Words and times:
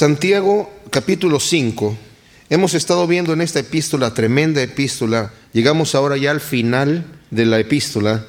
Santiago 0.00 0.72
capítulo 0.88 1.38
5. 1.38 1.94
Hemos 2.48 2.72
estado 2.72 3.06
viendo 3.06 3.34
en 3.34 3.42
esta 3.42 3.58
epístola, 3.58 4.14
tremenda 4.14 4.62
epístola, 4.62 5.30
llegamos 5.52 5.94
ahora 5.94 6.16
ya 6.16 6.30
al 6.30 6.40
final 6.40 7.04
de 7.30 7.44
la 7.44 7.58
epístola 7.58 8.24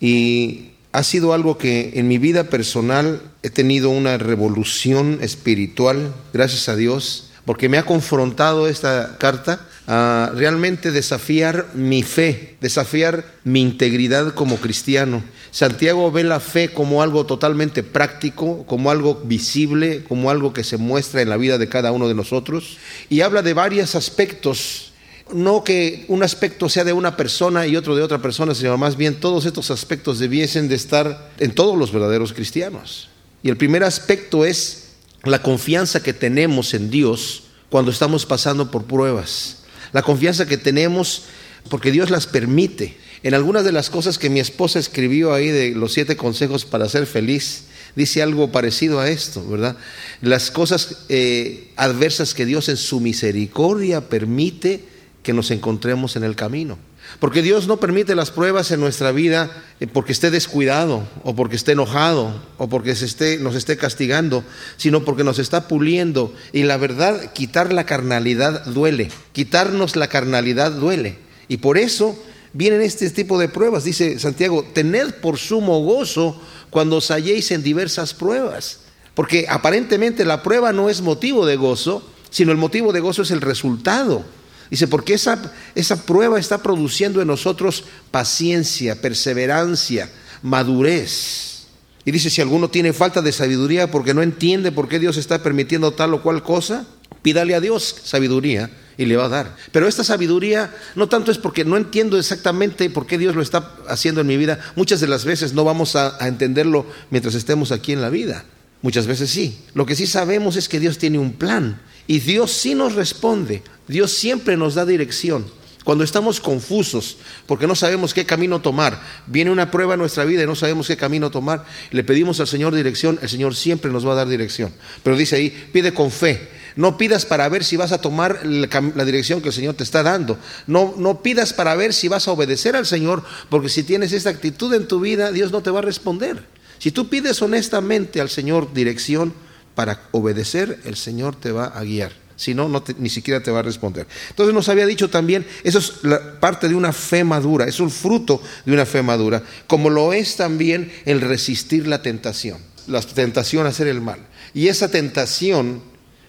y 0.00 0.72
ha 0.90 1.04
sido 1.04 1.32
algo 1.32 1.58
que 1.58 1.92
en 1.94 2.08
mi 2.08 2.18
vida 2.18 2.50
personal 2.50 3.22
he 3.44 3.50
tenido 3.50 3.90
una 3.90 4.18
revolución 4.18 5.18
espiritual, 5.22 6.12
gracias 6.32 6.68
a 6.68 6.74
Dios, 6.74 7.30
porque 7.44 7.68
me 7.68 7.78
ha 7.78 7.86
confrontado 7.86 8.66
esta 8.66 9.16
carta 9.18 9.60
a 9.86 10.32
realmente 10.34 10.90
desafiar 10.90 11.68
mi 11.74 12.02
fe, 12.02 12.56
desafiar 12.60 13.24
mi 13.44 13.60
integridad 13.60 14.34
como 14.34 14.56
cristiano. 14.56 15.22
Santiago 15.52 16.10
ve 16.10 16.24
la 16.24 16.40
fe 16.40 16.72
como 16.72 17.02
algo 17.02 17.26
totalmente 17.26 17.82
práctico, 17.82 18.64
como 18.66 18.90
algo 18.90 19.20
visible, 19.24 20.02
como 20.02 20.30
algo 20.30 20.54
que 20.54 20.64
se 20.64 20.78
muestra 20.78 21.20
en 21.20 21.28
la 21.28 21.36
vida 21.36 21.58
de 21.58 21.68
cada 21.68 21.92
uno 21.92 22.08
de 22.08 22.14
nosotros 22.14 22.78
y 23.10 23.20
habla 23.20 23.42
de 23.42 23.52
varios 23.52 23.94
aspectos 23.94 24.88
no 25.32 25.62
que 25.64 26.04
un 26.08 26.22
aspecto 26.22 26.68
sea 26.68 26.84
de 26.84 26.92
una 26.92 27.16
persona 27.16 27.66
y 27.66 27.76
otro 27.76 27.94
de 27.94 28.02
otra 28.02 28.20
persona, 28.20 28.54
sino 28.54 28.76
más 28.76 28.96
bien 28.96 29.20
todos 29.20 29.46
estos 29.46 29.70
aspectos 29.70 30.18
debiesen 30.18 30.68
de 30.68 30.74
estar 30.74 31.30
en 31.38 31.54
todos 31.54 31.78
los 31.78 31.92
verdaderos 31.92 32.32
cristianos. 32.32 33.08
Y 33.42 33.48
el 33.48 33.56
primer 33.56 33.84
aspecto 33.84 34.44
es 34.44 34.94
la 35.24 35.42
confianza 35.42 36.02
que 36.02 36.12
tenemos 36.12 36.74
en 36.74 36.90
Dios 36.90 37.44
cuando 37.70 37.90
estamos 37.90 38.26
pasando 38.26 38.70
por 38.70 38.84
pruebas. 38.84 39.58
La 39.92 40.02
confianza 40.02 40.46
que 40.46 40.58
tenemos 40.58 41.24
porque 41.68 41.90
Dios 41.90 42.10
las 42.10 42.26
permite. 42.26 42.96
En 43.22 43.34
algunas 43.34 43.64
de 43.64 43.72
las 43.72 43.88
cosas 43.88 44.18
que 44.18 44.30
mi 44.30 44.40
esposa 44.40 44.78
escribió 44.78 45.32
ahí 45.32 45.48
de 45.48 45.70
los 45.70 45.92
siete 45.92 46.16
consejos 46.16 46.64
para 46.64 46.88
ser 46.88 47.06
feliz, 47.06 47.64
dice 47.94 48.22
algo 48.22 48.50
parecido 48.50 48.98
a 48.98 49.08
esto, 49.08 49.46
¿verdad? 49.48 49.76
Las 50.20 50.50
cosas 50.50 51.04
eh, 51.08 51.70
adversas 51.76 52.34
que 52.34 52.46
Dios 52.46 52.68
en 52.68 52.76
su 52.76 53.00
misericordia 53.00 54.08
permite 54.08 54.84
que 55.22 55.32
nos 55.32 55.50
encontremos 55.50 56.16
en 56.16 56.24
el 56.24 56.34
camino. 56.34 56.78
Porque 57.20 57.42
Dios 57.42 57.66
no 57.66 57.78
permite 57.78 58.14
las 58.14 58.30
pruebas 58.30 58.70
en 58.70 58.80
nuestra 58.80 59.12
vida 59.12 59.50
eh, 59.80 59.86
porque 59.86 60.12
esté 60.12 60.30
descuidado 60.30 61.06
o 61.22 61.36
porque 61.36 61.56
esté 61.56 61.72
enojado 61.72 62.42
o 62.58 62.68
porque 62.68 62.94
se 62.94 63.04
esté, 63.04 63.38
nos 63.38 63.54
esté 63.54 63.76
castigando, 63.76 64.44
sino 64.76 65.04
porque 65.04 65.24
nos 65.24 65.38
está 65.38 65.68
puliendo. 65.68 66.34
Y 66.52 66.62
la 66.62 66.76
verdad, 66.76 67.32
quitar 67.32 67.72
la 67.72 67.86
carnalidad 67.86 68.64
duele. 68.66 69.10
Quitarnos 69.32 69.96
la 69.96 70.08
carnalidad 70.08 70.72
duele. 70.72 71.18
Y 71.48 71.58
por 71.58 71.76
eso 71.76 72.16
vienen 72.52 72.82
este 72.82 73.08
tipo 73.10 73.38
de 73.38 73.48
pruebas. 73.48 73.84
Dice 73.84 74.18
Santiago, 74.18 74.64
tened 74.72 75.14
por 75.20 75.38
sumo 75.38 75.80
gozo 75.80 76.40
cuando 76.70 76.96
os 76.96 77.10
halléis 77.10 77.50
en 77.50 77.62
diversas 77.62 78.14
pruebas. 78.14 78.80
Porque 79.14 79.46
aparentemente 79.48 80.24
la 80.24 80.42
prueba 80.42 80.72
no 80.72 80.88
es 80.88 81.02
motivo 81.02 81.44
de 81.44 81.56
gozo, 81.56 82.02
sino 82.30 82.52
el 82.52 82.58
motivo 82.58 82.92
de 82.92 83.00
gozo 83.00 83.22
es 83.22 83.30
el 83.30 83.40
resultado. 83.40 84.24
Dice, 84.70 84.88
porque 84.88 85.14
esa, 85.14 85.52
esa 85.74 86.06
prueba 86.06 86.38
está 86.38 86.62
produciendo 86.62 87.20
en 87.20 87.28
nosotros 87.28 87.84
paciencia, 88.10 89.02
perseverancia, 89.02 90.10
madurez. 90.40 91.66
Y 92.06 92.10
dice, 92.10 92.30
si 92.30 92.40
alguno 92.40 92.70
tiene 92.70 92.94
falta 92.94 93.20
de 93.20 93.32
sabiduría 93.32 93.90
porque 93.90 94.14
no 94.14 94.22
entiende 94.22 94.72
por 94.72 94.88
qué 94.88 94.98
Dios 94.98 95.18
está 95.18 95.42
permitiendo 95.42 95.92
tal 95.92 96.14
o 96.14 96.22
cual 96.22 96.42
cosa, 96.42 96.86
pídale 97.20 97.54
a 97.54 97.60
Dios 97.60 97.96
sabiduría 98.02 98.70
y 98.96 99.06
le 99.06 99.16
va 99.16 99.26
a 99.26 99.28
dar. 99.28 99.56
Pero 99.72 99.88
esta 99.88 100.04
sabiduría 100.04 100.74
no 100.94 101.08
tanto 101.08 101.30
es 101.30 101.38
porque 101.38 101.64
no 101.64 101.76
entiendo 101.76 102.18
exactamente 102.18 102.90
por 102.90 103.06
qué 103.06 103.18
Dios 103.18 103.34
lo 103.34 103.42
está 103.42 103.72
haciendo 103.88 104.20
en 104.20 104.26
mi 104.26 104.36
vida. 104.36 104.58
Muchas 104.76 105.00
de 105.00 105.08
las 105.08 105.24
veces 105.24 105.52
no 105.52 105.64
vamos 105.64 105.96
a, 105.96 106.22
a 106.22 106.28
entenderlo 106.28 106.86
mientras 107.10 107.34
estemos 107.34 107.72
aquí 107.72 107.92
en 107.92 108.00
la 108.00 108.10
vida. 108.10 108.44
Muchas 108.82 109.06
veces 109.06 109.30
sí. 109.30 109.58
Lo 109.74 109.86
que 109.86 109.96
sí 109.96 110.06
sabemos 110.06 110.56
es 110.56 110.68
que 110.68 110.80
Dios 110.80 110.98
tiene 110.98 111.18
un 111.18 111.32
plan 111.32 111.80
y 112.06 112.18
Dios 112.18 112.50
sí 112.50 112.74
nos 112.74 112.94
responde. 112.94 113.62
Dios 113.88 114.12
siempre 114.12 114.56
nos 114.56 114.74
da 114.74 114.84
dirección. 114.84 115.46
Cuando 115.84 116.04
estamos 116.04 116.40
confusos 116.40 117.16
porque 117.46 117.66
no 117.66 117.74
sabemos 117.74 118.14
qué 118.14 118.24
camino 118.24 118.60
tomar, 118.60 119.00
viene 119.26 119.50
una 119.50 119.70
prueba 119.70 119.94
en 119.94 120.00
nuestra 120.00 120.24
vida 120.24 120.42
y 120.42 120.46
no 120.46 120.54
sabemos 120.54 120.86
qué 120.86 120.96
camino 120.96 121.30
tomar, 121.30 121.64
le 121.90 122.04
pedimos 122.04 122.38
al 122.38 122.46
Señor 122.46 122.74
dirección, 122.74 123.18
el 123.20 123.28
Señor 123.28 123.56
siempre 123.56 123.90
nos 123.90 124.06
va 124.06 124.12
a 124.12 124.16
dar 124.16 124.28
dirección. 124.28 124.72
Pero 125.02 125.16
dice 125.16 125.36
ahí, 125.36 125.68
pide 125.72 125.92
con 125.92 126.10
fe. 126.10 126.48
No 126.76 126.96
pidas 126.98 127.26
para 127.26 127.48
ver 127.48 127.64
si 127.64 127.76
vas 127.76 127.92
a 127.92 128.00
tomar 128.00 128.44
la 128.44 129.04
dirección 129.04 129.40
que 129.40 129.48
el 129.48 129.54
Señor 129.54 129.74
te 129.74 129.84
está 129.84 130.02
dando. 130.02 130.38
No, 130.66 130.94
no 130.96 131.22
pidas 131.22 131.52
para 131.52 131.74
ver 131.74 131.92
si 131.92 132.08
vas 132.08 132.28
a 132.28 132.32
obedecer 132.32 132.76
al 132.76 132.86
Señor, 132.86 133.22
porque 133.48 133.68
si 133.68 133.82
tienes 133.82 134.12
esta 134.12 134.30
actitud 134.30 134.72
en 134.74 134.88
tu 134.88 135.00
vida, 135.00 135.32
Dios 135.32 135.52
no 135.52 135.62
te 135.62 135.70
va 135.70 135.80
a 135.80 135.82
responder. 135.82 136.46
Si 136.78 136.90
tú 136.90 137.08
pides 137.08 137.40
honestamente 137.42 138.20
al 138.20 138.30
Señor 138.30 138.72
dirección 138.72 139.34
para 139.74 140.02
obedecer, 140.12 140.80
el 140.84 140.96
Señor 140.96 141.36
te 141.36 141.52
va 141.52 141.66
a 141.66 141.82
guiar 141.84 142.22
si 142.42 142.54
no, 142.54 142.82
ni 142.98 143.08
siquiera 143.08 143.40
te 143.40 143.52
va 143.52 143.60
a 143.60 143.62
responder. 143.62 144.06
Entonces 144.30 144.52
nos 144.52 144.68
había 144.68 144.84
dicho 144.84 145.08
también, 145.08 145.46
eso 145.62 145.78
es 145.78 145.92
parte 146.40 146.68
de 146.68 146.74
una 146.74 146.92
fe 146.92 147.22
madura, 147.22 147.66
es 147.66 147.78
un 147.78 147.90
fruto 147.90 148.42
de 148.64 148.72
una 148.72 148.84
fe 148.84 149.00
madura, 149.02 149.44
como 149.68 149.90
lo 149.90 150.12
es 150.12 150.34
también 150.36 150.92
el 151.04 151.20
resistir 151.20 151.86
la 151.86 152.02
tentación, 152.02 152.58
la 152.88 153.00
tentación 153.00 153.66
a 153.66 153.68
hacer 153.68 153.86
el 153.86 154.00
mal. 154.00 154.18
Y 154.54 154.68
esa 154.68 154.90
tentación 154.90 155.82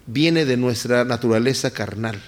viene 0.06 0.46
de 0.46 0.58
nuestra 0.58 1.06
naturaleza 1.06 1.72
carnal 1.72 2.22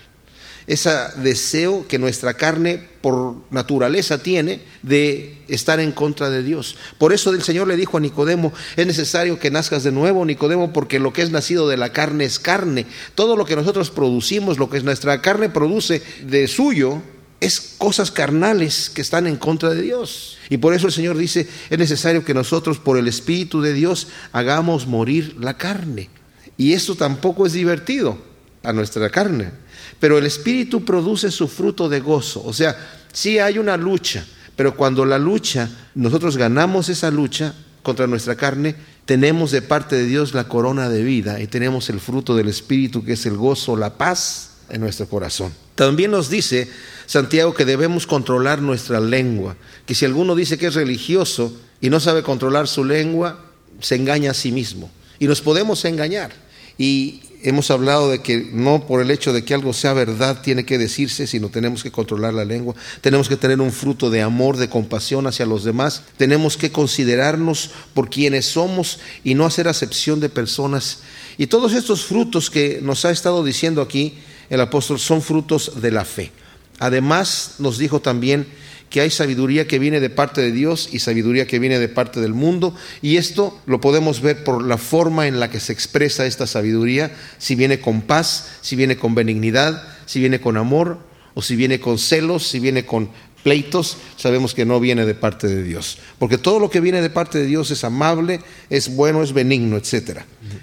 ese 0.67 0.89
deseo 1.17 1.87
que 1.87 1.99
nuestra 1.99 2.33
carne 2.33 2.81
por 3.01 3.35
naturaleza 3.51 4.17
tiene 4.17 4.61
de 4.81 5.37
estar 5.47 5.79
en 5.79 5.91
contra 5.91 6.29
de 6.29 6.41
Dios. 6.41 6.75
Por 6.97 7.13
eso 7.13 7.31
el 7.31 7.43
Señor 7.43 7.67
le 7.67 7.77
dijo 7.77 7.97
a 7.97 7.99
Nicodemo, 7.99 8.51
es 8.75 8.87
necesario 8.87 9.39
que 9.39 9.51
nazcas 9.51 9.83
de 9.83 9.91
nuevo, 9.91 10.25
Nicodemo, 10.25 10.73
porque 10.73 10.99
lo 10.99 11.13
que 11.13 11.21
es 11.21 11.29
nacido 11.29 11.67
de 11.67 11.77
la 11.77 11.91
carne 11.91 12.25
es 12.25 12.39
carne. 12.39 12.87
Todo 13.13 13.35
lo 13.35 13.45
que 13.45 13.55
nosotros 13.55 13.91
producimos, 13.91 14.57
lo 14.57 14.69
que 14.69 14.81
nuestra 14.81 15.21
carne 15.21 15.49
produce 15.49 16.01
de 16.25 16.47
suyo, 16.47 17.01
es 17.41 17.75
cosas 17.77 18.09
carnales 18.09 18.89
que 18.89 19.01
están 19.01 19.27
en 19.27 19.35
contra 19.35 19.69
de 19.69 19.83
Dios. 19.83 20.39
Y 20.49 20.57
por 20.57 20.73
eso 20.73 20.87
el 20.87 20.93
Señor 20.93 21.15
dice, 21.15 21.47
es 21.69 21.77
necesario 21.77 22.25
que 22.25 22.33
nosotros 22.33 22.79
por 22.79 22.97
el 22.97 23.07
Espíritu 23.07 23.61
de 23.61 23.73
Dios 23.73 24.07
hagamos 24.31 24.87
morir 24.87 25.35
la 25.39 25.57
carne. 25.57 26.09
Y 26.57 26.73
esto 26.73 26.95
tampoco 26.95 27.45
es 27.45 27.53
divertido 27.53 28.17
a 28.63 28.73
nuestra 28.73 29.09
carne. 29.09 29.51
Pero 29.99 30.17
el 30.17 30.25
Espíritu 30.25 30.83
produce 30.83 31.31
su 31.31 31.47
fruto 31.47 31.89
de 31.89 31.99
gozo. 31.99 32.43
O 32.45 32.53
sea, 32.53 32.75
sí 33.11 33.39
hay 33.39 33.57
una 33.57 33.77
lucha, 33.77 34.25
pero 34.55 34.75
cuando 34.75 35.05
la 35.05 35.17
lucha, 35.17 35.69
nosotros 35.95 36.37
ganamos 36.37 36.89
esa 36.89 37.11
lucha 37.11 37.53
contra 37.83 38.07
nuestra 38.07 38.35
carne, 38.35 38.75
tenemos 39.05 39.51
de 39.51 39.61
parte 39.61 39.95
de 39.95 40.05
Dios 40.05 40.33
la 40.33 40.47
corona 40.47 40.89
de 40.89 41.03
vida 41.03 41.39
y 41.39 41.47
tenemos 41.47 41.89
el 41.89 41.99
fruto 41.99 42.35
del 42.35 42.47
Espíritu 42.47 43.05
que 43.05 43.13
es 43.13 43.25
el 43.25 43.37
gozo, 43.37 43.77
la 43.77 43.97
paz 43.97 44.57
en 44.69 44.81
nuestro 44.81 45.07
corazón. 45.07 45.53
También 45.75 46.09
nos 46.11 46.29
dice 46.29 46.69
Santiago 47.05 47.53
que 47.53 47.65
debemos 47.65 48.07
controlar 48.07 48.61
nuestra 48.61 48.99
lengua, 48.99 49.55
que 49.85 49.93
si 49.93 50.05
alguno 50.05 50.35
dice 50.35 50.57
que 50.57 50.67
es 50.67 50.73
religioso 50.73 51.53
y 51.81 51.89
no 51.89 51.99
sabe 51.99 52.23
controlar 52.23 52.67
su 52.67 52.83
lengua, 52.83 53.45
se 53.79 53.95
engaña 53.95 54.31
a 54.31 54.33
sí 54.33 54.51
mismo. 54.51 54.89
Y 55.19 55.27
nos 55.27 55.41
podemos 55.41 55.85
engañar. 55.85 56.44
Y 56.77 57.21
hemos 57.43 57.69
hablado 57.69 58.09
de 58.09 58.21
que 58.21 58.49
no 58.51 58.87
por 58.87 59.01
el 59.01 59.11
hecho 59.11 59.31
de 59.31 59.45
que 59.45 59.53
algo 59.53 59.71
sea 59.71 59.93
verdad 59.93 60.41
tiene 60.41 60.65
que 60.65 60.77
decirse, 60.77 61.27
sino 61.27 61.49
tenemos 61.49 61.83
que 61.83 61.91
controlar 61.91 62.33
la 62.33 62.43
lengua, 62.43 62.73
tenemos 63.01 63.29
que 63.29 63.37
tener 63.37 63.61
un 63.61 63.71
fruto 63.71 64.09
de 64.09 64.21
amor, 64.21 64.57
de 64.57 64.69
compasión 64.69 65.27
hacia 65.27 65.45
los 65.45 65.63
demás, 65.63 66.03
tenemos 66.17 66.57
que 66.57 66.71
considerarnos 66.71 67.69
por 67.93 68.09
quienes 68.09 68.45
somos 68.45 68.99
y 69.23 69.35
no 69.35 69.45
hacer 69.45 69.67
acepción 69.67 70.19
de 70.19 70.29
personas. 70.29 70.99
Y 71.37 71.47
todos 71.47 71.73
estos 71.73 72.05
frutos 72.05 72.49
que 72.49 72.79
nos 72.81 73.05
ha 73.05 73.11
estado 73.11 73.43
diciendo 73.43 73.81
aquí 73.81 74.15
el 74.49 74.61
apóstol 74.61 74.99
son 74.99 75.21
frutos 75.21 75.81
de 75.81 75.91
la 75.91 76.05
fe. 76.05 76.31
Además 76.79 77.55
nos 77.59 77.77
dijo 77.77 78.01
también 78.01 78.47
que 78.89 79.01
hay 79.01 79.09
sabiduría 79.09 79.67
que 79.67 79.79
viene 79.79 79.99
de 79.99 80.09
parte 80.09 80.41
de 80.41 80.51
Dios 80.51 80.89
y 80.91 80.99
sabiduría 80.99 81.47
que 81.47 81.59
viene 81.59 81.79
de 81.79 81.89
parte 81.89 82.21
del 82.21 82.33
mundo. 82.33 82.75
Y 83.01 83.17
esto 83.17 83.59
lo 83.65 83.81
podemos 83.81 84.21
ver 84.21 84.43
por 84.43 84.63
la 84.63 84.77
forma 84.77 85.27
en 85.27 85.39
la 85.39 85.49
que 85.49 85.59
se 85.59 85.73
expresa 85.73 86.25
esta 86.25 86.47
sabiduría, 86.47 87.11
si 87.37 87.55
viene 87.55 87.79
con 87.79 88.01
paz, 88.01 88.57
si 88.61 88.75
viene 88.75 88.97
con 88.97 89.15
benignidad, 89.15 89.83
si 90.05 90.19
viene 90.19 90.39
con 90.39 90.57
amor, 90.57 90.99
o 91.33 91.41
si 91.41 91.55
viene 91.55 91.79
con 91.79 91.99
celos, 91.99 92.47
si 92.47 92.59
viene 92.59 92.85
con 92.85 93.09
pleitos, 93.43 93.97
sabemos 94.17 94.55
que 94.55 94.65
no 94.65 94.79
viene 94.79 95.05
de 95.05 95.13
parte 95.13 95.47
de 95.47 95.61
Dios. 95.61 95.99
Porque 96.17 96.39
todo 96.39 96.59
lo 96.59 96.69
que 96.69 96.79
viene 96.79 97.01
de 97.01 97.11
parte 97.11 97.37
de 97.37 97.45
Dios 97.45 97.69
es 97.69 97.83
amable, 97.83 98.39
es 98.71 98.95
bueno, 98.95 99.21
es 99.21 99.33
benigno, 99.33 99.77
etc. 99.77 100.21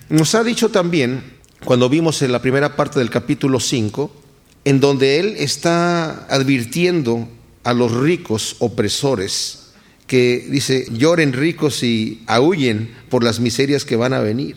Nos 0.09 0.35
ha 0.35 0.43
dicho 0.43 0.71
también, 0.71 1.23
cuando 1.65 1.89
vimos 1.89 2.23
en 2.23 2.33
la 2.33 2.43
primera 2.43 2.75
parte 2.75 2.99
del 2.99 3.11
capítulo 3.11 3.61
5, 3.61 4.11
en 4.65 4.81
donde 4.81 5.21
Él 5.21 5.35
está 5.39 6.27
advirtiendo 6.27 7.29
a 7.65 7.73
los 7.73 7.93
ricos 7.93 8.57
opresores, 8.59 9.59
que 10.07 10.47
dice, 10.51 10.87
lloren 10.91 11.33
ricos 11.33 11.83
y 11.83 12.23
aúllen 12.27 12.95
por 13.09 13.25
las 13.25 13.41
miserias 13.41 13.85
que 13.85 13.97
van 13.97 14.13
a 14.13 14.21
venir, 14.21 14.57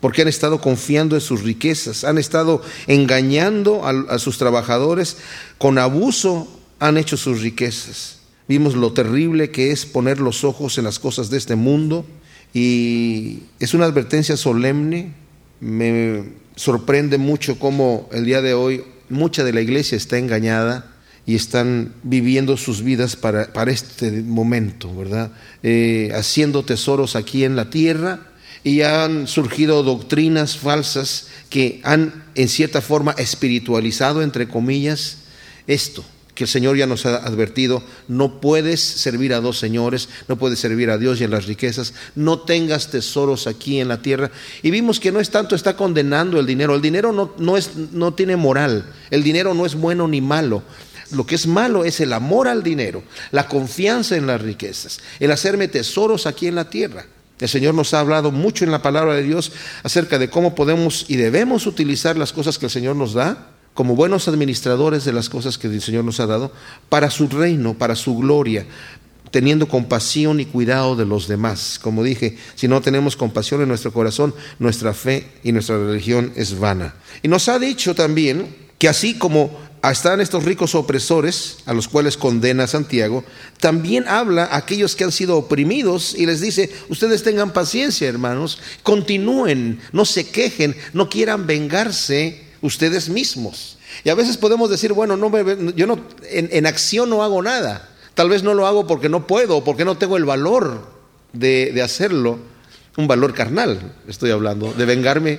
porque 0.00 0.22
han 0.22 0.28
estado 0.28 0.60
confiando 0.60 1.14
en 1.14 1.20
sus 1.20 1.42
riquezas, 1.42 2.04
han 2.04 2.18
estado 2.18 2.62
engañando 2.86 3.86
a, 3.86 4.14
a 4.14 4.18
sus 4.18 4.38
trabajadores, 4.38 5.18
con 5.58 5.78
abuso 5.78 6.48
han 6.80 6.96
hecho 6.96 7.16
sus 7.16 7.42
riquezas. 7.42 8.18
Vimos 8.48 8.74
lo 8.74 8.92
terrible 8.92 9.50
que 9.50 9.72
es 9.72 9.84
poner 9.84 10.20
los 10.20 10.42
ojos 10.42 10.78
en 10.78 10.84
las 10.84 10.98
cosas 10.98 11.28
de 11.28 11.36
este 11.36 11.54
mundo 11.54 12.06
y 12.54 13.40
es 13.60 13.74
una 13.74 13.84
advertencia 13.84 14.36
solemne. 14.36 15.12
Me 15.60 16.24
sorprende 16.56 17.18
mucho 17.18 17.58
cómo 17.58 18.08
el 18.10 18.24
día 18.24 18.40
de 18.40 18.54
hoy 18.54 18.84
mucha 19.10 19.44
de 19.44 19.52
la 19.52 19.60
iglesia 19.60 19.96
está 19.96 20.18
engañada 20.18 20.97
y 21.28 21.34
están 21.34 21.92
viviendo 22.04 22.56
sus 22.56 22.82
vidas 22.82 23.14
para, 23.14 23.52
para 23.52 23.70
este 23.70 24.10
momento, 24.22 24.96
¿verdad? 24.96 25.30
Eh, 25.62 26.10
haciendo 26.14 26.64
tesoros 26.64 27.16
aquí 27.16 27.44
en 27.44 27.54
la 27.54 27.68
tierra 27.68 28.20
y 28.64 28.80
han 28.80 29.26
surgido 29.26 29.82
doctrinas 29.82 30.56
falsas 30.56 31.26
que 31.50 31.82
han 31.84 32.24
en 32.34 32.48
cierta 32.48 32.80
forma 32.80 33.12
espiritualizado, 33.12 34.22
entre 34.22 34.48
comillas, 34.48 35.18
esto 35.66 36.02
que 36.38 36.44
el 36.44 36.48
Señor 36.48 36.76
ya 36.76 36.86
nos 36.86 37.04
ha 37.04 37.16
advertido, 37.16 37.82
no 38.06 38.40
puedes 38.40 38.80
servir 38.80 39.34
a 39.34 39.40
dos 39.40 39.58
señores, 39.58 40.08
no 40.28 40.38
puedes 40.38 40.60
servir 40.60 40.88
a 40.88 40.96
Dios 40.96 41.20
y 41.20 41.24
a 41.24 41.28
las 41.28 41.46
riquezas, 41.46 41.94
no 42.14 42.38
tengas 42.38 42.92
tesoros 42.92 43.48
aquí 43.48 43.80
en 43.80 43.88
la 43.88 44.02
tierra. 44.02 44.30
Y 44.62 44.70
vimos 44.70 45.00
que 45.00 45.10
no 45.10 45.18
es 45.18 45.30
tanto 45.30 45.56
está 45.56 45.76
condenando 45.76 46.38
el 46.38 46.46
dinero, 46.46 46.76
el 46.76 46.80
dinero 46.80 47.12
no, 47.12 47.34
no, 47.38 47.56
es, 47.56 47.74
no 47.74 48.14
tiene 48.14 48.36
moral, 48.36 48.84
el 49.10 49.24
dinero 49.24 49.52
no 49.52 49.66
es 49.66 49.74
bueno 49.74 50.06
ni 50.06 50.20
malo. 50.20 50.62
Lo 51.12 51.26
que 51.26 51.34
es 51.34 51.46
malo 51.46 51.84
es 51.84 52.00
el 52.00 52.12
amor 52.12 52.48
al 52.48 52.62
dinero, 52.62 53.02
la 53.30 53.48
confianza 53.48 54.16
en 54.16 54.26
las 54.26 54.40
riquezas, 54.40 55.00
el 55.20 55.30
hacerme 55.30 55.68
tesoros 55.68 56.26
aquí 56.26 56.46
en 56.46 56.54
la 56.54 56.68
tierra. 56.68 57.06
El 57.40 57.48
Señor 57.48 57.74
nos 57.74 57.94
ha 57.94 58.00
hablado 58.00 58.30
mucho 58.30 58.64
en 58.64 58.70
la 58.70 58.82
palabra 58.82 59.14
de 59.14 59.22
Dios 59.22 59.52
acerca 59.82 60.18
de 60.18 60.28
cómo 60.28 60.54
podemos 60.54 61.06
y 61.08 61.16
debemos 61.16 61.66
utilizar 61.66 62.16
las 62.16 62.32
cosas 62.32 62.58
que 62.58 62.66
el 62.66 62.70
Señor 62.70 62.96
nos 62.96 63.14
da 63.14 63.52
como 63.78 63.94
buenos 63.94 64.26
administradores 64.26 65.04
de 65.04 65.12
las 65.12 65.28
cosas 65.28 65.56
que 65.56 65.68
el 65.68 65.80
Señor 65.80 66.04
nos 66.04 66.18
ha 66.18 66.26
dado, 66.26 66.52
para 66.88 67.10
su 67.10 67.28
reino, 67.28 67.74
para 67.74 67.94
su 67.94 68.16
gloria, 68.16 68.66
teniendo 69.30 69.68
compasión 69.68 70.40
y 70.40 70.46
cuidado 70.46 70.96
de 70.96 71.06
los 71.06 71.28
demás. 71.28 71.78
Como 71.80 72.02
dije, 72.02 72.36
si 72.56 72.66
no 72.66 72.80
tenemos 72.80 73.16
compasión 73.16 73.62
en 73.62 73.68
nuestro 73.68 73.92
corazón, 73.92 74.34
nuestra 74.58 74.94
fe 74.94 75.28
y 75.44 75.52
nuestra 75.52 75.78
religión 75.78 76.32
es 76.34 76.58
vana. 76.58 76.96
Y 77.22 77.28
nos 77.28 77.48
ha 77.48 77.60
dicho 77.60 77.94
también 77.94 78.52
que 78.78 78.88
así 78.88 79.16
como 79.16 79.56
están 79.82 80.20
estos 80.20 80.44
ricos 80.44 80.74
opresores 80.74 81.58
a 81.66 81.72
los 81.72 81.88
cuales 81.88 82.16
condena 82.16 82.66
Santiago, 82.66 83.24
también 83.60 84.06
habla 84.08 84.44
a 84.44 84.56
aquellos 84.56 84.96
que 84.96 85.04
han 85.04 85.12
sido 85.12 85.36
oprimidos 85.36 86.14
y 86.14 86.26
les 86.26 86.40
dice, 86.40 86.70
ustedes 86.88 87.22
tengan 87.22 87.52
paciencia, 87.52 88.08
hermanos, 88.08 88.58
continúen, 88.82 89.80
no 89.92 90.04
se 90.04 90.28
quejen, 90.28 90.76
no 90.92 91.08
quieran 91.08 91.46
vengarse 91.46 92.44
ustedes 92.60 93.08
mismos. 93.08 93.78
Y 94.04 94.10
a 94.10 94.14
veces 94.14 94.36
podemos 94.36 94.68
decir, 94.70 94.92
bueno, 94.92 95.16
no 95.16 95.30
yo 95.72 95.86
no, 95.86 96.00
en, 96.30 96.66
acción 96.66 97.08
no 97.10 97.22
hago 97.22 97.42
nada. 97.42 97.88
Tal 98.14 98.28
vez 98.28 98.42
no 98.42 98.54
lo 98.54 98.66
hago 98.66 98.86
porque 98.86 99.08
no 99.08 99.26
puedo, 99.26 99.64
porque 99.64 99.84
no 99.84 99.96
tengo 99.96 100.16
el 100.16 100.24
valor 100.24 100.90
de, 101.32 101.72
de 101.72 101.82
hacerlo. 101.82 102.38
Un 102.96 103.06
valor 103.06 103.32
carnal, 103.32 103.94
estoy 104.08 104.32
hablando, 104.32 104.72
de 104.72 104.84
vengarme. 104.84 105.38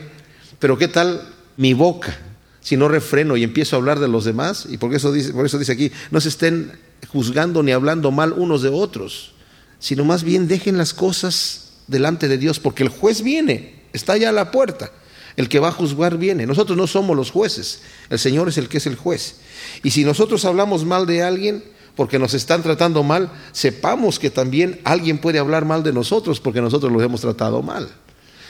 Pero 0.59 0.77
¿qué 0.77 0.87
tal 0.87 1.27
mi 1.57 1.73
boca? 1.73 2.17
Si 2.61 2.77
no 2.77 2.87
refreno 2.87 3.37
y 3.37 3.43
empiezo 3.43 3.75
a 3.75 3.79
hablar 3.79 3.99
de 3.99 4.07
los 4.07 4.25
demás, 4.25 4.67
y 4.69 4.77
por 4.77 4.93
eso 4.93 5.11
dice, 5.11 5.31
por 5.31 5.45
eso 5.45 5.57
dice 5.57 5.71
aquí, 5.71 5.91
no 6.11 6.19
se 6.19 6.29
estén 6.29 6.71
juzgando 7.07 7.63
ni 7.63 7.71
hablando 7.71 8.11
mal 8.11 8.33
unos 8.33 8.61
de 8.61 8.69
otros, 8.69 9.33
sino 9.79 10.03
más 10.05 10.23
bien 10.23 10.47
dejen 10.47 10.77
las 10.77 10.93
cosas 10.93 11.71
delante 11.87 12.27
de 12.27 12.37
Dios, 12.37 12.59
porque 12.59 12.83
el 12.83 12.89
juez 12.89 13.21
viene, 13.21 13.83
está 13.93 14.17
ya 14.17 14.29
a 14.29 14.33
la 14.33 14.51
puerta. 14.51 14.91
El 15.35 15.47
que 15.47 15.59
va 15.59 15.69
a 15.69 15.71
juzgar 15.71 16.17
viene. 16.17 16.45
Nosotros 16.45 16.77
no 16.77 16.85
somos 16.85 17.15
los 17.15 17.31
jueces, 17.31 17.81
el 18.09 18.19
Señor 18.19 18.49
es 18.49 18.57
el 18.57 18.67
que 18.67 18.77
es 18.77 18.87
el 18.87 18.95
juez. 18.95 19.37
Y 19.83 19.91
si 19.91 20.03
nosotros 20.03 20.43
hablamos 20.43 20.83
mal 20.83 21.05
de 21.05 21.23
alguien 21.23 21.63
porque 21.95 22.19
nos 22.19 22.33
están 22.33 22.61
tratando 22.61 23.03
mal, 23.03 23.31
sepamos 23.53 24.19
que 24.19 24.29
también 24.29 24.81
alguien 24.83 25.17
puede 25.17 25.39
hablar 25.39 25.65
mal 25.65 25.83
de 25.83 25.93
nosotros 25.93 26.39
porque 26.39 26.61
nosotros 26.61 26.91
los 26.91 27.01
hemos 27.01 27.21
tratado 27.21 27.61
mal. 27.61 27.89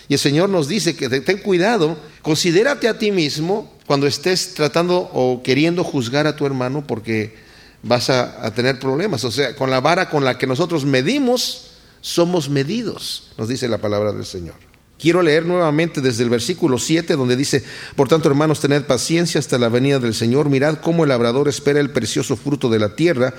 Y 0.10 0.14
el 0.14 0.20
Señor 0.20 0.50
nos 0.50 0.68
dice 0.68 0.96
que 0.96 1.08
ten 1.08 1.38
cuidado, 1.38 1.96
considérate 2.24 2.90
a 2.90 2.98
ti 2.98 3.12
mismo 3.12 3.72
cuando 3.86 4.08
estés 4.08 4.56
tratando 4.56 5.10
o 5.14 5.42
queriendo 5.44 5.84
juzgar 5.84 6.28
a 6.28 6.36
tu 6.36 6.46
hermano 6.46 6.86
porque 6.86 7.38
vas 7.84 8.10
a, 8.10 8.46
a, 8.46 8.54
tener 8.54 8.80
problemas. 8.80 9.24
O 9.24 9.32
sea, 9.32 9.56
con 9.56 9.70
la 9.70 9.80
vara 9.80 10.10
con 10.10 10.26
la 10.26 10.38
que 10.38 10.48
nosotros 10.48 10.84
medimos, 10.84 11.72
somos 12.02 12.50
medidos, 12.50 13.32
nos 13.38 13.48
dice 13.48 13.68
la 13.68 13.78
palabra 13.78 14.12
del 14.12 14.26
Señor. 14.26 14.69
Quiero 15.00 15.22
leer 15.22 15.46
nuevamente 15.46 16.02
desde 16.02 16.24
el 16.24 16.30
versículo 16.30 16.78
7 16.78 17.16
donde 17.16 17.38
dice, 17.38 17.64
por 17.96 18.10
tanto 18.10 18.28
hermanos, 18.28 18.60
tened 18.60 18.84
paciencia 18.84 19.40
hasta 19.40 19.58
la 19.58 19.70
venida 19.70 19.98
del 19.98 20.14
Señor, 20.14 20.50
mirad 20.50 20.80
cómo 20.82 21.04
el 21.04 21.10
labrador 21.10 21.48
espera 21.48 21.80
el 21.80 21.92
precioso 21.92 22.36
fruto 22.36 22.70
de 22.70 22.80
la 22.80 22.96
tierra, 22.96 23.34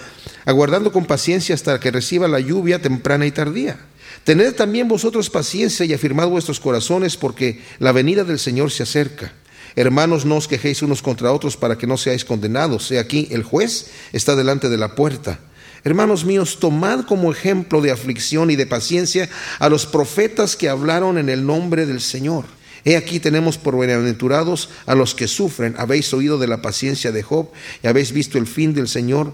aguardando 0.46 0.90
con 0.90 1.04
paciencia 1.04 1.54
hasta 1.54 1.78
que 1.78 1.90
reciba 1.90 2.28
la 2.28 2.40
lluvia 2.40 2.80
temprana 2.80 3.26
y 3.26 3.30
tardía. 3.30 3.78
Tened 4.24 4.54
también 4.54 4.88
vosotros 4.88 5.28
paciencia 5.28 5.84
y 5.84 5.92
afirmad 5.92 6.28
vuestros 6.28 6.60
corazones 6.60 7.18
porque 7.18 7.60
la 7.78 7.92
venida 7.92 8.24
del 8.24 8.38
Señor 8.38 8.70
se 8.70 8.84
acerca. 8.84 9.34
Hermanos, 9.76 10.24
no 10.24 10.36
os 10.36 10.48
quejéis 10.48 10.80
unos 10.80 11.02
contra 11.02 11.30
otros 11.30 11.58
para 11.58 11.76
que 11.76 11.86
no 11.86 11.98
seáis 11.98 12.24
condenados. 12.24 12.90
He 12.90 12.98
aquí, 12.98 13.28
el 13.30 13.42
juez 13.42 13.90
está 14.12 14.34
delante 14.34 14.70
de 14.70 14.78
la 14.78 14.94
puerta. 14.94 15.40
Hermanos 15.82 16.24
míos, 16.24 16.58
tomad 16.60 17.04
como 17.04 17.32
ejemplo 17.32 17.80
de 17.80 17.90
aflicción 17.90 18.50
y 18.50 18.56
de 18.56 18.66
paciencia 18.66 19.30
a 19.58 19.68
los 19.70 19.86
profetas 19.86 20.56
que 20.56 20.68
hablaron 20.68 21.16
en 21.16 21.28
el 21.30 21.46
nombre 21.46 21.86
del 21.86 22.00
Señor. 22.00 22.44
He 22.84 22.96
aquí 22.96 23.20
tenemos 23.20 23.58
por 23.58 23.78
bienaventurados 23.78 24.68
a 24.86 24.94
los 24.94 25.14
que 25.14 25.26
sufren. 25.26 25.74
Habéis 25.78 26.12
oído 26.12 26.38
de 26.38 26.48
la 26.48 26.62
paciencia 26.62 27.12
de 27.12 27.22
Job 27.22 27.50
y 27.82 27.86
habéis 27.86 28.12
visto 28.12 28.36
el 28.38 28.46
fin 28.46 28.74
del 28.74 28.88
Señor, 28.88 29.32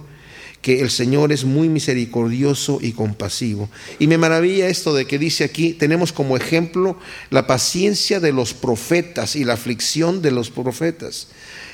que 0.62 0.80
el 0.80 0.90
Señor 0.90 1.32
es 1.32 1.44
muy 1.44 1.68
misericordioso 1.68 2.78
y 2.80 2.92
compasivo. 2.92 3.68
Y 3.98 4.06
me 4.06 4.18
maravilla 4.18 4.68
esto 4.68 4.94
de 4.94 5.06
que 5.06 5.18
dice 5.18 5.44
aquí, 5.44 5.72
tenemos 5.72 6.12
como 6.12 6.36
ejemplo 6.36 6.98
la 7.30 7.46
paciencia 7.46 8.18
de 8.20 8.32
los 8.32 8.54
profetas 8.54 9.36
y 9.36 9.44
la 9.44 9.54
aflicción 9.54 10.22
de 10.22 10.32
los 10.32 10.50
profetas. 10.50 11.28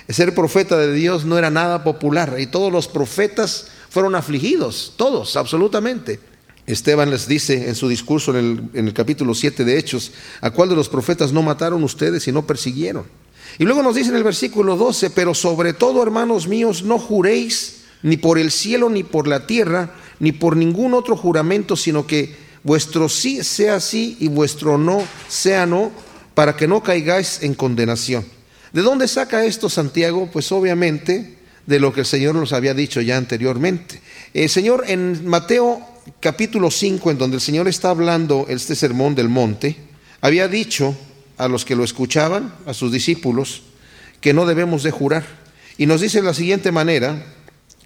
Ser 0.08 0.34
profeta 0.34 0.76
de 0.76 0.92
Dios 0.92 1.24
no 1.24 1.38
era 1.38 1.50
nada 1.50 1.84
popular 1.84 2.36
y 2.38 2.46
todos 2.46 2.72
los 2.72 2.88
profetas 2.88 3.69
fueron 3.93 4.15
afligidos, 4.15 4.94
todos, 4.97 5.37
absolutamente. 5.37 6.19
Esteban 6.67 7.11
les 7.11 7.29
dice 7.29 7.69
en 7.69 7.75
su 7.75 7.89
discurso 7.89 8.35
en 8.39 8.71
el, 8.73 8.94
capítulo 8.94 9.35
7 9.35 9.67
de 9.67 9.77
Hechos, 9.77 10.12
¿a 10.41 10.50
cuál 10.50 10.71
de 10.71 10.77
los 10.77 10.89
profetas 10.89 11.31
no 11.31 11.43
mataron 11.43 11.85
ustedes 11.85 12.27
y 12.27 12.33
no 12.33 12.47
persiguieron? 12.47 13.05
Y 13.59 13.65
luego 13.65 13.83
nos 13.83 13.94
dice 13.94 14.09
en 14.09 14.17
el 14.17 14.25
versículo 14.25 14.79
12, 14.79 15.11
pero 15.11 15.35
sobre 15.35 15.75
todo, 15.75 16.03
hermanos 16.03 16.49
míos, 16.49 16.83
no 16.83 16.99
juréis 16.99 17.83
ni 18.03 18.17
por 18.17 18.39
el 18.39 18.50
cielo, 18.50 18.89
ni 18.89 19.03
por 19.03 19.29
la 19.29 19.47
tierra, 19.47 19.91
ni 20.21 20.33
por 20.33 20.56
ningún 20.56 20.94
otro 20.94 21.15
juramento, 21.15 21.77
sino 21.77 22.06
que 22.06 22.35
vuestro 22.62 23.11
sí 23.11 23.44
sea 23.44 23.79
sí 23.79 24.17
y 24.21 24.29
vuestro 24.29 24.79
no 24.79 25.03
sea 25.29 25.67
no, 25.67 25.93
para 26.33 26.56
que 26.56 26.67
no 26.67 26.83
caigáis 26.83 27.43
en 27.43 27.53
condenación. 27.53 28.25
¿De 28.73 28.81
dónde 28.81 29.06
saca 29.06 29.44
esto 29.44 29.69
Santiago? 29.69 30.31
Pues 30.32 30.51
obviamente 30.51 31.42
de 31.66 31.81
lo 31.81 31.92
que 31.92 32.00
el 32.00 32.06
Señor 32.06 32.34
nos 32.34 32.52
había 32.52 32.74
dicho 32.74 33.00
ya 33.00 33.16
anteriormente. 33.16 34.00
El 34.34 34.48
Señor 34.48 34.84
en 34.88 35.26
Mateo 35.26 35.81
capítulo 36.20 36.70
5, 36.70 37.10
en 37.10 37.19
donde 37.19 37.36
el 37.36 37.40
Señor 37.40 37.69
está 37.69 37.90
hablando 37.90 38.46
este 38.48 38.74
sermón 38.74 39.14
del 39.14 39.28
monte, 39.28 39.76
había 40.20 40.48
dicho 40.48 40.96
a 41.38 41.48
los 41.48 41.64
que 41.64 41.76
lo 41.76 41.84
escuchaban, 41.84 42.54
a 42.66 42.74
sus 42.74 42.92
discípulos, 42.92 43.62
que 44.20 44.32
no 44.32 44.46
debemos 44.46 44.82
de 44.82 44.90
jurar. 44.90 45.24
Y 45.78 45.86
nos 45.86 46.00
dice 46.00 46.20
de 46.20 46.26
la 46.26 46.34
siguiente 46.34 46.72
manera, 46.72 47.24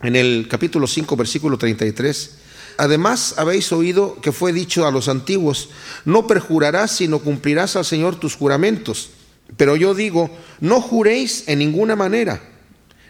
en 0.02 0.16
el 0.16 0.46
capítulo 0.50 0.86
5, 0.86 1.16
versículo 1.16 1.58
33, 1.58 2.38
Además 2.78 3.34
habéis 3.38 3.72
oído 3.72 4.20
que 4.20 4.32
fue 4.32 4.52
dicho 4.52 4.86
a 4.86 4.90
los 4.90 5.08
antiguos, 5.08 5.70
no 6.04 6.26
perjurarás, 6.26 6.90
sino 6.90 7.20
cumplirás 7.20 7.74
al 7.76 7.86
Señor 7.86 8.20
tus 8.20 8.36
juramentos. 8.36 9.10
Pero 9.56 9.76
yo 9.76 9.94
digo, 9.94 10.30
no 10.60 10.82
juréis 10.82 11.44
en 11.46 11.60
ninguna 11.60 11.96
manera 11.96 12.42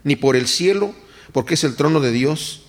ni 0.06 0.14
por 0.14 0.36
el 0.36 0.46
cielo, 0.46 0.94
porque 1.32 1.54
es 1.54 1.64
el 1.64 1.74
trono 1.74 1.98
de 1.98 2.12
Dios, 2.12 2.62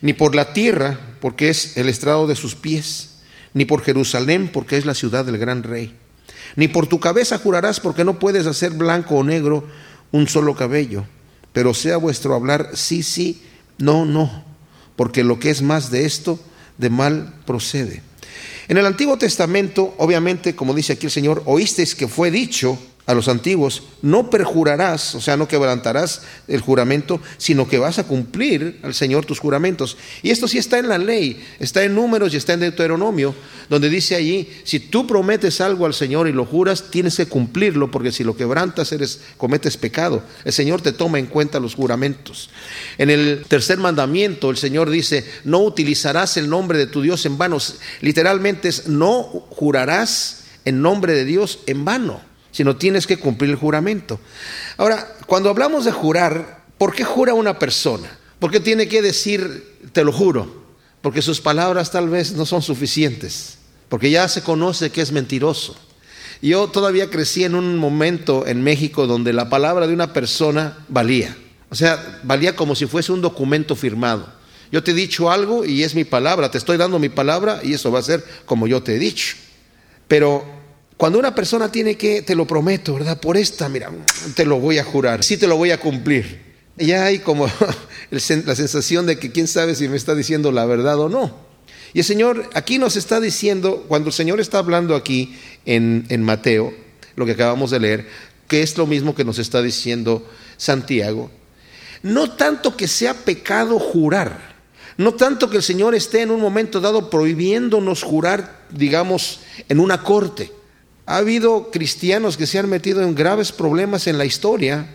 ni 0.00 0.14
por 0.14 0.34
la 0.34 0.54
tierra, 0.54 0.98
porque 1.20 1.50
es 1.50 1.76
el 1.76 1.86
estrado 1.86 2.26
de 2.26 2.34
sus 2.34 2.54
pies, 2.54 3.18
ni 3.52 3.66
por 3.66 3.82
Jerusalén, 3.82 4.48
porque 4.50 4.78
es 4.78 4.86
la 4.86 4.94
ciudad 4.94 5.26
del 5.26 5.36
gran 5.36 5.62
rey. 5.64 5.94
Ni 6.56 6.66
por 6.66 6.86
tu 6.86 6.98
cabeza 6.98 7.36
jurarás, 7.36 7.78
porque 7.78 8.06
no 8.06 8.18
puedes 8.18 8.46
hacer 8.46 8.70
blanco 8.70 9.16
o 9.16 9.22
negro 9.22 9.68
un 10.12 10.28
solo 10.28 10.56
cabello, 10.56 11.04
pero 11.52 11.74
sea 11.74 11.98
vuestro 11.98 12.34
hablar 12.34 12.70
sí, 12.72 13.02
sí, 13.02 13.42
no, 13.76 14.06
no, 14.06 14.42
porque 14.96 15.24
lo 15.24 15.38
que 15.38 15.50
es 15.50 15.60
más 15.60 15.90
de 15.90 16.06
esto, 16.06 16.40
de 16.78 16.88
mal 16.88 17.34
procede. 17.44 18.00
En 18.66 18.78
el 18.78 18.86
Antiguo 18.86 19.18
Testamento, 19.18 19.94
obviamente, 19.98 20.56
como 20.56 20.72
dice 20.72 20.94
aquí 20.94 21.04
el 21.04 21.12
Señor, 21.12 21.42
oísteis 21.44 21.94
que 21.94 22.08
fue 22.08 22.30
dicho, 22.30 22.78
a 23.08 23.14
los 23.14 23.28
antiguos, 23.28 23.84
no 24.02 24.28
perjurarás, 24.28 25.14
o 25.14 25.20
sea, 25.22 25.38
no 25.38 25.48
quebrantarás 25.48 26.20
el 26.46 26.60
juramento, 26.60 27.22
sino 27.38 27.66
que 27.66 27.78
vas 27.78 27.98
a 27.98 28.06
cumplir 28.06 28.80
al 28.82 28.92
Señor 28.92 29.24
tus 29.24 29.38
juramentos. 29.38 29.96
Y 30.22 30.28
esto 30.28 30.46
sí 30.46 30.58
está 30.58 30.78
en 30.78 30.88
la 30.88 30.98
ley, 30.98 31.42
está 31.58 31.82
en 31.84 31.94
números 31.94 32.34
y 32.34 32.36
está 32.36 32.52
en 32.52 32.60
Deuteronomio, 32.60 33.34
donde 33.70 33.88
dice 33.88 34.14
allí, 34.14 34.52
si 34.62 34.78
tú 34.78 35.06
prometes 35.06 35.62
algo 35.62 35.86
al 35.86 35.94
Señor 35.94 36.28
y 36.28 36.32
lo 36.32 36.44
juras, 36.44 36.90
tienes 36.90 37.16
que 37.16 37.24
cumplirlo, 37.24 37.90
porque 37.90 38.12
si 38.12 38.24
lo 38.24 38.36
quebrantas, 38.36 38.92
eres, 38.92 39.22
cometes 39.38 39.78
pecado. 39.78 40.22
El 40.44 40.52
Señor 40.52 40.82
te 40.82 40.92
toma 40.92 41.18
en 41.18 41.28
cuenta 41.28 41.60
los 41.60 41.76
juramentos. 41.76 42.50
En 42.98 43.08
el 43.08 43.46
tercer 43.48 43.78
mandamiento, 43.78 44.50
el 44.50 44.58
Señor 44.58 44.90
dice, 44.90 45.24
no 45.44 45.60
utilizarás 45.60 46.36
el 46.36 46.50
nombre 46.50 46.76
de 46.76 46.86
tu 46.86 47.00
Dios 47.00 47.24
en 47.24 47.38
vano. 47.38 47.56
Literalmente 48.02 48.68
es, 48.68 48.86
no 48.86 49.22
jurarás 49.22 50.44
en 50.66 50.82
nombre 50.82 51.14
de 51.14 51.24
Dios 51.24 51.60
en 51.66 51.86
vano. 51.86 52.27
Sino 52.50 52.76
tienes 52.76 53.06
que 53.06 53.18
cumplir 53.18 53.50
el 53.50 53.56
juramento. 53.56 54.20
Ahora, 54.76 55.16
cuando 55.26 55.50
hablamos 55.50 55.84
de 55.84 55.92
jurar, 55.92 56.64
¿por 56.78 56.94
qué 56.94 57.04
jura 57.04 57.34
una 57.34 57.58
persona? 57.58 58.18
¿Por 58.38 58.50
qué 58.50 58.60
tiene 58.60 58.88
que 58.88 59.02
decir, 59.02 59.78
te 59.92 60.04
lo 60.04 60.12
juro? 60.12 60.66
Porque 61.02 61.22
sus 61.22 61.40
palabras 61.40 61.90
tal 61.90 62.08
vez 62.08 62.32
no 62.32 62.46
son 62.46 62.62
suficientes, 62.62 63.58
porque 63.88 64.10
ya 64.10 64.28
se 64.28 64.42
conoce 64.42 64.90
que 64.90 65.02
es 65.02 65.12
mentiroso. 65.12 65.76
Yo 66.40 66.68
todavía 66.68 67.10
crecí 67.10 67.44
en 67.44 67.54
un 67.54 67.76
momento 67.76 68.46
en 68.46 68.62
México 68.62 69.06
donde 69.06 69.32
la 69.32 69.48
palabra 69.48 69.86
de 69.86 69.94
una 69.94 70.12
persona 70.12 70.78
valía. 70.88 71.36
O 71.70 71.74
sea, 71.74 72.20
valía 72.22 72.54
como 72.54 72.74
si 72.74 72.86
fuese 72.86 73.12
un 73.12 73.20
documento 73.20 73.74
firmado. 73.74 74.32
Yo 74.70 74.82
te 74.82 74.92
he 74.92 74.94
dicho 74.94 75.30
algo 75.30 75.64
y 75.64 75.82
es 75.82 75.94
mi 75.94 76.04
palabra, 76.04 76.50
te 76.50 76.58
estoy 76.58 76.76
dando 76.76 76.98
mi 76.98 77.08
palabra 77.08 77.60
y 77.62 77.72
eso 77.72 77.90
va 77.90 77.98
a 77.98 78.02
ser 78.02 78.24
como 78.44 78.66
yo 78.66 78.82
te 78.82 78.94
he 78.94 78.98
dicho. 78.98 79.36
Pero 80.06 80.44
cuando 80.98 81.20
una 81.20 81.32
persona 81.32 81.70
tiene 81.70 81.96
que, 81.96 82.22
te 82.22 82.34
lo 82.34 82.44
prometo, 82.44 82.94
¿verdad? 82.94 83.20
Por 83.20 83.36
esta, 83.36 83.68
mira, 83.68 83.92
te 84.34 84.44
lo 84.44 84.58
voy 84.58 84.78
a 84.78 84.84
jurar, 84.84 85.22
sí 85.22 85.36
te 85.36 85.46
lo 85.46 85.56
voy 85.56 85.70
a 85.70 85.78
cumplir. 85.78 86.42
Ya 86.76 87.04
hay 87.04 87.20
como 87.20 87.48
la 88.10 88.20
sensación 88.20 89.06
de 89.06 89.16
que 89.16 89.30
quién 89.30 89.46
sabe 89.46 89.76
si 89.76 89.88
me 89.88 89.96
está 89.96 90.16
diciendo 90.16 90.50
la 90.50 90.66
verdad 90.66 90.98
o 90.98 91.08
no. 91.08 91.36
Y 91.94 92.00
el 92.00 92.04
Señor 92.04 92.50
aquí 92.52 92.78
nos 92.78 92.96
está 92.96 93.20
diciendo, 93.20 93.84
cuando 93.86 94.08
el 94.08 94.12
Señor 94.12 94.40
está 94.40 94.58
hablando 94.58 94.96
aquí 94.96 95.38
en, 95.66 96.04
en 96.08 96.24
Mateo, 96.24 96.74
lo 97.14 97.26
que 97.26 97.32
acabamos 97.32 97.70
de 97.70 97.78
leer, 97.78 98.08
que 98.48 98.62
es 98.62 98.76
lo 98.76 98.84
mismo 98.84 99.14
que 99.14 99.24
nos 99.24 99.38
está 99.38 99.62
diciendo 99.62 100.28
Santiago, 100.56 101.30
no 102.02 102.32
tanto 102.32 102.76
que 102.76 102.88
sea 102.88 103.14
pecado 103.14 103.78
jurar, 103.78 104.56
no 104.96 105.14
tanto 105.14 105.48
que 105.48 105.58
el 105.58 105.62
Señor 105.62 105.94
esté 105.94 106.22
en 106.22 106.32
un 106.32 106.40
momento 106.40 106.80
dado 106.80 107.08
prohibiéndonos 107.08 108.02
jurar, 108.02 108.66
digamos, 108.70 109.40
en 109.68 109.78
una 109.78 110.02
corte. 110.02 110.57
Ha 111.08 111.16
habido 111.16 111.70
cristianos 111.70 112.36
que 112.36 112.46
se 112.46 112.58
han 112.58 112.68
metido 112.68 113.02
en 113.02 113.14
graves 113.14 113.50
problemas 113.50 114.06
en 114.06 114.18
la 114.18 114.26
historia 114.26 114.86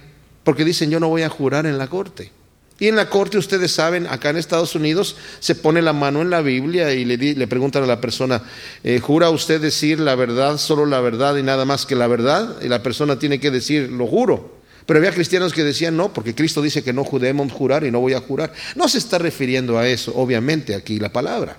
porque 0.43 0.63
dicen 0.63 0.91
yo 0.91 0.99
no 0.99 1.09
voy 1.09 1.23
a 1.23 1.29
jurar 1.29 1.65
en 1.65 1.79
la 1.79 1.87
corte. 1.87 2.29
Y 2.77 2.87
en 2.87 2.95
la 2.95 3.09
corte, 3.09 3.39
ustedes 3.39 3.71
saben, 3.71 4.05
acá 4.05 4.29
en 4.29 4.37
Estados 4.37 4.75
Unidos 4.75 5.15
se 5.39 5.55
pone 5.55 5.81
la 5.81 5.91
mano 5.91 6.21
en 6.21 6.29
la 6.29 6.41
Biblia 6.41 6.93
y 6.93 7.03
le, 7.03 7.47
preguntan 7.47 7.81
a 7.81 7.87
la 7.87 7.99
persona, 7.99 8.43
eh, 8.83 8.99
¿jura 8.99 9.31
usted 9.31 9.59
decir 9.59 9.99
la 9.99 10.13
verdad, 10.13 10.59
solo 10.59 10.85
la 10.85 11.01
verdad 11.01 11.35
y 11.35 11.41
nada 11.41 11.65
más 11.65 11.87
que 11.87 11.95
la 11.95 12.05
verdad? 12.05 12.57
Y 12.61 12.67
la 12.67 12.83
persona 12.83 13.17
tiene 13.17 13.39
que 13.39 13.49
decir, 13.49 13.91
lo 13.91 14.05
juro. 14.05 14.59
Pero 14.85 14.99
había 14.99 15.13
cristianos 15.13 15.51
que 15.51 15.63
decían 15.63 15.97
no, 15.97 16.13
porque 16.13 16.35
Cristo 16.35 16.61
dice 16.61 16.83
que 16.83 16.93
no 16.93 17.07
debemos 17.11 17.51
jurar 17.51 17.85
y 17.85 17.89
no 17.89 18.01
voy 18.01 18.13
a 18.13 18.21
jurar. 18.21 18.53
No 18.75 18.87
se 18.87 18.99
está 18.99 19.17
refiriendo 19.17 19.79
a 19.79 19.87
eso, 19.87 20.13
obviamente, 20.15 20.75
aquí 20.75 20.99
la 20.99 21.11
palabra. 21.11 21.57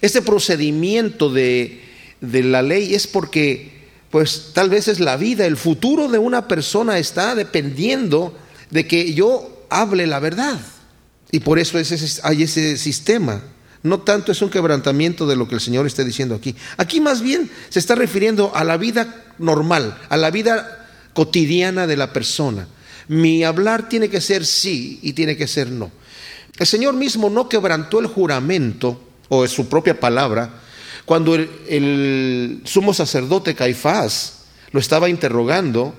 Este 0.00 0.22
procedimiento 0.22 1.30
de, 1.30 1.82
de 2.20 2.42
la 2.42 2.62
ley 2.62 2.96
es 2.96 3.06
porque 3.06 3.81
pues 4.12 4.50
tal 4.52 4.68
vez 4.68 4.88
es 4.88 5.00
la 5.00 5.16
vida, 5.16 5.46
el 5.46 5.56
futuro 5.56 6.06
de 6.06 6.18
una 6.18 6.46
persona 6.46 6.98
está 6.98 7.34
dependiendo 7.34 8.36
de 8.70 8.86
que 8.86 9.14
yo 9.14 9.64
hable 9.70 10.06
la 10.06 10.20
verdad. 10.20 10.60
Y 11.30 11.40
por 11.40 11.58
eso 11.58 11.78
hay 12.22 12.42
ese 12.42 12.76
sistema. 12.76 13.42
No 13.82 14.00
tanto 14.00 14.30
es 14.30 14.42
un 14.42 14.50
quebrantamiento 14.50 15.26
de 15.26 15.34
lo 15.34 15.48
que 15.48 15.54
el 15.54 15.62
Señor 15.62 15.86
está 15.86 16.04
diciendo 16.04 16.34
aquí. 16.34 16.54
Aquí 16.76 17.00
más 17.00 17.22
bien 17.22 17.50
se 17.70 17.78
está 17.78 17.94
refiriendo 17.94 18.54
a 18.54 18.64
la 18.64 18.76
vida 18.76 19.32
normal, 19.38 19.98
a 20.10 20.18
la 20.18 20.30
vida 20.30 20.86
cotidiana 21.14 21.86
de 21.86 21.96
la 21.96 22.12
persona. 22.12 22.68
Mi 23.08 23.44
hablar 23.44 23.88
tiene 23.88 24.10
que 24.10 24.20
ser 24.20 24.44
sí 24.44 25.00
y 25.00 25.14
tiene 25.14 25.38
que 25.38 25.48
ser 25.48 25.70
no. 25.70 25.90
El 26.58 26.66
Señor 26.66 26.92
mismo 26.92 27.30
no 27.30 27.48
quebrantó 27.48 27.98
el 27.98 28.08
juramento 28.08 29.02
o 29.30 29.48
su 29.48 29.70
propia 29.70 29.98
palabra 29.98 30.61
cuando 31.04 31.34
el, 31.34 32.60
sumo 32.64 32.94
sacerdote 32.94 33.54
Caifás 33.54 34.44
lo 34.70 34.80
estaba 34.80 35.08
interrogando 35.08 35.94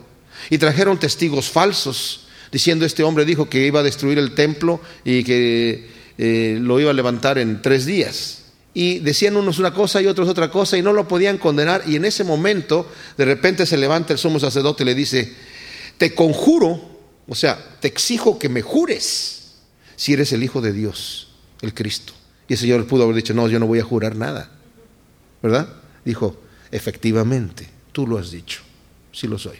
y 0.49 0.57
trajeron 0.57 0.99
testigos 0.99 1.49
falsos, 1.49 2.27
diciendo 2.51 2.85
este 2.85 3.03
hombre 3.03 3.25
dijo 3.25 3.49
que 3.49 3.65
iba 3.65 3.81
a 3.81 3.83
destruir 3.83 4.17
el 4.17 4.33
templo 4.33 4.81
y 5.03 5.23
que 5.23 5.89
eh, 6.17 6.57
lo 6.61 6.79
iba 6.79 6.91
a 6.91 6.93
levantar 6.93 7.37
en 7.37 7.61
tres 7.61 7.85
días. 7.85 8.39
Y 8.73 8.99
decían 8.99 9.37
unos 9.37 9.59
una 9.59 9.73
cosa 9.73 10.01
y 10.01 10.07
otros 10.07 10.27
otra 10.27 10.49
cosa 10.49 10.77
y 10.77 10.81
no 10.81 10.93
lo 10.93 11.07
podían 11.07 11.37
condenar. 11.37 11.83
Y 11.85 11.95
en 11.95 12.05
ese 12.05 12.23
momento, 12.23 12.89
de 13.17 13.25
repente 13.25 13.65
se 13.65 13.77
levanta 13.77 14.13
el 14.13 14.19
sumo 14.19 14.39
sacerdote 14.39 14.83
y 14.83 14.85
le 14.87 14.95
dice, 14.95 15.31
te 15.97 16.15
conjuro, 16.15 16.81
o 17.27 17.35
sea, 17.35 17.77
te 17.79 17.87
exijo 17.87 18.39
que 18.39 18.49
me 18.49 18.61
jures 18.61 19.53
si 19.95 20.13
eres 20.13 20.33
el 20.33 20.43
Hijo 20.43 20.59
de 20.59 20.73
Dios, 20.73 21.27
el 21.61 21.73
Cristo. 21.73 22.13
Y 22.47 22.53
el 22.53 22.59
Señor 22.59 22.87
pudo 22.87 23.03
haber 23.03 23.15
dicho, 23.15 23.33
no, 23.33 23.47
yo 23.47 23.59
no 23.59 23.67
voy 23.67 23.79
a 23.79 23.83
jurar 23.83 24.15
nada. 24.15 24.49
¿Verdad? 25.43 25.67
Dijo, 26.05 26.35
efectivamente, 26.71 27.69
tú 27.91 28.07
lo 28.07 28.17
has 28.17 28.31
dicho, 28.31 28.61
sí 29.11 29.27
lo 29.27 29.37
soy. 29.37 29.57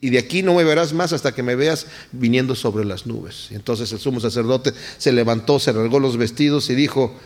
Y 0.00 0.10
de 0.10 0.18
aquí 0.18 0.42
no 0.42 0.54
me 0.54 0.64
verás 0.64 0.92
más 0.92 1.14
hasta 1.14 1.34
que 1.34 1.42
me 1.42 1.56
veas 1.56 1.86
viniendo 2.12 2.54
sobre 2.54 2.84
las 2.84 3.06
nubes. 3.06 3.48
Entonces 3.50 3.90
el 3.90 3.98
sumo 3.98 4.20
sacerdote 4.20 4.74
se 4.98 5.12
levantó, 5.12 5.58
se 5.58 5.72
rasgó 5.72 5.98
los 5.98 6.18
vestidos 6.18 6.68
y 6.68 6.74
dijo, 6.74 7.18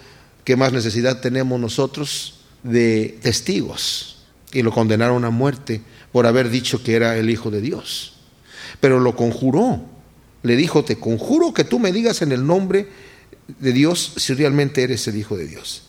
¿qué 0.44 0.54
más 0.54 0.72
necesidad 0.72 1.20
tenemos 1.20 1.58
nosotros 1.58 2.40
de 2.62 3.18
testigos? 3.20 4.18
Y 4.52 4.62
lo 4.62 4.70
condenaron 4.70 5.24
a 5.24 5.30
muerte 5.30 5.82
por 6.12 6.26
haber 6.26 6.50
dicho 6.50 6.80
que 6.82 6.94
era 6.94 7.16
el 7.16 7.30
Hijo 7.30 7.50
de 7.50 7.60
Dios. 7.60 8.14
Pero 8.78 9.00
lo 9.00 9.16
conjuró. 9.16 9.82
Le 10.44 10.54
dijo, 10.54 10.84
te 10.84 11.00
conjuro 11.00 11.52
que 11.52 11.64
tú 11.64 11.80
me 11.80 11.90
digas 11.90 12.22
en 12.22 12.30
el 12.30 12.46
nombre 12.46 12.86
de 13.58 13.72
Dios 13.72 14.12
si 14.16 14.34
realmente 14.34 14.84
eres 14.84 15.08
el 15.08 15.16
Hijo 15.16 15.36
de 15.36 15.48
Dios. 15.48 15.82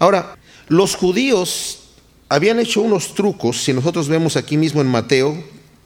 Ahora, 0.00 0.36
los 0.68 0.94
judíos 0.96 1.80
habían 2.28 2.58
hecho 2.58 2.80
unos 2.80 3.14
trucos, 3.14 3.62
si 3.62 3.72
nosotros 3.72 4.08
vemos 4.08 4.36
aquí 4.36 4.56
mismo 4.56 4.80
en 4.80 4.86
Mateo 4.88 5.42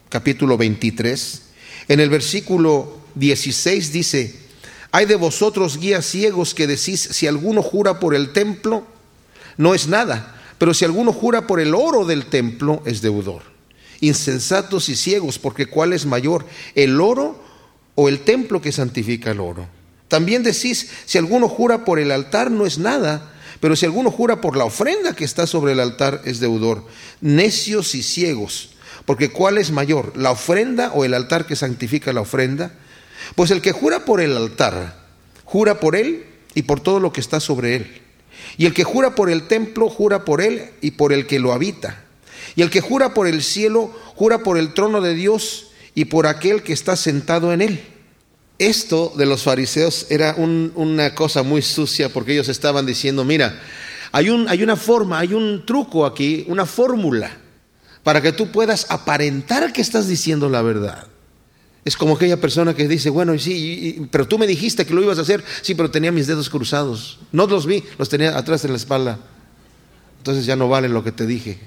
capítulo 0.09 0.57
23, 0.57 1.41
en 1.87 1.99
el 1.99 2.09
versículo 2.09 2.97
16 3.15 3.91
dice, 3.91 4.35
hay 4.91 5.05
de 5.05 5.15
vosotros 5.15 5.77
guías 5.77 6.05
ciegos 6.05 6.53
que 6.53 6.67
decís, 6.67 6.99
si 7.11 7.27
alguno 7.27 7.61
jura 7.61 7.99
por 7.99 8.15
el 8.15 8.31
templo, 8.31 8.85
no 9.57 9.75
es 9.75 9.87
nada, 9.87 10.35
pero 10.57 10.73
si 10.73 10.85
alguno 10.85 11.13
jura 11.13 11.45
por 11.45 11.59
el 11.59 11.75
oro 11.75 12.05
del 12.05 12.25
templo, 12.25 12.81
es 12.85 13.01
deudor. 13.01 13.43
Insensatos 14.01 14.89
y 14.89 14.95
ciegos, 14.95 15.37
porque 15.37 15.67
¿cuál 15.67 15.93
es 15.93 16.05
mayor, 16.05 16.45
el 16.73 16.99
oro 17.01 17.43
o 17.95 18.09
el 18.09 18.21
templo 18.21 18.61
que 18.61 18.71
santifica 18.71 19.31
el 19.31 19.41
oro? 19.41 19.67
También 20.07 20.41
decís, 20.41 20.89
si 21.05 21.17
alguno 21.17 21.47
jura 21.47 21.85
por 21.85 21.99
el 21.99 22.11
altar, 22.11 22.49
no 22.49 22.65
es 22.65 22.79
nada, 22.79 23.33
pero 23.59 23.75
si 23.75 23.85
alguno 23.85 24.11
jura 24.11 24.41
por 24.41 24.55
la 24.55 24.65
ofrenda 24.65 25.13
que 25.13 25.25
está 25.25 25.45
sobre 25.45 25.73
el 25.73 25.79
altar, 25.79 26.21
es 26.25 26.39
deudor. 26.39 26.85
Necios 27.21 27.93
y 27.95 28.03
ciegos. 28.03 28.69
Porque 29.05 29.29
¿cuál 29.29 29.57
es 29.57 29.71
mayor? 29.71 30.15
¿La 30.15 30.31
ofrenda 30.31 30.91
o 30.93 31.03
el 31.03 31.13
altar 31.13 31.45
que 31.45 31.55
santifica 31.55 32.13
la 32.13 32.21
ofrenda? 32.21 32.73
Pues 33.35 33.51
el 33.51 33.61
que 33.61 33.71
jura 33.71 34.05
por 34.05 34.21
el 34.21 34.35
altar, 34.35 35.03
jura 35.43 35.79
por 35.79 35.95
él 35.95 36.25
y 36.53 36.63
por 36.63 36.79
todo 36.79 36.99
lo 36.99 37.11
que 37.11 37.21
está 37.21 37.39
sobre 37.39 37.75
él. 37.75 38.01
Y 38.57 38.65
el 38.65 38.73
que 38.73 38.83
jura 38.83 39.15
por 39.15 39.29
el 39.29 39.47
templo, 39.47 39.89
jura 39.89 40.25
por 40.25 40.41
él 40.41 40.71
y 40.81 40.91
por 40.91 41.11
el 41.11 41.27
que 41.27 41.39
lo 41.39 41.53
habita. 41.53 42.03
Y 42.55 42.61
el 42.61 42.69
que 42.69 42.81
jura 42.81 43.13
por 43.13 43.27
el 43.27 43.43
cielo, 43.43 43.93
jura 44.15 44.39
por 44.39 44.57
el 44.57 44.73
trono 44.73 45.01
de 45.01 45.13
Dios 45.13 45.71
y 45.95 46.05
por 46.05 46.27
aquel 46.27 46.63
que 46.63 46.73
está 46.73 46.95
sentado 46.95 47.51
en 47.51 47.61
él. 47.61 47.83
Esto 48.59 49.13
de 49.15 49.25
los 49.25 49.43
fariseos 49.43 50.05
era 50.09 50.35
una 50.35 51.15
cosa 51.15 51.43
muy 51.43 51.61
sucia 51.61 52.09
porque 52.09 52.33
ellos 52.33 52.49
estaban 52.49 52.85
diciendo, 52.85 53.23
mira, 53.23 53.57
hay, 54.11 54.29
un, 54.29 54.49
hay 54.49 54.61
una 54.63 54.75
forma, 54.75 55.17
hay 55.17 55.33
un 55.33 55.65
truco 55.65 56.05
aquí, 56.05 56.43
una 56.49 56.65
fórmula 56.65 57.31
para 58.03 58.21
que 58.21 58.33
tú 58.33 58.51
puedas 58.51 58.91
aparentar 58.91 59.71
que 59.71 59.79
estás 59.79 60.09
diciendo 60.09 60.49
la 60.49 60.61
verdad. 60.61 61.07
Es 61.85 61.95
como 61.95 62.15
aquella 62.15 62.35
persona 62.35 62.73
que 62.73 62.85
dice, 62.89 63.09
bueno, 63.09 63.37
sí, 63.39 64.05
pero 64.11 64.27
tú 64.27 64.37
me 64.37 64.45
dijiste 64.45 64.85
que 64.85 64.93
lo 64.93 65.01
ibas 65.01 65.19
a 65.19 65.21
hacer, 65.21 65.41
sí, 65.61 65.73
pero 65.73 65.89
tenía 65.89 66.11
mis 66.11 66.27
dedos 66.27 66.49
cruzados. 66.49 67.19
No 67.31 67.47
los 67.47 67.65
vi, 67.65 67.81
los 67.97 68.09
tenía 68.09 68.37
atrás 68.37 68.65
en 68.65 68.71
la 68.71 68.77
espalda. 68.77 69.19
Entonces 70.17 70.45
ya 70.45 70.57
no 70.57 70.67
vale 70.67 70.89
lo 70.89 71.01
que 71.01 71.13
te 71.13 71.25
dije. 71.25 71.59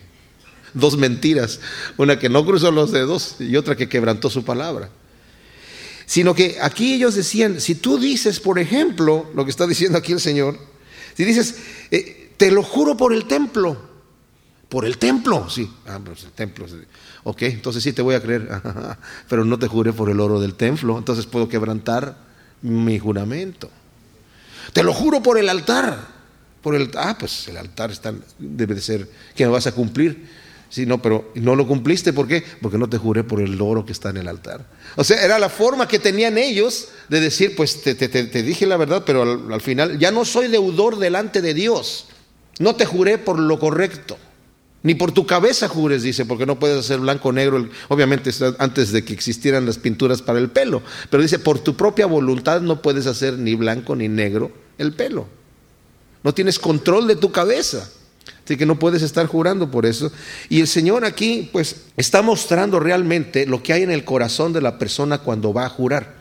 Dos 0.75 0.99
mentiras, 0.99 1.59
una 1.97 2.19
que 2.19 2.29
no 2.29 2.45
cruzó 2.45 2.71
los 2.71 2.93
dedos 2.93 3.37
y 3.41 3.57
otra 3.57 3.77
que 3.77 3.89
quebrantó 3.89 4.29
su 4.29 4.45
palabra 4.45 4.91
sino 6.13 6.35
que 6.35 6.59
aquí 6.61 6.93
ellos 6.93 7.15
decían, 7.15 7.59
si 7.59 7.75
tú 7.75 7.99
dices, 7.99 8.39
por 8.39 8.59
ejemplo, 8.59 9.31
lo 9.35 9.47
que 9.47 9.51
está 9.51 9.67
diciendo 9.67 9.97
aquí 9.97 10.13
el 10.13 10.21
Señor, 10.21 10.59
si 11.17 11.25
dices, 11.25 11.57
eh, 11.91 12.35
te 12.37 12.51
lo 12.51 12.63
juro 12.63 12.99
por 12.99 13.15
el 13.15 13.25
templo, 13.25 13.79
por 14.69 14.85
el 14.85 14.99
templo, 14.99 15.49
sí, 15.49 15.73
ah, 15.87 15.99
pues 16.05 16.25
el 16.25 16.33
templo, 16.33 16.67
ok, 17.25 17.43
entonces 17.45 17.83
sí 17.83 17.95
te 17.95 18.03
voy 18.03 18.15
a 18.15 18.21
creer, 18.21 18.47
pero 19.31 19.47
no 19.47 19.59
te 19.59 19.69
juré 19.69 19.95
por 19.95 20.11
el 20.11 20.21
oro 20.21 20.39
del 20.39 20.53
templo, 20.53 20.99
entonces 20.99 21.25
puedo 21.25 21.49
quebrantar 21.49 22.15
mi 22.61 22.99
juramento. 22.99 23.71
Te 24.75 24.83
lo 24.83 24.93
juro 24.93 25.23
por 25.23 25.39
el 25.39 25.49
altar, 25.49 25.99
por 26.61 26.75
el, 26.75 26.91
ah, 26.95 27.17
pues 27.19 27.49
el 27.49 27.57
altar 27.57 27.91
está, 27.91 28.13
debe 28.39 28.75
de 28.75 28.83
ser 28.83 29.09
que 29.35 29.47
me 29.47 29.51
vas 29.51 29.67
a 29.67 29.73
cumplir. 29.73 30.29
Sí, 30.73 30.87
no, 30.87 31.03
pero 31.03 31.31
no 31.35 31.55
lo 31.55 31.67
cumpliste, 31.67 32.15
¿por 32.15 32.27
qué? 32.27 32.43
Porque 32.63 32.79
no 32.79 32.89
te 32.89 32.97
juré 32.97 33.25
por 33.25 33.43
el 33.43 33.61
oro 33.61 33.85
que 33.85 33.93
está 33.93 34.09
en 34.09 34.17
el 34.17 34.27
altar. 34.27 34.65
O 34.97 35.05
sea, 35.05 35.23
era 35.23 35.39
la 35.39 35.51
forma 35.51 35.87
que 35.87 35.99
tenían 35.99 36.39
ellos 36.39 36.89
de 37.11 37.21
decir, 37.21 37.55
pues 37.55 37.83
te, 37.83 38.43
dije 38.43 38.67
la 38.67 38.79
verdad, 38.79 39.03
pero 39.05 39.21
al, 39.53 39.61
final 39.61 39.99
ya 39.99 40.11
no 40.11 40.25
soy 40.25 40.49
deudor 40.49 40.97
delante 40.97 41.43
de 41.43 41.53
Dios. 41.53 42.07
No 42.59 42.75
te 42.75 42.87
juré 42.87 43.19
por 43.19 43.39
lo 43.39 43.59
correcto. 43.59 44.17
Ni 44.83 44.95
por 44.95 45.13
tu 45.13 45.27
cabeza 45.27 45.69
jures, 45.69 46.05
dice, 46.05 46.25
porque 46.25 46.47
no 46.47 46.59
puedes 46.59 46.79
hacer 46.79 47.01
blanco 47.01 47.29
o 47.29 47.33
negro, 47.33 47.69
obviamente 47.89 48.31
antes 48.59 48.93
de 48.93 49.05
que 49.05 49.13
existieran 49.13 49.67
las 49.67 49.77
pinturas 49.77 50.23
para 50.23 50.39
el 50.39 50.49
pelo, 50.49 50.81
pero 51.11 51.23
dice, 51.23 51.39
por 51.39 51.59
tu 51.59 51.77
propia 51.77 52.07
voluntad 52.07 52.63
no 52.63 52.81
puedes 52.81 53.07
hacer 53.07 53.35
ni 53.35 53.55
blanco 53.57 53.95
ni 53.95 54.09
negro 54.09 54.51
el 54.79 54.95
pelo. 54.95 55.29
No 56.23 56.33
tienes 56.33 56.59
control 56.59 57.09
de 57.09 57.17
tu 57.17 57.31
cabeza. 57.31 57.91
Así 58.45 58.57
que 58.57 58.67
no 58.67 58.79
puedes 58.79 59.03
estar 59.03 59.27
jurando 59.27 59.71
por 59.71 59.87
eso. 59.87 60.13
Y 60.49 60.61
el 60.61 60.67
Señor 60.67 61.05
aquí, 61.05 61.49
pues, 61.53 61.83
está 61.97 62.23
mostrando 62.23 62.81
realmente 62.81 63.47
lo 63.47 63.63
que 63.63 63.73
hay 63.73 63.83
en 63.83 63.91
el 63.91 64.05
corazón 64.05 64.53
de 64.53 64.61
la 64.61 64.79
persona 64.79 65.19
cuando 65.19 65.53
va 65.53 65.67
a 65.67 65.69
jurar. 65.69 66.17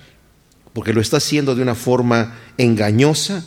Porque 0.74 0.94
lo 0.94 1.02
está 1.02 1.18
haciendo 1.18 1.56
de 1.56 1.62
una 1.62 1.76
forma 1.76 2.38
engañosa. 2.58 3.46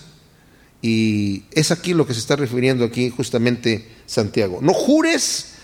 Y 0.82 1.44
es 1.52 1.70
aquí 1.70 1.94
lo 1.94 2.06
que 2.06 2.14
se 2.14 2.20
está 2.20 2.36
refiriendo 2.36 2.84
aquí 2.84 3.10
justamente 3.10 3.88
Santiago. 4.06 4.58
No 4.60 4.74
jures, 4.74 5.54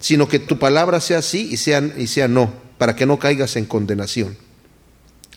sino 0.00 0.28
que 0.28 0.38
tu 0.38 0.58
palabra 0.58 1.00
sea 1.00 1.22
sí 1.22 1.48
y 1.50 1.56
sea, 1.56 1.82
y 1.96 2.08
sea 2.08 2.28
no, 2.28 2.52
para 2.76 2.94
que 2.96 3.06
no 3.06 3.18
caigas 3.18 3.56
en 3.56 3.64
condenación. 3.64 4.36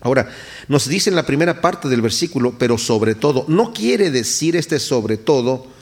Ahora, 0.02 0.30
nos 0.68 0.88
dice 0.88 1.10
en 1.10 1.16
la 1.16 1.26
primera 1.26 1.62
parte 1.62 1.88
del 1.88 2.02
versículo, 2.02 2.56
pero 2.58 2.78
sobre 2.78 3.16
todo, 3.16 3.46
no 3.48 3.74
quiere 3.74 4.12
decir 4.12 4.56
este 4.56 4.80
sobre 4.80 5.18
todo 5.18 5.77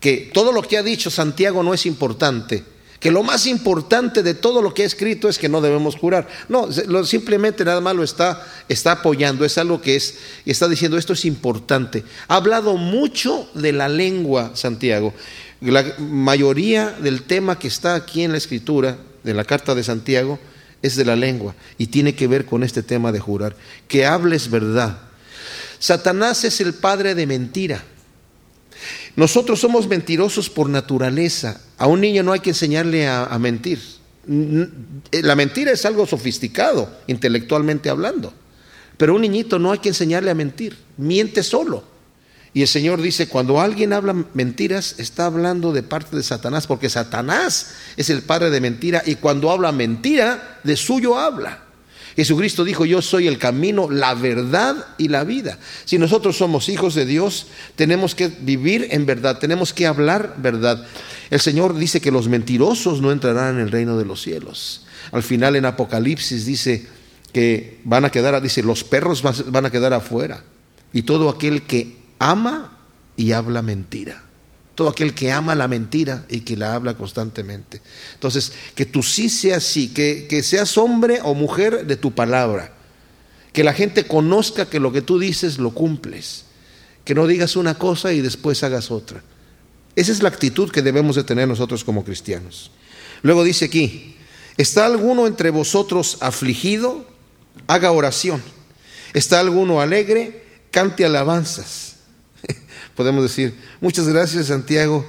que 0.00 0.30
todo 0.32 0.52
lo 0.52 0.62
que 0.62 0.78
ha 0.78 0.82
dicho 0.82 1.10
Santiago 1.10 1.62
no 1.62 1.74
es 1.74 1.86
importante, 1.86 2.64
que 3.00 3.10
lo 3.12 3.22
más 3.22 3.46
importante 3.46 4.22
de 4.22 4.34
todo 4.34 4.60
lo 4.60 4.74
que 4.74 4.82
ha 4.82 4.86
escrito 4.86 5.28
es 5.28 5.38
que 5.38 5.48
no 5.48 5.60
debemos 5.60 5.96
jurar. 5.96 6.26
No, 6.48 6.68
simplemente 7.04 7.64
nada 7.64 7.80
más 7.80 7.94
lo 7.94 8.02
está, 8.02 8.44
está 8.68 8.92
apoyando, 8.92 9.44
es 9.44 9.56
algo 9.56 9.80
que 9.80 9.94
es, 9.94 10.18
está 10.44 10.66
diciendo 10.66 10.98
esto 10.98 11.12
es 11.12 11.24
importante. 11.24 12.02
Ha 12.26 12.36
hablado 12.36 12.76
mucho 12.76 13.48
de 13.54 13.72
la 13.72 13.88
lengua, 13.88 14.50
Santiago. 14.54 15.14
La 15.60 15.84
mayoría 15.98 16.90
del 16.90 17.22
tema 17.22 17.58
que 17.58 17.68
está 17.68 17.94
aquí 17.94 18.22
en 18.22 18.32
la 18.32 18.38
escritura, 18.38 18.98
de 19.22 19.34
la 19.34 19.44
carta 19.44 19.74
de 19.74 19.84
Santiago, 19.84 20.40
es 20.82 20.96
de 20.96 21.04
la 21.04 21.16
lengua 21.16 21.54
y 21.76 21.88
tiene 21.88 22.14
que 22.14 22.28
ver 22.28 22.46
con 22.46 22.62
este 22.62 22.82
tema 22.82 23.12
de 23.12 23.20
jurar. 23.20 23.56
Que 23.86 24.06
hables 24.06 24.50
verdad. 24.50 24.98
Satanás 25.78 26.44
es 26.44 26.60
el 26.60 26.74
padre 26.74 27.14
de 27.14 27.26
mentira. 27.26 27.84
Nosotros 29.18 29.58
somos 29.58 29.88
mentirosos 29.88 30.48
por 30.48 30.70
naturaleza. 30.70 31.60
A 31.76 31.88
un 31.88 32.00
niño 32.00 32.22
no 32.22 32.32
hay 32.32 32.38
que 32.38 32.50
enseñarle 32.50 33.08
a, 33.08 33.36
mentir. 33.40 33.80
La 35.10 35.34
mentira 35.34 35.72
es 35.72 35.84
algo 35.84 36.06
sofisticado, 36.06 36.88
intelectualmente 37.08 37.90
hablando. 37.90 38.32
Pero 38.96 39.12
a 39.12 39.16
un 39.16 39.22
niñito 39.22 39.58
no 39.58 39.72
hay 39.72 39.80
que 39.80 39.88
enseñarle 39.88 40.30
a 40.30 40.36
mentir. 40.36 40.78
Miente 40.98 41.42
solo. 41.42 41.82
Y 42.54 42.62
el 42.62 42.68
Señor 42.68 43.02
dice, 43.02 43.26
cuando 43.26 43.60
alguien 43.60 43.92
habla 43.92 44.24
mentiras, 44.34 44.94
está 44.98 45.26
hablando 45.26 45.72
de 45.72 45.82
parte 45.82 46.14
de 46.14 46.22
Satanás, 46.22 46.68
porque 46.68 46.88
Satanás 46.88 47.72
es 47.96 48.10
el 48.10 48.22
padre 48.22 48.50
de 48.50 48.60
mentira 48.60 49.02
y 49.04 49.16
cuando 49.16 49.50
habla 49.50 49.72
mentira, 49.72 50.60
de 50.62 50.76
suyo 50.76 51.18
habla. 51.18 51.64
Jesucristo 52.18 52.64
dijo, 52.64 52.84
yo 52.84 53.00
soy 53.00 53.28
el 53.28 53.38
camino, 53.38 53.88
la 53.88 54.12
verdad 54.12 54.74
y 54.98 55.06
la 55.06 55.22
vida. 55.22 55.56
Si 55.84 55.98
nosotros 55.98 56.36
somos 56.36 56.68
hijos 56.68 56.96
de 56.96 57.06
Dios, 57.06 57.46
tenemos 57.76 58.16
que 58.16 58.26
vivir 58.26 58.88
en 58.90 59.06
verdad, 59.06 59.38
tenemos 59.38 59.72
que 59.72 59.86
hablar 59.86 60.34
verdad. 60.38 60.84
El 61.30 61.38
Señor 61.38 61.76
dice 61.76 62.00
que 62.00 62.10
los 62.10 62.26
mentirosos 62.26 63.00
no 63.00 63.12
entrarán 63.12 63.54
en 63.54 63.60
el 63.60 63.70
reino 63.70 63.96
de 63.96 64.04
los 64.04 64.20
cielos. 64.20 64.84
Al 65.12 65.22
final 65.22 65.54
en 65.54 65.64
Apocalipsis 65.64 66.44
dice 66.44 66.88
que 67.32 67.78
van 67.84 68.04
a 68.04 68.10
quedar, 68.10 68.42
dice, 68.42 68.64
los 68.64 68.82
perros 68.82 69.22
van 69.22 69.66
a 69.66 69.70
quedar 69.70 69.92
afuera. 69.92 70.42
Y 70.92 71.02
todo 71.02 71.28
aquel 71.28 71.62
que 71.62 71.98
ama 72.18 72.76
y 73.16 73.30
habla 73.30 73.62
mentira. 73.62 74.24
Todo 74.78 74.90
aquel 74.90 75.12
que 75.12 75.32
ama 75.32 75.56
la 75.56 75.66
mentira 75.66 76.24
y 76.28 76.42
que 76.42 76.56
la 76.56 76.72
habla 76.72 76.94
constantemente. 76.94 77.80
Entonces, 78.14 78.52
que 78.76 78.86
tú 78.86 79.02
sí 79.02 79.28
seas 79.28 79.66
así, 79.66 79.88
que, 79.88 80.28
que 80.30 80.40
seas 80.44 80.78
hombre 80.78 81.18
o 81.24 81.34
mujer 81.34 81.84
de 81.84 81.96
tu 81.96 82.14
palabra. 82.14 82.72
Que 83.52 83.64
la 83.64 83.72
gente 83.72 84.06
conozca 84.06 84.66
que 84.66 84.78
lo 84.78 84.92
que 84.92 85.02
tú 85.02 85.18
dices 85.18 85.58
lo 85.58 85.72
cumples. 85.72 86.44
Que 87.04 87.16
no 87.16 87.26
digas 87.26 87.56
una 87.56 87.74
cosa 87.74 88.12
y 88.12 88.20
después 88.20 88.62
hagas 88.62 88.92
otra. 88.92 89.20
Esa 89.96 90.12
es 90.12 90.22
la 90.22 90.28
actitud 90.28 90.70
que 90.70 90.80
debemos 90.80 91.16
de 91.16 91.24
tener 91.24 91.48
nosotros 91.48 91.82
como 91.82 92.04
cristianos. 92.04 92.70
Luego 93.22 93.42
dice 93.42 93.64
aquí, 93.64 94.14
¿está 94.58 94.86
alguno 94.86 95.26
entre 95.26 95.50
vosotros 95.50 96.18
afligido? 96.20 97.04
Haga 97.66 97.90
oración. 97.90 98.40
¿Está 99.12 99.40
alguno 99.40 99.80
alegre? 99.80 100.44
Cante 100.70 101.04
alabanzas 101.04 101.87
podemos 102.98 103.22
decir, 103.22 103.54
muchas 103.80 104.08
gracias 104.08 104.46
Santiago, 104.46 105.06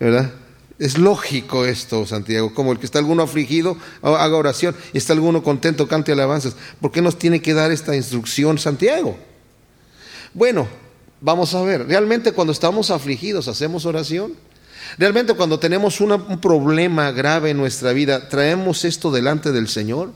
¿verdad? 0.00 0.32
Es 0.78 0.96
lógico 0.96 1.66
esto, 1.66 2.06
Santiago, 2.06 2.54
como 2.54 2.72
el 2.72 2.78
que 2.78 2.86
está 2.86 3.00
alguno 3.00 3.22
afligido, 3.22 3.76
haga 4.00 4.34
oración, 4.34 4.74
y 4.94 4.98
está 4.98 5.12
alguno 5.12 5.42
contento, 5.42 5.86
cante 5.86 6.12
alabanzas. 6.12 6.56
¿Por 6.80 6.90
qué 6.90 7.02
nos 7.02 7.18
tiene 7.18 7.42
que 7.42 7.52
dar 7.52 7.70
esta 7.70 7.94
instrucción 7.94 8.58
Santiago? 8.58 9.18
Bueno, 10.32 10.66
vamos 11.20 11.54
a 11.54 11.60
ver, 11.60 11.86
realmente 11.86 12.32
cuando 12.32 12.54
estamos 12.54 12.90
afligidos 12.90 13.46
hacemos 13.46 13.84
oración. 13.84 14.32
Realmente 14.96 15.34
cuando 15.34 15.58
tenemos 15.58 16.00
un 16.00 16.40
problema 16.40 17.10
grave 17.10 17.50
en 17.50 17.58
nuestra 17.58 17.92
vida, 17.92 18.30
traemos 18.30 18.86
esto 18.86 19.10
delante 19.10 19.52
del 19.52 19.68
Señor. 19.68 20.12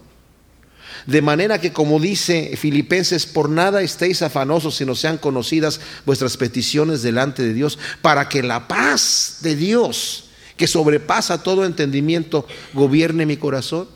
De 1.06 1.22
manera 1.22 1.60
que, 1.60 1.72
como 1.72 1.98
dice 1.98 2.56
Filipenses, 2.56 3.26
por 3.26 3.48
nada 3.48 3.82
estéis 3.82 4.22
afanosos, 4.22 4.76
sino 4.76 4.94
sean 4.94 5.18
conocidas 5.18 5.80
vuestras 6.06 6.36
peticiones 6.36 7.02
delante 7.02 7.42
de 7.42 7.54
Dios, 7.54 7.78
para 8.00 8.28
que 8.28 8.42
la 8.42 8.68
paz 8.68 9.38
de 9.40 9.56
Dios, 9.56 10.24
que 10.56 10.66
sobrepasa 10.66 11.42
todo 11.42 11.64
entendimiento, 11.64 12.46
gobierne 12.72 13.26
mi 13.26 13.36
corazón. 13.36 13.88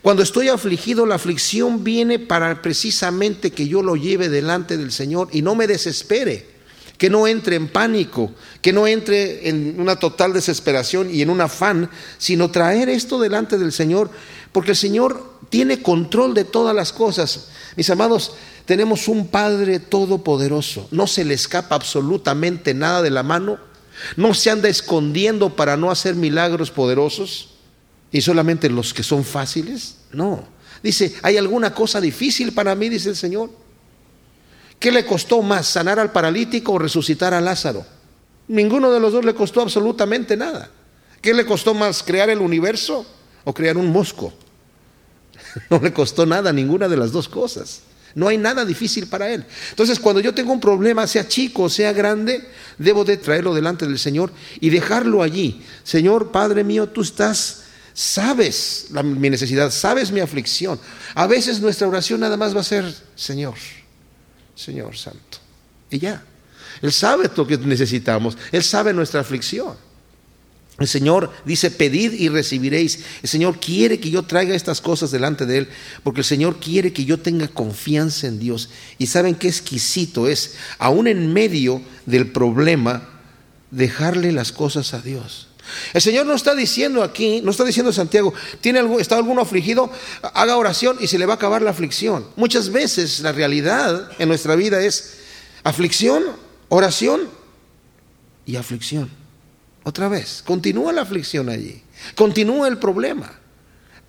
Cuando 0.00 0.22
estoy 0.22 0.48
afligido, 0.48 1.06
la 1.06 1.14
aflicción 1.14 1.84
viene 1.84 2.18
para 2.18 2.62
precisamente 2.62 3.52
que 3.52 3.68
yo 3.68 3.82
lo 3.82 3.96
lleve 3.96 4.28
delante 4.28 4.76
del 4.76 4.92
Señor 4.92 5.28
y 5.32 5.42
no 5.42 5.54
me 5.54 5.66
desespere, 5.66 6.51
que 7.02 7.10
no 7.10 7.26
entre 7.26 7.56
en 7.56 7.66
pánico, 7.66 8.30
que 8.60 8.72
no 8.72 8.86
entre 8.86 9.48
en 9.48 9.80
una 9.80 9.96
total 9.96 10.32
desesperación 10.32 11.12
y 11.12 11.20
en 11.20 11.30
un 11.30 11.40
afán, 11.40 11.90
sino 12.16 12.52
traer 12.52 12.88
esto 12.88 13.18
delante 13.18 13.58
del 13.58 13.72
Señor, 13.72 14.08
porque 14.52 14.70
el 14.70 14.76
Señor 14.76 15.32
tiene 15.50 15.82
control 15.82 16.32
de 16.32 16.44
todas 16.44 16.76
las 16.76 16.92
cosas. 16.92 17.48
Mis 17.74 17.90
amados, 17.90 18.34
tenemos 18.66 19.08
un 19.08 19.26
Padre 19.26 19.80
todopoderoso. 19.80 20.86
No 20.92 21.08
se 21.08 21.24
le 21.24 21.34
escapa 21.34 21.74
absolutamente 21.74 22.72
nada 22.72 23.02
de 23.02 23.10
la 23.10 23.24
mano. 23.24 23.58
No 24.16 24.32
se 24.32 24.50
anda 24.50 24.68
escondiendo 24.68 25.56
para 25.56 25.76
no 25.76 25.90
hacer 25.90 26.14
milagros 26.14 26.70
poderosos. 26.70 27.48
Y 28.12 28.20
solamente 28.20 28.70
los 28.70 28.94
que 28.94 29.02
son 29.02 29.24
fáciles. 29.24 29.96
No. 30.12 30.44
Dice, 30.84 31.16
¿hay 31.22 31.36
alguna 31.36 31.74
cosa 31.74 32.00
difícil 32.00 32.52
para 32.52 32.76
mí? 32.76 32.88
Dice 32.88 33.08
el 33.08 33.16
Señor. 33.16 33.61
¿Qué 34.82 34.90
le 34.90 35.06
costó 35.06 35.42
más, 35.42 35.68
sanar 35.68 36.00
al 36.00 36.10
paralítico 36.10 36.72
o 36.72 36.78
resucitar 36.80 37.32
a 37.32 37.40
Lázaro? 37.40 37.86
Ninguno 38.48 38.90
de 38.90 38.98
los 38.98 39.12
dos 39.12 39.24
le 39.24 39.32
costó 39.32 39.60
absolutamente 39.60 40.36
nada. 40.36 40.70
¿Qué 41.20 41.32
le 41.32 41.46
costó 41.46 41.72
más, 41.72 42.02
crear 42.02 42.28
el 42.30 42.40
universo 42.40 43.06
o 43.44 43.54
crear 43.54 43.76
un 43.76 43.92
mosco? 43.92 44.34
No 45.70 45.78
le 45.78 45.92
costó 45.92 46.26
nada 46.26 46.52
ninguna 46.52 46.88
de 46.88 46.96
las 46.96 47.12
dos 47.12 47.28
cosas. 47.28 47.82
No 48.16 48.26
hay 48.26 48.38
nada 48.38 48.64
difícil 48.64 49.06
para 49.06 49.30
él. 49.30 49.44
Entonces, 49.70 50.00
cuando 50.00 50.20
yo 50.20 50.34
tengo 50.34 50.52
un 50.52 50.60
problema, 50.60 51.06
sea 51.06 51.28
chico 51.28 51.64
o 51.64 51.68
sea 51.68 51.92
grande, 51.92 52.42
debo 52.76 53.04
de 53.04 53.18
traerlo 53.18 53.54
delante 53.54 53.86
del 53.86 54.00
Señor 54.00 54.32
y 54.58 54.70
dejarlo 54.70 55.22
allí. 55.22 55.62
Señor, 55.84 56.32
Padre 56.32 56.64
mío, 56.64 56.88
tú 56.88 57.02
estás, 57.02 57.62
sabes 57.94 58.88
mi 58.90 59.30
necesidad, 59.30 59.70
sabes 59.70 60.10
mi 60.10 60.18
aflicción. 60.18 60.80
A 61.14 61.28
veces 61.28 61.60
nuestra 61.60 61.86
oración 61.86 62.18
nada 62.18 62.36
más 62.36 62.56
va 62.56 62.62
a 62.62 62.64
ser, 62.64 62.92
Señor, 63.14 63.54
Señor 64.54 64.96
Santo. 64.96 65.38
Y 65.90 65.98
ya. 65.98 66.22
Él 66.80 66.92
sabe 66.92 67.30
lo 67.34 67.46
que 67.46 67.58
necesitamos. 67.58 68.36
Él 68.50 68.62
sabe 68.62 68.92
nuestra 68.92 69.20
aflicción. 69.20 69.76
El 70.78 70.88
Señor 70.88 71.30
dice, 71.44 71.70
pedid 71.70 72.12
y 72.12 72.28
recibiréis. 72.28 73.00
El 73.22 73.28
Señor 73.28 73.60
quiere 73.60 74.00
que 74.00 74.10
yo 74.10 74.22
traiga 74.22 74.54
estas 74.54 74.80
cosas 74.80 75.10
delante 75.10 75.44
de 75.46 75.58
Él, 75.58 75.68
porque 76.02 76.22
el 76.22 76.24
Señor 76.24 76.58
quiere 76.58 76.92
que 76.92 77.04
yo 77.04 77.20
tenga 77.20 77.46
confianza 77.46 78.26
en 78.26 78.38
Dios. 78.38 78.70
Y 78.98 79.06
saben 79.06 79.34
qué 79.34 79.48
exquisito 79.48 80.28
es, 80.28 80.54
aún 80.78 81.06
en 81.06 81.32
medio 81.32 81.82
del 82.06 82.32
problema, 82.32 83.08
dejarle 83.70 84.32
las 84.32 84.50
cosas 84.50 84.94
a 84.94 85.00
Dios. 85.02 85.48
El 85.92 86.02
Señor 86.02 86.26
no 86.26 86.34
está 86.34 86.54
diciendo 86.54 87.02
aquí, 87.02 87.40
no 87.42 87.50
está 87.50 87.64
diciendo 87.64 87.92
Santiago, 87.92 88.32
¿tiene 88.60 88.78
algo, 88.78 88.98
¿está 88.98 89.16
alguno 89.16 89.42
afligido? 89.42 89.90
Haga 90.34 90.56
oración 90.56 90.96
y 91.00 91.06
se 91.06 91.18
le 91.18 91.26
va 91.26 91.34
a 91.34 91.36
acabar 91.36 91.62
la 91.62 91.70
aflicción. 91.70 92.26
Muchas 92.36 92.70
veces 92.70 93.20
la 93.20 93.32
realidad 93.32 94.10
en 94.18 94.28
nuestra 94.28 94.54
vida 94.56 94.82
es 94.82 95.18
aflicción, 95.64 96.24
oración 96.68 97.28
y 98.46 98.56
aflicción. 98.56 99.10
Otra 99.84 100.08
vez, 100.08 100.42
continúa 100.46 100.92
la 100.92 101.02
aflicción 101.02 101.48
allí, 101.48 101.82
continúa 102.14 102.68
el 102.68 102.78
problema. 102.78 103.41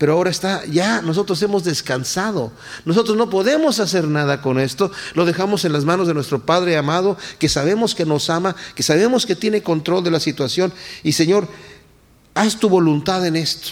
Pero 0.04 0.12
ahora 0.12 0.28
está, 0.28 0.66
ya 0.66 1.00
nosotros 1.00 1.40
hemos 1.40 1.64
descansado. 1.64 2.52
Nosotros 2.84 3.16
no 3.16 3.30
podemos 3.30 3.80
hacer 3.80 4.06
nada 4.06 4.42
con 4.42 4.60
esto. 4.60 4.92
Lo 5.14 5.24
dejamos 5.24 5.64
en 5.64 5.72
las 5.72 5.86
manos 5.86 6.06
de 6.06 6.12
nuestro 6.12 6.44
Padre 6.44 6.76
amado, 6.76 7.16
que 7.38 7.48
sabemos 7.48 7.94
que 7.94 8.04
nos 8.04 8.28
ama, 8.28 8.54
que 8.74 8.82
sabemos 8.82 9.24
que 9.24 9.34
tiene 9.34 9.62
control 9.62 10.04
de 10.04 10.10
la 10.10 10.20
situación. 10.20 10.74
Y 11.02 11.12
Señor, 11.12 11.48
haz 12.34 12.60
tu 12.60 12.68
voluntad 12.68 13.26
en 13.26 13.36
esto. 13.36 13.70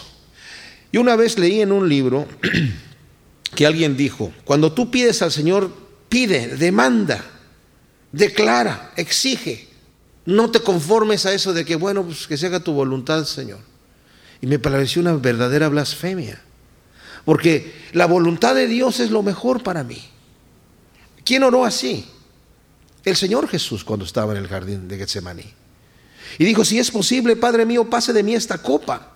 Y 0.91 0.97
una 0.97 1.17
vez 1.17 1.39
leí 1.39 1.61
en 1.61 1.71
un 1.71 1.87
libro 1.87 2.27
que 3.55 3.67
alguien 3.67 3.95
dijo, 3.99 4.33
cuando 4.47 4.73
tú 4.73 4.91
pides 4.91 5.21
al 5.21 5.33
Señor, 5.33 5.71
pide, 6.09 6.57
demanda, 6.57 7.23
declara, 8.11 8.91
exige. 8.97 9.69
No 10.25 10.51
te 10.51 10.61
conformes 10.61 11.27
a 11.27 11.35
eso 11.35 11.53
de 11.53 11.67
que, 11.67 11.77
bueno, 11.77 12.03
pues 12.05 12.27
que 12.27 12.39
se 12.39 12.47
haga 12.47 12.61
tu 12.61 12.73
voluntad, 12.73 13.27
Señor. 13.27 13.72
Y 14.43 14.47
me 14.47 14.59
pareció 14.59 15.01
una 15.01 15.15
verdadera 15.15 15.69
blasfemia. 15.69 16.39
Porque 17.25 17.73
la 17.93 18.07
voluntad 18.07 18.55
de 18.55 18.67
Dios 18.67 19.01
es 19.01 19.11
lo 19.11 19.23
mejor 19.23 19.63
para 19.63 19.85
mí. 19.85 20.03
¿Quién 21.25 21.45
oró 21.45 21.65
así? 21.65 22.07
El 23.05 23.17
Señor 23.17 23.49
Jesús 23.49 23.85
cuando 23.85 24.05
estaba 24.05 24.33
en 24.33 24.39
el 24.39 24.49
jardín 24.49 24.89
de 24.89 24.99
Getsemaní. 24.99 25.45
Y 26.39 26.45
dijo, 26.45 26.65
si 26.65 26.79
es 26.79 26.91
posible, 26.91 27.37
Padre 27.37 27.65
mío, 27.65 27.89
pase 27.89 28.13
de 28.13 28.23
mí 28.23 28.35
esta 28.35 28.59
copa. 28.59 29.13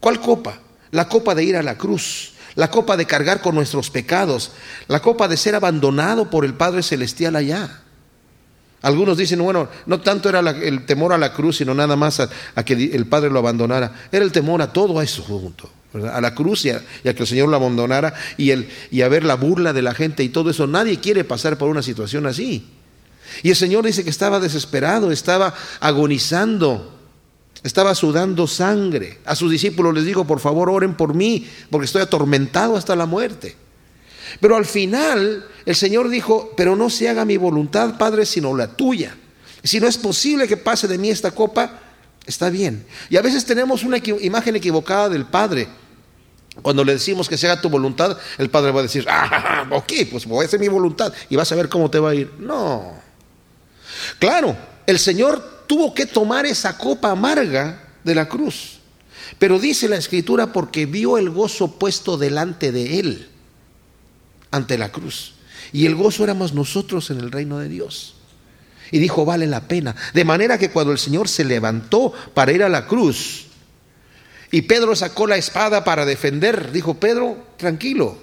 ¿Cuál 0.00 0.20
copa? 0.20 0.60
La 0.90 1.08
copa 1.08 1.34
de 1.34 1.44
ir 1.44 1.56
a 1.56 1.62
la 1.62 1.78
cruz, 1.78 2.34
la 2.54 2.70
copa 2.70 2.96
de 2.96 3.06
cargar 3.06 3.40
con 3.40 3.54
nuestros 3.54 3.90
pecados, 3.90 4.52
la 4.88 5.00
copa 5.00 5.28
de 5.28 5.36
ser 5.36 5.54
abandonado 5.54 6.28
por 6.28 6.44
el 6.44 6.54
Padre 6.54 6.82
Celestial 6.82 7.36
allá. 7.36 7.82
Algunos 8.82 9.18
dicen, 9.18 9.42
bueno, 9.42 9.68
no 9.86 10.00
tanto 10.00 10.28
era 10.28 10.38
el 10.38 10.86
temor 10.86 11.12
a 11.12 11.18
la 11.18 11.32
cruz, 11.32 11.56
sino 11.56 11.74
nada 11.74 11.96
más 11.96 12.20
a, 12.20 12.64
que 12.64 12.74
el 12.74 13.06
Padre 13.06 13.30
lo 13.30 13.40
abandonara. 13.40 14.06
Era 14.12 14.24
el 14.24 14.30
temor 14.30 14.62
a 14.62 14.72
todo 14.72 15.02
eso 15.02 15.22
junto, 15.22 15.68
a 16.12 16.20
la 16.20 16.34
cruz 16.34 16.64
y 16.64 16.70
a, 16.70 16.80
que 17.02 17.10
el 17.10 17.26
Señor 17.26 17.48
lo 17.48 17.56
abandonara 17.56 18.14
y, 18.36 18.52
y 18.90 19.02
a 19.02 19.08
ver 19.08 19.24
la 19.24 19.34
burla 19.34 19.72
de 19.72 19.82
la 19.82 19.94
gente 19.94 20.22
y 20.22 20.28
todo 20.28 20.50
eso. 20.50 20.66
Nadie 20.68 21.00
quiere 21.00 21.24
pasar 21.24 21.58
por 21.58 21.68
una 21.68 21.82
situación 21.82 22.26
así. 22.26 22.66
Y 23.42 23.50
el 23.50 23.56
Señor 23.56 23.84
dice 23.84 24.04
que 24.04 24.10
estaba 24.10 24.38
desesperado, 24.38 25.10
estaba 25.10 25.54
agonizando, 25.80 26.96
estaba 27.64 27.96
sudando 27.96 28.46
sangre. 28.46 29.18
A 29.24 29.34
sus 29.34 29.50
discípulos 29.50 29.92
les 29.92 30.04
dijo, 30.04 30.24
por 30.24 30.38
favor, 30.38 30.70
oren 30.70 30.94
por 30.94 31.14
mí, 31.14 31.48
porque 31.68 31.86
estoy 31.86 32.02
atormentado 32.02 32.76
hasta 32.76 32.94
la 32.94 33.06
muerte. 33.06 33.56
Pero 34.40 34.56
al 34.56 34.64
final 34.64 35.46
el 35.64 35.76
Señor 35.76 36.08
dijo, 36.08 36.52
pero 36.56 36.76
no 36.76 36.90
se 36.90 37.08
haga 37.08 37.24
mi 37.24 37.36
voluntad, 37.36 37.98
Padre, 37.98 38.24
sino 38.26 38.56
la 38.56 38.68
tuya. 38.68 39.16
Si 39.62 39.80
no 39.80 39.86
es 39.86 39.98
posible 39.98 40.48
que 40.48 40.56
pase 40.56 40.88
de 40.88 40.98
mí 40.98 41.10
esta 41.10 41.30
copa, 41.30 41.80
está 42.26 42.50
bien. 42.50 42.86
Y 43.10 43.16
a 43.16 43.22
veces 43.22 43.44
tenemos 43.44 43.82
una 43.82 43.98
imagen 43.98 44.56
equivocada 44.56 45.08
del 45.08 45.26
Padre. 45.26 45.68
Cuando 46.62 46.84
le 46.84 46.94
decimos 46.94 47.28
que 47.28 47.36
se 47.36 47.46
haga 47.46 47.60
tu 47.60 47.68
voluntad, 47.68 48.16
el 48.38 48.50
Padre 48.50 48.72
va 48.72 48.80
a 48.80 48.84
decir, 48.84 49.06
ah, 49.08 49.66
ok, 49.70 49.92
pues 50.10 50.26
voy 50.26 50.44
a 50.44 50.46
hacer 50.46 50.58
mi 50.58 50.68
voluntad 50.68 51.12
y 51.28 51.36
vas 51.36 51.50
a 51.52 51.56
ver 51.56 51.68
cómo 51.68 51.90
te 51.90 51.98
va 51.98 52.10
a 52.10 52.14
ir. 52.14 52.32
No. 52.38 52.94
Claro, 54.18 54.56
el 54.86 54.98
Señor 54.98 55.64
tuvo 55.66 55.94
que 55.94 56.06
tomar 56.06 56.46
esa 56.46 56.78
copa 56.78 57.10
amarga 57.10 57.82
de 58.04 58.14
la 58.14 58.28
cruz. 58.28 58.78
Pero 59.38 59.58
dice 59.58 59.88
la 59.88 59.96
Escritura 59.96 60.52
porque 60.52 60.86
vio 60.86 61.18
el 61.18 61.30
gozo 61.30 61.78
puesto 61.78 62.16
delante 62.16 62.72
de 62.72 62.98
Él 62.98 63.28
ante 64.50 64.78
la 64.78 64.90
cruz. 64.90 65.34
Y 65.72 65.86
el 65.86 65.94
gozo 65.94 66.24
éramos 66.24 66.54
nosotros 66.54 67.10
en 67.10 67.18
el 67.18 67.30
reino 67.30 67.58
de 67.58 67.68
Dios. 67.68 68.14
Y 68.90 68.98
dijo, 68.98 69.24
vale 69.24 69.46
la 69.46 69.68
pena. 69.68 69.94
De 70.14 70.24
manera 70.24 70.58
que 70.58 70.70
cuando 70.70 70.92
el 70.92 70.98
Señor 70.98 71.28
se 71.28 71.44
levantó 71.44 72.12
para 72.34 72.52
ir 72.52 72.62
a 72.62 72.68
la 72.68 72.86
cruz 72.86 73.46
y 74.50 74.62
Pedro 74.62 74.96
sacó 74.96 75.26
la 75.26 75.36
espada 75.36 75.84
para 75.84 76.06
defender, 76.06 76.72
dijo, 76.72 76.94
Pedro, 76.94 77.36
tranquilo. 77.58 78.16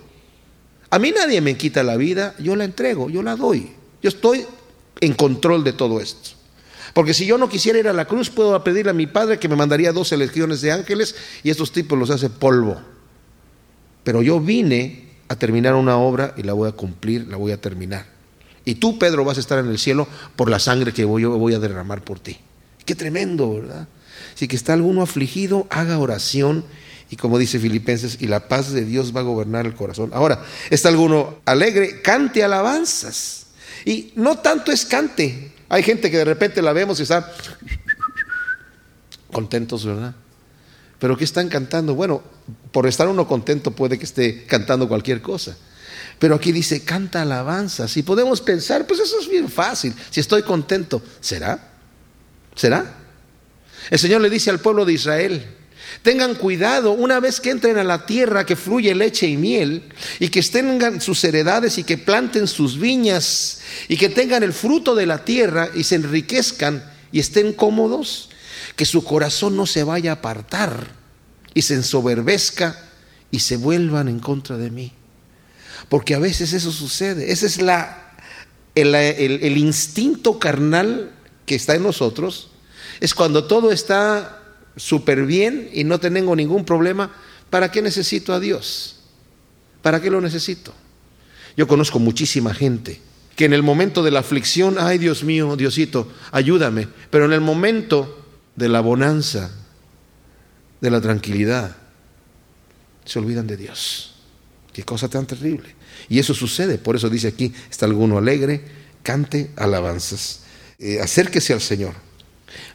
A 0.90 0.98
mí 0.98 1.12
nadie 1.12 1.42
me 1.42 1.56
quita 1.56 1.84
la 1.84 1.98
vida, 1.98 2.36
yo 2.40 2.56
la 2.56 2.64
entrego, 2.64 3.10
yo 3.10 3.22
la 3.22 3.36
doy. 3.36 3.72
Yo 4.02 4.10
estoy 4.10 4.46
en 5.02 5.14
control 5.14 5.64
de 5.64 5.74
todo 5.74 6.00
esto. 6.00 6.32
Porque 6.94 7.14
si 7.14 7.26
yo 7.26 7.38
no 7.38 7.50
quisiera 7.50 7.78
ir 7.78 7.88
a 7.88 7.94
la 7.94 8.06
cruz, 8.06 8.30
puedo 8.30 8.64
pedirle 8.64 8.92
a 8.92 8.94
mi 8.94 9.06
padre 9.06 9.38
que 9.38 9.50
me 9.50 9.56
mandaría 9.56 9.92
dos 9.92 10.12
legiones 10.14 10.62
de 10.62 10.72
ángeles 10.72 11.16
y 11.44 11.50
estos 11.50 11.72
tipos 11.72 12.00
los 12.00 12.10
hace 12.10 12.30
polvo. 12.30 12.82
Pero 14.04 14.22
yo 14.22 14.40
vine 14.40 15.05
a 15.28 15.36
terminar 15.36 15.76
una 15.76 15.98
obra 15.98 16.34
y 16.38 16.44
la 16.44 16.54
voy 16.54 16.70
a 16.70 16.74
cumplir, 16.74 17.28
la 17.28 17.38
voy 17.38 17.52
a 17.52 17.62
terminar. 17.62 18.06
Y 18.64 18.76
tú, 18.76 18.98
Pedro, 18.98 19.24
vas 19.24 19.38
a 19.38 19.40
estar 19.40 19.60
en 19.60 19.68
el 19.68 19.80
cielo 19.80 20.08
por 20.36 20.50
la 20.50 20.60
sangre 20.60 20.94
que 20.94 21.06
voy, 21.06 21.24
yo 21.24 21.38
voy 21.38 21.54
a 21.54 21.60
derramar 21.60 22.02
por 22.04 22.20
ti. 22.20 22.38
Qué 22.86 22.96
tremendo, 22.96 23.54
¿verdad? 23.54 23.88
Si 24.34 24.48
que 24.48 24.56
está 24.56 24.74
alguno 24.74 25.02
afligido, 25.02 25.68
haga 25.70 26.00
oración 26.00 26.66
y 27.10 27.16
como 27.18 27.38
dice 27.38 27.60
Filipenses, 27.60 28.18
y 28.20 28.28
la 28.28 28.48
paz 28.48 28.72
de 28.72 28.84
Dios 28.84 29.16
va 29.16 29.20
a 29.20 29.24
gobernar 29.24 29.66
el 29.66 29.76
corazón. 29.76 30.10
Ahora, 30.14 30.44
está 30.70 30.90
alguno 30.90 31.40
alegre, 31.46 32.02
cante 32.02 32.44
alabanzas. 32.44 33.48
Y 33.86 34.12
no 34.16 34.40
tanto 34.40 34.72
es 34.72 34.86
cante. 34.86 35.52
Hay 35.70 35.84
gente 35.84 36.10
que 36.10 36.18
de 36.18 36.26
repente 36.26 36.62
la 36.62 36.74
vemos 36.74 37.00
y 37.00 37.04
está 37.04 37.32
contentos, 39.32 39.86
¿verdad? 39.86 40.16
Pero 41.06 41.18
¿qué 41.18 41.24
están 41.24 41.50
cantando? 41.50 41.94
Bueno, 41.94 42.24
por 42.72 42.88
estar 42.88 43.08
uno 43.08 43.28
contento 43.28 43.70
puede 43.70 44.00
que 44.00 44.06
esté 44.06 44.44
cantando 44.46 44.88
cualquier 44.88 45.22
cosa. 45.22 45.56
Pero 46.18 46.34
aquí 46.34 46.52
dice, 46.52 46.84
canta 46.84 47.22
alabanzas. 47.22 47.96
Y 47.96 48.02
podemos 48.02 48.42
pensar, 48.42 48.88
pues 48.88 49.00
eso 49.02 49.20
es 49.20 49.30
bien 49.30 49.48
fácil. 49.48 49.94
Si 50.10 50.20
estoy 50.20 50.42
contento, 50.42 51.04
¿será? 51.20 51.74
¿Será? 52.56 52.92
El 53.92 54.00
Señor 54.00 54.20
le 54.20 54.32
dice 54.32 54.50
al 54.50 54.58
pueblo 54.58 54.84
de 54.84 54.94
Israel, 54.94 55.46
tengan 56.02 56.34
cuidado 56.34 56.94
una 56.94 57.20
vez 57.20 57.40
que 57.40 57.52
entren 57.52 57.78
a 57.78 57.84
la 57.84 58.08
tierra 58.08 58.44
que 58.44 58.56
fluye 58.56 58.96
leche 58.96 59.28
y 59.28 59.38
miel 59.38 59.84
y 60.18 60.30
que 60.30 60.42
tengan 60.42 61.02
sus 61.02 61.24
heredades 61.24 61.78
y 61.78 61.84
que 61.84 62.00
planten 62.00 62.48
sus 62.48 62.80
viñas 62.80 63.60
y 63.90 63.98
que 63.98 64.10
tengan 64.10 64.42
el 64.42 64.54
fruto 64.54 64.96
de 64.96 65.06
la 65.06 65.24
tierra 65.24 65.70
y 65.76 65.84
se 65.84 65.98
enriquezcan 65.98 66.84
y 67.12 67.20
estén 67.20 67.54
cómodos 67.54 68.30
que 68.76 68.86
su 68.86 69.04
corazón 69.04 69.56
no 69.56 69.66
se 69.66 69.84
vaya 69.84 70.12
a 70.12 70.16
apartar 70.16 70.88
y 71.54 71.62
se 71.62 71.76
ensoberbezca 71.76 72.80
y 73.32 73.40
se 73.40 73.58
vuelvan 73.58 74.08
en 74.08 74.20
contra 74.20 74.58
de 74.58 74.72
mí. 74.72 74.92
Porque 75.90 76.16
a 76.16 76.20
veces 76.20 76.54
eso 76.54 76.72
sucede. 76.72 77.32
Ese 77.32 77.46
es 77.46 77.62
la, 77.62 78.14
el, 78.76 78.96
el 78.96 79.58
instinto 79.58 80.40
carnal 80.40 81.12
que 81.46 81.56
está 81.56 81.76
en 81.76 81.84
nosotros. 81.84 82.50
Es 83.00 83.14
cuando 83.14 83.46
todo 83.46 83.72
está 83.72 84.42
súper 84.76 85.26
bien 85.26 85.70
y 85.74 85.84
no 85.84 86.00
tengo 86.00 86.36
ningún 86.36 86.66
problema. 86.66 87.14
¿Para 87.50 87.72
qué 87.72 87.82
necesito 87.82 88.34
a 88.34 88.40
Dios? 88.40 88.98
¿Para 89.82 90.02
qué 90.02 90.10
lo 90.10 90.20
necesito? 90.20 90.74
Yo 91.56 91.68
conozco 91.68 92.00
muchísima 92.00 92.54
gente 92.54 93.00
que 93.36 93.46
en 93.46 93.54
el 93.54 93.64
momento 93.64 94.02
de 94.02 94.12
la 94.12 94.22
aflicción, 94.22 94.78
ay 94.80 94.98
Dios 94.98 95.24
mío, 95.24 95.56
Diosito, 95.56 96.12
ayúdame. 96.32 96.88
Pero 97.10 97.26
en 97.26 97.34
el 97.34 97.42
momento 97.42 98.25
de 98.56 98.70
la 98.70 98.82
bonanza, 98.82 99.52
de 100.82 100.92
la 100.92 101.02
tranquilidad, 101.02 101.76
se 103.06 103.20
olvidan 103.20 103.48
de 103.48 103.58
Dios. 103.58 104.16
Qué 104.74 104.84
cosa 104.84 105.08
tan 105.08 105.26
terrible. 105.26 105.76
Y 106.10 106.20
eso 106.20 106.34
sucede, 106.34 106.78
por 106.78 106.96
eso 106.96 107.10
dice 107.10 107.28
aquí, 107.28 107.54
está 107.70 107.86
alguno 107.86 108.18
alegre, 108.18 108.62
cante 109.04 109.52
alabanzas, 109.56 110.42
eh, 110.80 111.00
acérquese 111.00 111.54
al 111.54 111.62
Señor. 111.62 111.94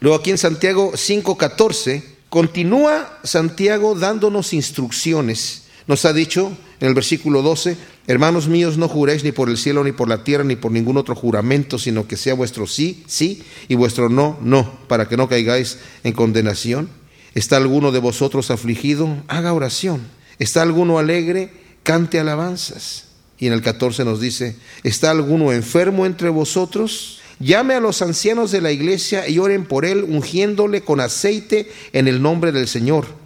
Luego 0.01 0.19
aquí 0.19 0.31
en 0.31 0.39
Santiago 0.39 0.93
5.14, 0.93 2.03
continúa 2.29 3.21
Santiago 3.23 3.95
dándonos 3.95 4.53
instrucciones. 4.53 5.65
Nos 5.91 6.05
ha 6.05 6.13
dicho 6.13 6.57
en 6.79 6.87
el 6.87 6.95
versículo 6.95 7.43
12, 7.43 7.77
Hermanos 8.07 8.47
míos, 8.47 8.79
no 8.79 8.87
juréis 8.87 9.25
ni 9.25 9.33
por 9.33 9.49
el 9.49 9.59
cielo, 9.59 9.83
ni 9.83 9.91
por 9.91 10.09
la 10.09 10.23
tierra, 10.23 10.45
ni 10.45 10.55
por 10.55 10.71
ningún 10.71 10.97
otro 10.97 11.17
juramento, 11.17 11.81
sino 11.81 12.07
que 12.07 12.17
sea 12.17 12.35
vuestro 12.35 12.69
sí, 12.69 13.03
sí, 13.09 13.43
y 13.67 13.75
vuestro 13.75 14.09
no, 14.09 14.39
no, 14.41 14.73
para 14.87 15.09
que 15.09 15.17
no 15.17 15.29
caigáis 15.29 15.79
en 16.05 16.13
condenación. 16.13 16.89
¿Está 17.35 17.57
alguno 17.57 17.91
de 17.91 17.99
vosotros 17.99 18.53
afligido? 18.53 19.17
Haga 19.27 19.53
oración. 19.53 20.03
¿Está 20.39 20.63
alguno 20.63 21.01
alegre? 21.01 21.53
Cante 21.83 22.21
alabanzas. 22.21 23.07
Y 23.41 23.49
en 23.49 23.53
el 23.53 23.61
14 23.61 24.05
nos 24.05 24.21
dice, 24.21 24.55
¿está 24.85 25.11
alguno 25.11 25.53
enfermo 25.53 26.07
entre 26.07 26.29
vosotros? 26.29 27.19
Llame 27.41 27.75
a 27.75 27.81
los 27.81 28.01
ancianos 28.01 28.53
de 28.53 28.61
la 28.61 28.71
iglesia 28.71 29.29
y 29.29 29.41
oren 29.41 29.65
por 29.65 29.85
él, 29.85 30.05
ungiéndole 30.05 30.83
con 30.83 31.01
aceite 31.01 31.69
en 31.93 32.07
el 32.07 32.23
nombre 32.23 32.53
del 32.53 32.69
Señor. 32.69 33.19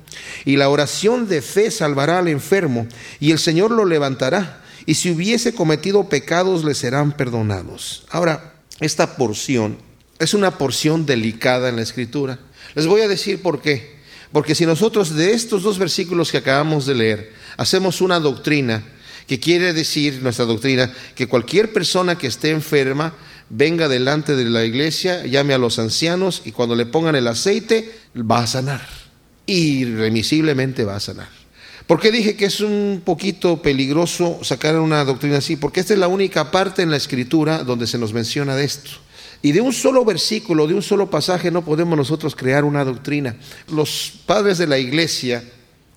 Y 0.44 0.57
la 0.57 0.68
oración 0.68 1.29
de 1.29 1.42
fe 1.42 1.70
salvará 1.70 2.18
al 2.18 2.29
enfermo, 2.29 2.87
y 3.20 3.31
el 3.31 3.38
Señor 3.38 3.70
lo 3.70 3.85
levantará 3.85 4.61
y 4.87 4.94
si 4.94 5.11
hubiese 5.11 5.55
cometido 5.55 6.09
pecados 6.09 6.64
le 6.64 6.74
serán 6.74 7.12
perdonados. 7.12 8.05
Ahora, 8.11 8.55
esta 8.81 9.16
porción 9.16 9.79
es 10.18 10.35
una 10.35 10.59
porción 10.59 11.07
delicada 11.07 11.68
en 11.68 11.77
la 11.77 11.83
escritura. 11.83 12.38
Les 12.74 12.87
voy 12.87 13.00
a 13.00 13.09
decir 13.09 13.40
por 13.40 13.62
qué. 13.62 13.94
Porque 14.33 14.55
si 14.55 14.66
nosotros 14.66 15.14
de 15.14 15.33
estos 15.33 15.62
dos 15.62 15.79
versículos 15.79 16.33
que 16.33 16.38
acabamos 16.38 16.87
de 16.87 16.94
leer 16.94 17.33
hacemos 17.57 18.00
una 18.00 18.18
doctrina, 18.18 18.83
que 19.29 19.40
quiere 19.40 19.72
decir 19.72 20.20
nuestra 20.22 20.44
doctrina, 20.44 20.92
que 21.14 21.29
cualquier 21.29 21.72
persona 21.72 22.18
que 22.18 22.27
esté 22.27 22.50
enferma 22.50 23.14
venga 23.48 23.88
delante 23.88 24.35
de 24.35 24.44
la 24.44 24.64
iglesia, 24.64 25.24
llame 25.24 25.55
a 25.55 25.59
los 25.59 25.79
ancianos 25.79 26.42
y 26.44 26.53
cuando 26.53 26.74
le 26.74 26.85
pongan 26.85 27.14
el 27.14 27.29
aceite 27.29 27.90
va 28.18 28.40
a 28.40 28.46
sanar. 28.46 29.04
Irremisiblemente 29.46 30.85
va 30.85 30.96
a 30.96 31.00
sanar. 31.00 31.28
¿Por 31.87 32.00
qué 32.00 32.11
dije 32.11 32.35
que 32.35 32.46
es 32.46 32.61
un 32.61 33.02
poquito 33.04 33.61
peligroso 33.61 34.38
sacar 34.42 34.78
una 34.80 35.04
doctrina 35.04 35.38
así? 35.38 35.57
Porque 35.57 35.80
esta 35.80 35.92
es 35.92 35.98
la 35.98 36.09
única 36.09 36.50
parte 36.50 36.83
en 36.83 36.90
la 36.90 36.96
escritura 36.96 37.62
donde 37.62 37.87
se 37.87 37.98
nos 37.98 38.14
menciona 38.14 38.57
de 38.57 38.64
esto. 38.64 38.90
Y 39.42 39.52
de 39.52 39.61
un 39.61 39.74
solo 39.74 40.02
versículo, 40.07 40.66
de 40.66 40.72
un 40.72 40.83
solo 40.83 41.11
pasaje, 41.11 41.50
no 41.50 41.62
podemos 41.62 41.98
nosotros 41.98 42.35
crear 42.35 42.64
una 42.64 42.85
doctrina. 42.85 43.37
Los 43.70 44.14
padres 44.24 44.57
de 44.57 44.66
la 44.66 44.78
iglesia, 44.78 45.44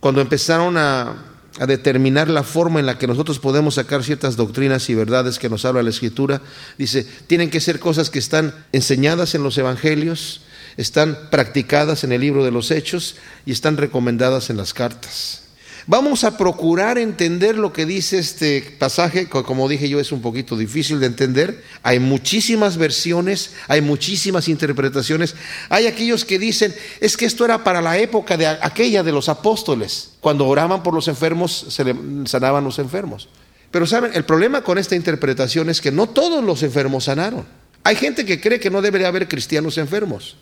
cuando 0.01 0.19
empezaron 0.19 0.75
a, 0.75 1.37
a 1.59 1.65
determinar 1.65 2.29
la 2.29 2.43
forma 2.43 2.79
en 2.79 2.85
la 2.85 2.97
que 2.97 3.07
nosotros 3.07 3.39
podemos 3.39 3.75
sacar 3.75 4.03
ciertas 4.03 4.35
doctrinas 4.35 4.89
y 4.89 4.95
verdades 4.95 5.39
que 5.39 5.49
nos 5.49 5.65
habla 5.65 5.83
la 5.83 5.89
Escritura, 5.89 6.41
dice, 6.77 7.07
tienen 7.27 7.49
que 7.49 7.61
ser 7.61 7.79
cosas 7.79 8.09
que 8.09 8.19
están 8.19 8.53
enseñadas 8.71 9.33
en 9.35 9.43
los 9.43 9.57
evangelios, 9.57 10.41
están 10.77 11.29
practicadas 11.29 12.03
en 12.03 12.11
el 12.11 12.21
libro 12.21 12.45
de 12.45 12.51
los 12.51 12.71
hechos 12.71 13.15
y 13.45 13.51
están 13.51 13.77
recomendadas 13.77 14.49
en 14.49 14.57
las 14.57 14.73
cartas. 14.73 15.41
Vamos 15.89 16.25
a 16.25 16.37
procurar 16.37 16.97
entender 16.97 17.57
lo 17.57 17.71
que 17.71 17.85
dice 17.85 18.19
este 18.19 18.75
pasaje, 18.77 19.29
como 19.29 19.69
dije 19.69 19.87
yo 19.87 20.01
es 20.01 20.11
un 20.11 20.21
poquito 20.21 20.57
difícil 20.57 20.99
de 20.99 21.05
entender. 21.05 21.63
Hay 21.81 21.99
muchísimas 21.99 22.75
versiones, 22.75 23.51
hay 23.69 23.79
muchísimas 23.79 24.49
interpretaciones. 24.49 25.35
Hay 25.69 25.87
aquellos 25.87 26.25
que 26.25 26.39
dicen, 26.39 26.75
es 26.99 27.15
que 27.15 27.25
esto 27.25 27.45
era 27.45 27.63
para 27.63 27.81
la 27.81 27.97
época 27.97 28.35
de 28.35 28.47
aquella 28.47 29.01
de 29.01 29.13
los 29.13 29.29
apóstoles, 29.29 30.11
cuando 30.19 30.45
oraban 30.45 30.83
por 30.83 30.93
los 30.93 31.07
enfermos, 31.07 31.67
se 31.69 31.85
le 31.85 31.95
sanaban 32.25 32.65
los 32.65 32.79
enfermos. 32.79 33.29
Pero 33.71 33.87
saben, 33.87 34.11
el 34.13 34.25
problema 34.25 34.63
con 34.63 34.77
esta 34.77 34.95
interpretación 34.95 35.69
es 35.69 35.79
que 35.79 35.93
no 35.93 36.07
todos 36.09 36.43
los 36.43 36.63
enfermos 36.63 37.05
sanaron. 37.05 37.45
Hay 37.85 37.95
gente 37.95 38.25
que 38.25 38.41
cree 38.41 38.59
que 38.59 38.69
no 38.69 38.81
debería 38.81 39.07
haber 39.07 39.29
cristianos 39.29 39.77
enfermos. 39.77 40.35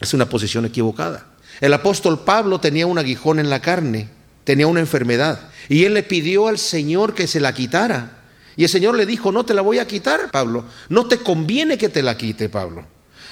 Es 0.00 0.14
una 0.14 0.28
posición 0.28 0.64
equivocada. 0.64 1.26
El 1.60 1.72
apóstol 1.72 2.24
Pablo 2.24 2.60
tenía 2.60 2.86
un 2.86 2.98
aguijón 2.98 3.38
en 3.38 3.50
la 3.50 3.60
carne 3.60 4.10
tenía 4.46 4.68
una 4.68 4.78
enfermedad 4.78 5.50
y 5.68 5.84
él 5.84 5.94
le 5.94 6.04
pidió 6.04 6.46
al 6.46 6.58
Señor 6.58 7.14
que 7.14 7.26
se 7.26 7.40
la 7.40 7.52
quitara. 7.52 8.22
Y 8.56 8.62
el 8.62 8.70
Señor 8.70 8.94
le 8.94 9.04
dijo, 9.04 9.32
no 9.32 9.44
te 9.44 9.52
la 9.52 9.60
voy 9.60 9.80
a 9.80 9.88
quitar, 9.88 10.30
Pablo. 10.30 10.64
No 10.88 11.06
te 11.06 11.18
conviene 11.18 11.76
que 11.76 11.90
te 11.90 12.00
la 12.00 12.16
quite, 12.16 12.48
Pablo. 12.48 12.86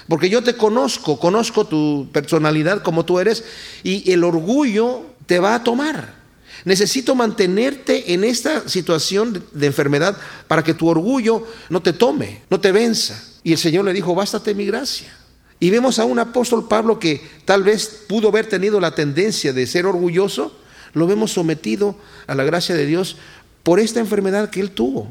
Porque 0.09 0.29
yo 0.29 0.43
te 0.43 0.55
conozco, 0.55 1.19
conozco 1.19 1.67
tu 1.67 2.11
personalidad 2.13 2.83
como 2.83 3.07
tú 3.07 3.21
eres 3.21 3.45
y 3.85 4.11
el 4.11 4.25
orgullo 4.25 5.07
te 5.25 5.39
va 5.39 5.55
a 5.55 5.63
tomar. 5.63 6.17
Necesito 6.65 7.15
mantenerte 7.15 8.13
en 8.13 8.25
esta 8.25 8.69
situación 8.69 9.45
de 9.53 9.67
enfermedad 9.67 10.19
para 10.49 10.65
que 10.65 10.75
tu 10.75 10.89
orgullo 10.89 11.47
no 11.71 11.81
te 11.81 11.93
tome, 11.93 12.43
no 12.51 12.61
te 12.61 12.73
venza. 12.73 13.23
Y 13.45 13.53
el 13.53 13.59
Señor 13.59 13.85
le 13.85 13.93
dijo, 13.93 14.15
bástate 14.17 14.53
mi 14.53 14.67
gracia. 14.67 15.17
Y 15.65 15.71
vemos 15.71 15.99
a 15.99 16.05
un 16.05 16.19
apóstol 16.19 16.69
Pablo 16.69 16.99
que 16.99 17.27
tal 17.47 17.63
vez 17.63 18.05
pudo 18.07 18.29
haber 18.29 18.45
tenido 18.45 18.81
la 18.81 18.95
tendencia 18.95 19.55
de 19.55 19.67
ser 19.67 19.87
orgulloso, 19.87 20.55
lo 20.93 21.07
vemos 21.07 21.33
sometido 21.33 21.97
a 22.27 22.35
la 22.35 22.45
gracia 22.45 22.75
de 22.75 22.85
Dios 22.85 23.17
por 23.63 23.81
esta 23.81 23.99
enfermedad 23.99 24.51
que 24.51 24.61
él 24.61 24.73
tuvo. 24.73 25.11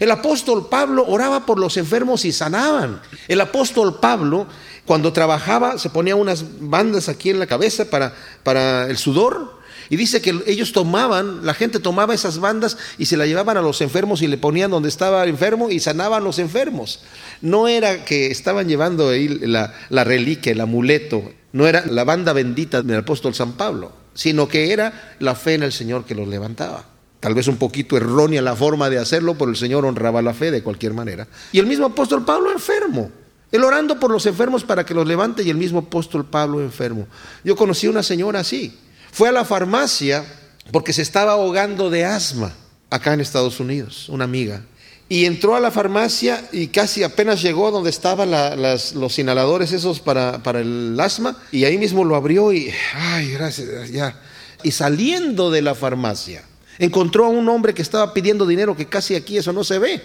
El 0.00 0.10
apóstol 0.10 0.66
Pablo 0.68 1.06
oraba 1.06 1.46
por 1.46 1.60
los 1.60 1.76
enfermos 1.76 2.24
y 2.24 2.32
sanaban. 2.32 3.00
El 3.28 3.40
apóstol 3.40 4.00
Pablo, 4.00 4.48
cuando 4.86 5.12
trabajaba, 5.12 5.78
se 5.78 5.88
ponía 5.88 6.16
unas 6.16 6.46
bandas 6.58 7.08
aquí 7.08 7.30
en 7.30 7.38
la 7.38 7.46
cabeza 7.46 7.88
para, 7.88 8.12
para 8.42 8.90
el 8.90 8.98
sudor. 8.98 9.61
Y 9.92 9.96
dice 9.96 10.22
que 10.22 10.40
ellos 10.46 10.72
tomaban, 10.72 11.44
la 11.44 11.52
gente 11.52 11.78
tomaba 11.78 12.14
esas 12.14 12.38
bandas 12.38 12.78
y 12.96 13.04
se 13.04 13.18
la 13.18 13.26
llevaban 13.26 13.58
a 13.58 13.62
los 13.62 13.82
enfermos 13.82 14.22
y 14.22 14.26
le 14.26 14.38
ponían 14.38 14.70
donde 14.70 14.88
estaba 14.88 15.22
el 15.22 15.28
enfermo 15.28 15.68
y 15.68 15.80
sanaban 15.80 16.24
los 16.24 16.38
enfermos. 16.38 17.04
No 17.42 17.68
era 17.68 18.06
que 18.06 18.28
estaban 18.28 18.68
llevando 18.68 19.10
ahí 19.10 19.28
la, 19.28 19.74
la 19.90 20.04
reliquia, 20.04 20.52
el 20.52 20.62
amuleto, 20.62 21.22
no 21.52 21.66
era 21.66 21.84
la 21.84 22.04
banda 22.04 22.32
bendita 22.32 22.80
del 22.80 23.00
apóstol 23.00 23.34
San 23.34 23.52
Pablo 23.52 24.02
sino 24.14 24.48
que 24.48 24.72
era 24.72 25.14
la 25.18 25.34
fe 25.34 25.54
en 25.54 25.62
el 25.62 25.72
Señor 25.72 26.04
que 26.04 26.14
los 26.14 26.28
levantaba. 26.28 26.84
Tal 27.20 27.34
vez 27.34 27.46
un 27.46 27.56
poquito 27.56 27.96
errónea 27.96 28.42
la 28.42 28.56
forma 28.56 28.90
de 28.90 28.98
hacerlo, 28.98 29.34
pero 29.34 29.50
el 29.50 29.56
Señor 29.56 29.84
honraba 29.84 30.22
la 30.22 30.34
fe 30.34 30.50
de 30.50 30.62
cualquier 30.62 30.92
manera. 30.92 31.28
Y 31.52 31.60
el 31.60 31.66
mismo 31.66 31.86
apóstol 31.86 32.24
Pablo 32.24 32.50
enfermo, 32.50 33.10
él 33.50 33.62
orando 33.62 34.00
por 34.00 34.10
los 34.10 34.26
enfermos 34.26 34.64
para 34.64 34.84
que 34.84 34.94
los 34.94 35.06
levante 35.06 35.42
y 35.42 35.50
el 35.50 35.56
mismo 35.56 35.80
apóstol 35.80 36.24
Pablo 36.24 36.60
enfermo. 36.60 37.06
Yo 37.44 37.54
conocí 37.54 37.86
una 37.86 38.02
señora 38.02 38.40
así. 38.40 38.76
Fue 39.12 39.28
a 39.28 39.32
la 39.32 39.44
farmacia 39.44 40.24
porque 40.72 40.92
se 40.92 41.02
estaba 41.02 41.32
ahogando 41.32 41.88
de 41.88 42.04
asma 42.04 42.52
acá 42.90 43.14
en 43.14 43.20
Estados 43.20 43.60
Unidos, 43.60 44.08
una 44.08 44.24
amiga 44.24 44.62
y 45.12 45.26
entró 45.26 45.54
a 45.54 45.60
la 45.60 45.70
farmacia 45.70 46.48
y 46.52 46.68
casi 46.68 47.02
apenas 47.02 47.42
llegó 47.42 47.70
donde 47.70 47.90
estaban 47.90 48.30
los 48.30 49.18
inhaladores 49.18 49.70
esos 49.72 50.00
para, 50.00 50.40
el 50.58 50.98
asma 50.98 51.36
y 51.52 51.64
ahí 51.64 51.76
mismo 51.76 52.02
lo 52.02 52.16
abrió 52.16 52.50
y, 52.50 52.72
ay, 52.94 53.32
gracias, 53.32 53.90
ya. 53.90 54.18
Y 54.62 54.70
saliendo 54.70 55.50
de 55.50 55.60
la 55.60 55.74
farmacia, 55.74 56.42
encontró 56.78 57.26
a 57.26 57.28
un 57.28 57.46
hombre 57.50 57.74
que 57.74 57.82
estaba 57.82 58.14
pidiendo 58.14 58.46
dinero 58.46 58.74
que 58.74 58.86
casi 58.86 59.14
aquí 59.14 59.36
eso 59.36 59.52
no 59.52 59.64
se 59.64 59.78
ve. 59.78 60.00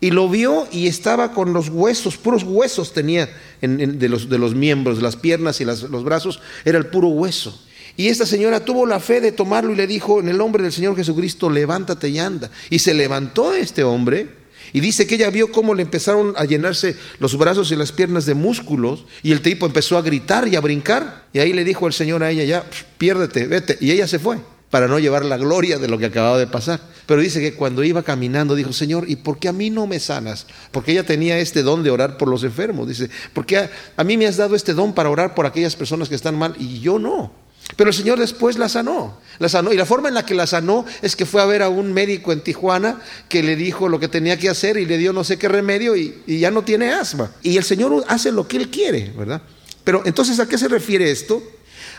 Y 0.00 0.12
lo 0.12 0.30
vio 0.30 0.66
y 0.72 0.86
estaba 0.86 1.32
con 1.32 1.52
los 1.52 1.68
huesos, 1.68 2.16
puros 2.16 2.42
huesos 2.42 2.94
tenía 2.94 3.28
de, 3.60 4.08
los, 4.08 4.30
de 4.30 4.38
los 4.38 4.54
miembros, 4.54 5.02
las 5.02 5.16
piernas 5.16 5.60
y 5.60 5.66
los 5.66 6.04
brazos, 6.04 6.40
era 6.64 6.78
el 6.78 6.86
puro 6.86 7.08
hueso. 7.08 7.60
Y 7.98 8.06
esta 8.06 8.26
señora 8.26 8.64
tuvo 8.64 8.86
la 8.86 9.00
fe 9.00 9.20
de 9.20 9.32
tomarlo 9.32 9.72
y 9.72 9.76
le 9.76 9.88
dijo, 9.88 10.20
en 10.20 10.28
el 10.28 10.38
nombre 10.38 10.62
del 10.62 10.72
Señor 10.72 10.94
Jesucristo, 10.94 11.50
levántate 11.50 12.08
y 12.08 12.20
anda. 12.20 12.48
Y 12.70 12.78
se 12.78 12.94
levantó 12.94 13.52
este 13.52 13.82
hombre 13.82 14.28
y 14.72 14.78
dice 14.78 15.04
que 15.08 15.16
ella 15.16 15.30
vio 15.30 15.50
cómo 15.50 15.74
le 15.74 15.82
empezaron 15.82 16.32
a 16.36 16.44
llenarse 16.44 16.94
los 17.18 17.36
brazos 17.36 17.72
y 17.72 17.76
las 17.76 17.90
piernas 17.90 18.24
de 18.24 18.34
músculos 18.34 19.04
y 19.24 19.32
el 19.32 19.42
tipo 19.42 19.66
empezó 19.66 19.98
a 19.98 20.02
gritar 20.02 20.46
y 20.46 20.54
a 20.54 20.60
brincar. 20.60 21.24
Y 21.32 21.40
ahí 21.40 21.52
le 21.52 21.64
dijo 21.64 21.88
el 21.88 21.92
Señor 21.92 22.22
a 22.22 22.30
ella, 22.30 22.44
ya, 22.44 22.64
piérdete, 22.98 23.48
vete. 23.48 23.76
Y 23.80 23.90
ella 23.90 24.06
se 24.06 24.20
fue 24.20 24.38
para 24.70 24.86
no 24.86 25.00
llevar 25.00 25.24
la 25.24 25.36
gloria 25.36 25.78
de 25.78 25.88
lo 25.88 25.98
que 25.98 26.06
acababa 26.06 26.38
de 26.38 26.46
pasar. 26.46 26.80
Pero 27.04 27.20
dice 27.20 27.40
que 27.40 27.54
cuando 27.54 27.82
iba 27.82 28.04
caminando 28.04 28.54
dijo, 28.54 28.72
Señor, 28.72 29.10
¿y 29.10 29.16
por 29.16 29.40
qué 29.40 29.48
a 29.48 29.52
mí 29.52 29.70
no 29.70 29.88
me 29.88 29.98
sanas? 29.98 30.46
Porque 30.70 30.92
ella 30.92 31.04
tenía 31.04 31.40
este 31.40 31.64
don 31.64 31.82
de 31.82 31.90
orar 31.90 32.16
por 32.16 32.28
los 32.28 32.44
enfermos. 32.44 32.86
Dice, 32.86 33.10
porque 33.34 33.58
a, 33.58 33.70
a 33.96 34.04
mí 34.04 34.16
me 34.16 34.28
has 34.28 34.36
dado 34.36 34.54
este 34.54 34.72
don 34.72 34.92
para 34.92 35.10
orar 35.10 35.34
por 35.34 35.46
aquellas 35.46 35.74
personas 35.74 36.08
que 36.08 36.14
están 36.14 36.38
mal 36.38 36.54
y 36.60 36.78
yo 36.78 37.00
no. 37.00 37.47
Pero 37.76 37.90
el 37.90 37.94
Señor 37.94 38.18
después 38.18 38.58
la 38.58 38.68
sanó, 38.68 39.18
la 39.38 39.48
sanó. 39.48 39.72
Y 39.72 39.76
la 39.76 39.86
forma 39.86 40.08
en 40.08 40.14
la 40.14 40.24
que 40.24 40.34
la 40.34 40.46
sanó 40.46 40.84
es 41.02 41.16
que 41.16 41.26
fue 41.26 41.42
a 41.42 41.46
ver 41.46 41.62
a 41.62 41.68
un 41.68 41.92
médico 41.92 42.32
en 42.32 42.40
Tijuana 42.40 43.00
que 43.28 43.42
le 43.42 43.56
dijo 43.56 43.88
lo 43.88 44.00
que 44.00 44.08
tenía 44.08 44.38
que 44.38 44.48
hacer 44.48 44.76
y 44.78 44.86
le 44.86 44.96
dio 44.96 45.12
no 45.12 45.24
sé 45.24 45.38
qué 45.38 45.48
remedio 45.48 45.94
y, 45.96 46.22
ya 46.26 46.50
no 46.50 46.62
tiene 46.62 46.92
asma. 46.92 47.32
Y 47.42 47.56
el 47.56 47.64
Señor 47.64 48.04
hace 48.08 48.32
lo 48.32 48.48
que 48.48 48.56
Él 48.56 48.70
quiere, 48.70 49.12
¿verdad? 49.16 49.42
Pero 49.84 50.02
entonces, 50.04 50.40
¿a 50.40 50.48
qué 50.48 50.58
se 50.58 50.68
refiere 50.68 51.10
esto? 51.10 51.42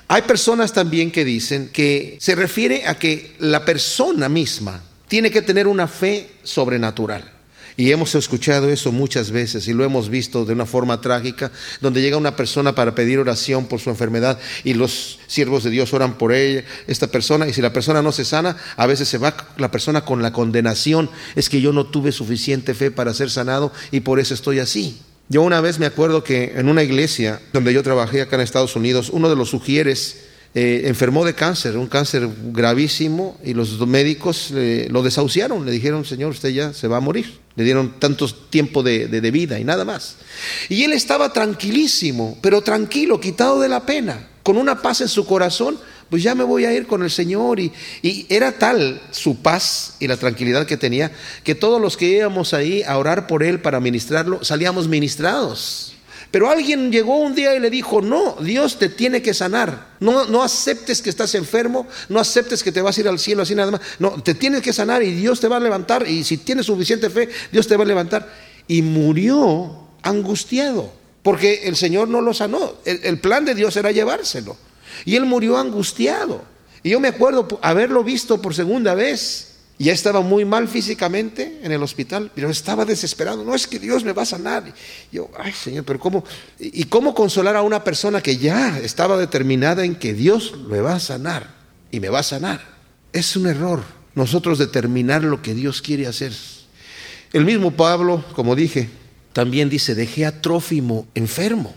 Hay 0.07 0.23
personas 0.23 0.73
también 0.73 1.11
que 1.11 1.23
dicen 1.23 1.69
que 1.71 2.17
se 2.19 2.35
refiere 2.35 2.87
a 2.87 2.95
que 2.95 3.35
la 3.39 3.63
persona 3.63 4.27
misma 4.27 4.81
tiene 5.07 5.31
que 5.31 5.41
tener 5.41 5.67
una 5.67 5.87
fe 5.87 6.29
sobrenatural. 6.43 7.38
Y 7.79 7.93
hemos 7.93 8.13
escuchado 8.13 8.67
eso 8.67 8.91
muchas 8.91 9.31
veces 9.31 9.69
y 9.69 9.73
lo 9.73 9.85
hemos 9.85 10.09
visto 10.09 10.43
de 10.43 10.51
una 10.51 10.65
forma 10.65 10.99
trágica, 10.99 11.49
donde 11.79 12.01
llega 12.01 12.17
una 12.17 12.35
persona 12.35 12.75
para 12.75 12.93
pedir 12.93 13.19
oración 13.19 13.67
por 13.67 13.79
su 13.79 13.89
enfermedad 13.89 14.37
y 14.65 14.73
los 14.73 15.19
siervos 15.27 15.63
de 15.63 15.69
Dios 15.69 15.93
oran 15.93 16.17
por 16.17 16.33
ella, 16.33 16.65
esta 16.87 17.07
persona, 17.07 17.47
y 17.47 17.53
si 17.53 17.61
la 17.61 17.71
persona 17.71 18.01
no 18.01 18.11
se 18.11 18.25
sana, 18.25 18.57
a 18.75 18.85
veces 18.85 19.07
se 19.07 19.17
va 19.17 19.33
la 19.55 19.71
persona 19.71 20.01
con 20.03 20.21
la 20.21 20.33
condenación, 20.33 21.09
es 21.37 21.47
que 21.47 21.61
yo 21.61 21.71
no 21.71 21.85
tuve 21.85 22.11
suficiente 22.11 22.73
fe 22.73 22.91
para 22.91 23.13
ser 23.13 23.29
sanado 23.29 23.71
y 23.91 24.01
por 24.01 24.19
eso 24.19 24.33
estoy 24.33 24.59
así. 24.59 24.99
Yo 25.29 25.41
una 25.41 25.61
vez 25.61 25.79
me 25.79 25.85
acuerdo 25.85 26.21
que 26.21 26.55
en 26.57 26.67
una 26.67 26.83
iglesia 26.83 27.39
donde 27.53 27.73
yo 27.73 27.81
trabajé 27.81 28.21
acá 28.21 28.35
en 28.35 28.41
Estados 28.41 28.75
Unidos, 28.75 29.09
uno 29.09 29.29
de 29.29 29.37
los 29.37 29.51
sugieres 29.51 30.17
eh, 30.55 30.83
enfermó 30.85 31.25
de 31.25 31.35
cáncer, 31.35 31.77
un 31.77 31.87
cáncer 31.87 32.27
gravísimo, 32.51 33.37
y 33.43 33.53
los 33.53 33.79
médicos 33.87 34.51
lo 34.89 35.03
desahuciaron, 35.03 35.65
le 35.65 35.71
dijeron, 35.71 36.05
Señor, 36.05 36.31
usted 36.31 36.49
ya 36.49 36.73
se 36.73 36.87
va 36.87 36.97
a 36.97 37.01
morir. 37.01 37.39
Le 37.55 37.65
dieron 37.65 37.99
tanto 37.99 38.25
tiempo 38.27 38.83
de, 38.83 39.07
vida 39.31 39.59
y 39.59 39.65
nada 39.65 39.83
más. 39.83 40.15
Y 40.69 40.83
él 40.83 40.93
estaba 40.93 41.33
tranquilísimo, 41.33 42.37
pero 42.41 42.61
tranquilo, 42.61 43.19
quitado 43.19 43.59
de 43.59 43.67
la 43.67 43.85
pena, 43.85 44.29
con 44.43 44.57
una 44.57 44.81
paz 44.81 45.01
en 45.01 45.09
su 45.09 45.25
corazón, 45.25 45.77
pues 46.09 46.23
ya 46.23 46.33
me 46.35 46.45
voy 46.45 46.65
a 46.65 46.73
ir 46.73 46.87
con 46.87 47.03
el 47.03 47.11
Señor. 47.11 47.59
Y, 47.59 47.71
y, 48.01 48.25
era 48.29 48.53
tal 48.53 49.01
su 49.11 49.41
paz 49.41 49.97
y 49.99 50.07
la 50.07 50.17
tranquilidad 50.17 50.65
que 50.65 50.77
tenía, 50.77 51.11
que 51.43 51.53
todos 51.53 51.81
los 51.81 51.97
que 51.97 52.07
íbamos 52.07 52.53
ahí 52.53 52.81
a 52.83 52.97
orar 52.97 53.27
por 53.27 53.43
él 53.43 53.59
para 53.59 53.79
ministrarlo, 53.79 54.43
salíamos 54.43 54.87
ministrados. 54.87 55.93
Pero 56.31 56.49
alguien 56.49 56.91
llegó 56.91 57.17
un 57.17 57.33
día 57.33 57.55
y 57.55 57.59
le 57.59 57.71
dijo, 57.71 58.01
no, 58.01 58.35
Dios 58.39 58.77
te 58.77 58.89
tiene 58.89 59.21
que 59.21 59.33
sanar. 59.33 59.95
No, 59.99 60.25
no 60.25 60.43
aceptes 60.43 61.01
que 61.01 61.09
estás 61.09 61.33
enfermo, 61.33 61.87
no 62.07 62.19
aceptes 62.19 62.61
que 62.61 62.71
te 62.71 62.81
vas 62.81 62.97
a 62.97 63.01
ir 63.01 63.07
al 63.07 63.17
cielo 63.17 63.41
así 63.41 63.55
nada 63.55 63.71
más. 63.71 63.81
No, 63.97 64.21
te 64.21 64.35
tienes 64.35 64.61
que 64.61 64.71
sanar 64.71 65.01
y 65.01 65.11
Dios 65.11 65.39
te 65.39 65.47
va 65.47 65.57
a 65.57 65.59
levantar. 65.59 66.07
Y 66.07 66.23
si 66.23 66.37
tienes 66.37 66.67
suficiente 66.67 67.09
fe, 67.09 67.29
Dios 67.51 67.67
te 67.67 67.75
va 67.75 67.83
a 67.83 67.87
levantar. 67.87 68.31
Y 68.67 68.83
murió 68.83 69.87
angustiado, 70.03 70.93
porque 71.23 71.63
el 71.63 71.75
Señor 71.75 72.07
no 72.07 72.21
lo 72.21 72.35
sanó. 72.35 72.75
El, 72.85 72.99
el 73.03 73.19
plan 73.19 73.43
de 73.43 73.55
Dios 73.55 73.75
era 73.75 73.91
llevárselo. 73.91 74.55
Y 75.05 75.15
él 75.15 75.25
murió 75.25 75.57
angustiado. 75.57 76.43
Y 76.83 76.91
yo 76.91 76.99
me 76.99 77.07
acuerdo 77.07 77.59
haberlo 77.63 78.03
visto 78.03 78.39
por 78.39 78.53
segunda 78.53 78.93
vez 78.93 79.48
ya 79.85 79.93
estaba 79.93 80.21
muy 80.21 80.43
mal 80.43 80.67
físicamente 80.67 81.59
en 81.63 81.71
el 81.71 81.81
hospital, 81.81 82.31
pero 82.35 82.49
estaba 82.49 82.83
desesperado. 82.83 83.45
No 83.45 83.55
es 83.55 83.65
que 83.65 83.79
Dios 83.79 84.03
me 84.03 84.11
va 84.11 84.23
a 84.23 84.25
sanar. 84.25 84.67
Y 85.11 85.15
yo, 85.15 85.29
ay 85.37 85.53
Señor, 85.53 85.85
pero 85.85 85.99
¿cómo? 85.99 86.25
¿Y 86.59 86.83
cómo 86.85 87.13
consolar 87.15 87.55
a 87.55 87.61
una 87.61 87.83
persona 87.83 88.21
que 88.21 88.37
ya 88.37 88.77
estaba 88.79 89.17
determinada 89.17 89.85
en 89.85 89.95
que 89.95 90.13
Dios 90.13 90.53
me 90.67 90.81
va 90.81 90.95
a 90.95 90.99
sanar 90.99 91.55
y 91.91 91.99
me 91.99 92.09
va 92.09 92.19
a 92.19 92.23
sanar? 92.23 92.61
Es 93.13 93.35
un 93.35 93.47
error 93.47 93.81
nosotros 94.15 94.57
determinar 94.57 95.23
lo 95.23 95.41
que 95.41 95.53
Dios 95.53 95.81
quiere 95.81 96.07
hacer. 96.07 96.33
El 97.31 97.45
mismo 97.45 97.71
Pablo, 97.71 98.25
como 98.35 98.55
dije, 98.55 98.89
también 99.33 99.69
dice, 99.69 99.95
dejé 99.95 100.25
a 100.25 100.41
Trófimo 100.41 101.07
enfermo. 101.15 101.73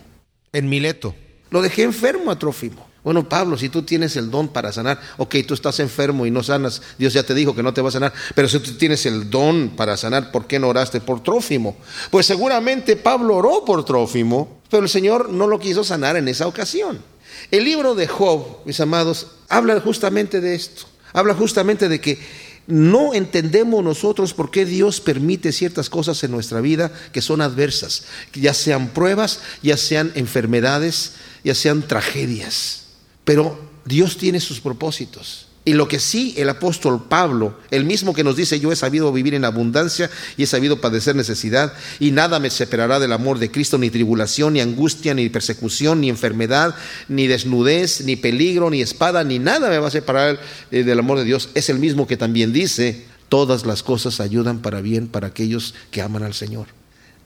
En 0.53 0.69
Mileto. 0.69 1.15
Lo 1.51 1.63
dejé 1.63 1.85
enfermo 1.85 2.31
a 2.31 2.39
Trófimo. 2.39 2.92
Bueno, 3.05 3.29
Pablo, 3.29 3.59
si 3.59 3.69
tú 3.69 3.83
tienes 3.83 4.17
el 4.17 4.31
don 4.31 4.49
para 4.49 4.71
sanar, 4.71 5.01
ok, 5.17 5.37
tú 5.47 5.55
estás 5.55 5.81
enfermo 5.81 6.25
y 6.25 6.31
no 6.31 6.45
sanas, 6.45 6.83
Dios 6.99 7.13
ya 7.13 7.25
te 7.25 7.35
dijo 7.35 7.55
que 7.55 7.63
no 7.63 7.75
te 7.75 7.81
va 7.81 7.89
a 7.89 7.93
sanar, 7.93 8.13
pero 8.35 8.49
si 8.49 8.61
tú 8.61 8.75
tienes 8.75 9.05
el 9.07 9.29
don 9.29 9.71
para 9.71 9.97
sanar, 9.97 10.31
¿por 10.31 10.47
qué 10.47 10.61
no 10.61 10.69
oraste 10.69 11.01
por 11.01 11.21
Trófimo? 11.21 11.77
Pues 12.11 12.27
seguramente 12.27 12.95
Pablo 12.95 13.37
oró 13.37 13.65
por 13.65 13.85
Trófimo, 13.85 14.61
pero 14.71 14.85
el 14.85 14.89
Señor 14.89 15.31
no 15.31 15.49
lo 15.49 15.59
quiso 15.59 15.83
sanar 15.83 16.17
en 16.17 16.29
esa 16.29 16.47
ocasión. 16.47 17.01
El 17.51 17.65
libro 17.65 17.97
de 17.97 18.07
Job, 18.07 18.59
mis 18.65 18.79
amados, 18.79 19.27
habla 19.49 19.81
justamente 19.81 20.41
de 20.41 20.55
esto, 20.55 20.85
habla 21.13 21.35
justamente 21.35 21.89
de 21.89 22.01
que 22.01 22.21
no 22.69 23.15
entendemos 23.15 23.83
nosotros 23.83 24.33
por 24.33 24.53
qué 24.53 24.65
Dios 24.65 25.01
permite 25.01 25.51
ciertas 25.51 25.91
cosas 25.91 26.23
en 26.23 26.31
nuestra 26.31 26.61
vida 26.61 26.93
que 27.13 27.21
son 27.21 27.41
adversas, 27.41 28.05
ya 28.33 28.55
sean 28.55 28.91
pruebas, 28.91 29.41
ya 29.61 29.77
sean 29.77 30.13
enfermedades, 30.15 31.15
ya 31.43 31.57
sean 31.57 31.83
tragedias. 31.83 32.82
Pero 33.25 33.59
Dios 33.85 34.17
tiene 34.17 34.41
sus 34.41 34.61
propósitos. 34.61 35.47
Y 35.65 35.75
lo 35.75 35.87
que 35.87 36.01
sí 36.01 36.35
el 36.37 36.49
apóstol 36.49 37.05
Pablo, 37.09 37.57
el 37.71 37.85
mismo 37.85 38.13
que 38.13 38.25
nos 38.25 38.35
dice, 38.35 38.59
yo 38.59 38.73
he 38.73 38.77
sabido 38.77 39.13
vivir 39.13 39.35
en 39.35 39.45
abundancia 39.45 40.11
y 40.37 40.43
he 40.43 40.47
sabido 40.47 40.81
padecer 40.81 41.15
necesidad, 41.15 41.73
y 42.01 42.11
nada 42.11 42.41
me 42.41 42.51
separará 42.51 42.99
del 42.99 43.13
amor 43.13 43.39
de 43.39 43.53
Cristo, 43.53 43.79
ni 43.79 43.89
tribulación, 43.89 44.55
ni 44.55 44.61
angustia, 44.61 45.15
ni 45.15 45.29
persecución, 45.29 46.01
ni 46.01 46.09
enfermedad, 46.09 46.75
ni 47.07 47.29
desnudez, 47.29 48.01
ni 48.01 48.17
peligro, 48.17 48.71
ni 48.71 48.83
espada, 48.83 49.23
ni 49.23 49.39
nada 49.39 49.69
me 49.69 49.79
va 49.79 49.87
a 49.87 49.93
separar 49.93 50.41
eh, 50.73 50.83
del 50.83 50.99
amor 50.99 51.19
de 51.19 51.25
Dios. 51.25 51.51
Es 51.55 51.69
el 51.69 51.79
mismo 51.79 52.09
que 52.09 52.17
también 52.17 52.53
dice, 52.53 53.05
todas 53.29 53.65
las 53.65 53.85
cosas 53.85 54.19
ayudan 54.19 54.63
para 54.63 54.81
bien 54.81 55.07
para 55.07 55.29
aquellos 55.29 55.75
que 55.93 56.03
aman 56.03 56.25
al 56.25 56.35
Señor. 56.35 56.67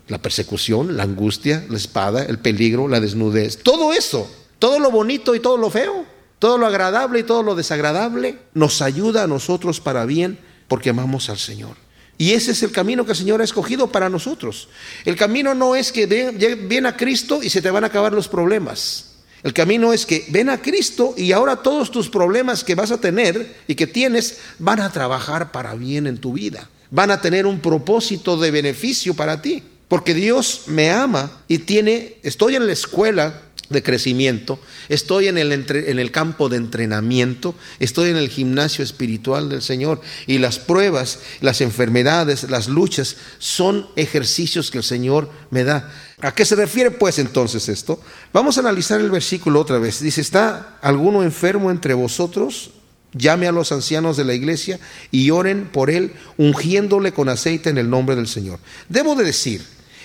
La 0.08 0.20
persecución, 0.20 0.98
la 0.98 1.04
angustia, 1.04 1.64
la 1.70 1.78
espada, 1.78 2.22
el 2.22 2.38
peligro, 2.38 2.86
la 2.86 3.00
desnudez, 3.00 3.56
todo 3.62 3.94
eso 3.94 4.30
todo 4.58 4.78
lo 4.78 4.90
bonito 4.90 5.34
y 5.34 5.40
todo 5.40 5.56
lo 5.56 5.70
feo, 5.70 6.04
todo 6.38 6.58
lo 6.58 6.66
agradable 6.66 7.20
y 7.20 7.22
todo 7.22 7.42
lo 7.42 7.54
desagradable 7.54 8.38
nos 8.54 8.82
ayuda 8.82 9.24
a 9.24 9.26
nosotros 9.26 9.80
para 9.80 10.04
bien 10.04 10.38
porque 10.68 10.90
amamos 10.90 11.28
al 11.30 11.38
Señor. 11.38 11.76
Y 12.18 12.32
ese 12.32 12.52
es 12.52 12.62
el 12.62 12.72
camino 12.72 13.04
que 13.04 13.12
el 13.12 13.18
Señor 13.18 13.40
ha 13.40 13.44
escogido 13.44 13.88
para 13.88 14.08
nosotros. 14.08 14.68
El 15.04 15.16
camino 15.16 15.54
no 15.54 15.76
es 15.76 15.92
que 15.92 16.06
ven 16.06 16.86
a 16.86 16.96
Cristo 16.96 17.42
y 17.42 17.50
se 17.50 17.60
te 17.60 17.70
van 17.70 17.84
a 17.84 17.88
acabar 17.88 18.12
los 18.12 18.28
problemas. 18.28 19.16
El 19.42 19.52
camino 19.52 19.92
es 19.92 20.06
que 20.06 20.24
ven 20.30 20.48
a 20.48 20.60
Cristo 20.60 21.14
y 21.16 21.32
ahora 21.32 21.56
todos 21.56 21.90
tus 21.90 22.08
problemas 22.08 22.64
que 22.64 22.74
vas 22.74 22.90
a 22.90 23.00
tener 23.00 23.56
y 23.68 23.74
que 23.74 23.86
tienes 23.86 24.38
van 24.58 24.80
a 24.80 24.90
trabajar 24.90 25.52
para 25.52 25.74
bien 25.74 26.06
en 26.06 26.18
tu 26.18 26.32
vida. 26.32 26.68
Van 26.90 27.10
a 27.10 27.20
tener 27.20 27.46
un 27.46 27.60
propósito 27.60 28.38
de 28.38 28.50
beneficio 28.50 29.14
para 29.14 29.42
ti. 29.42 29.62
Porque 29.88 30.14
Dios 30.14 30.62
me 30.66 30.90
ama 30.90 31.30
y 31.46 31.58
tiene, 31.58 32.16
estoy 32.24 32.56
en 32.56 32.66
la 32.66 32.72
escuela 32.72 33.42
de 33.68 33.82
crecimiento, 33.82 34.58
estoy 34.88 35.28
en 35.28 35.38
el, 35.38 35.52
en 35.52 35.98
el, 35.98 36.10
campo 36.10 36.48
de 36.48 36.56
entrenamiento, 36.56 37.54
estoy 37.80 38.10
en 38.10 38.16
el 38.16 38.28
gimnasio 38.28 38.84
espiritual 38.84 39.48
del 39.48 39.62
Señor 39.62 40.00
y 40.26 40.38
las 40.38 40.58
pruebas, 40.58 41.20
las 41.40 41.60
enfermedades, 41.60 42.48
las 42.50 42.68
luchas 42.68 43.16
son 43.38 43.86
ejercicios 43.96 44.70
que 44.70 44.78
el 44.78 44.84
Señor 44.84 45.30
me 45.50 45.64
da. 45.64 45.92
¿A 46.20 46.32
qué 46.32 46.44
se 46.44 46.56
refiere 46.56 46.90
pues 46.90 47.18
entonces 47.18 47.68
esto? 47.68 48.00
Vamos 48.32 48.56
a 48.56 48.60
analizar 48.60 49.00
el 49.00 49.10
versículo 49.10 49.60
otra 49.60 49.78
vez. 49.78 50.00
Dice, 50.00 50.20
¿está 50.20 50.78
alguno 50.80 51.22
enfermo 51.22 51.70
entre 51.70 51.94
vosotros? 51.94 52.70
Llame 53.12 53.46
a 53.46 53.52
los 53.52 53.72
ancianos 53.72 54.16
de 54.16 54.24
la 54.24 54.34
iglesia 54.34 54.78
y 55.10 55.30
oren 55.30 55.68
por 55.72 55.90
él, 55.90 56.12
ungiéndole 56.36 57.12
con 57.12 57.28
aceite 57.28 57.70
en 57.70 57.78
el 57.78 57.90
nombre 57.90 58.16
del 58.16 58.28
Señor. 58.28 58.60
Debo 58.88 59.14
de 59.14 59.24
decir 59.24 59.62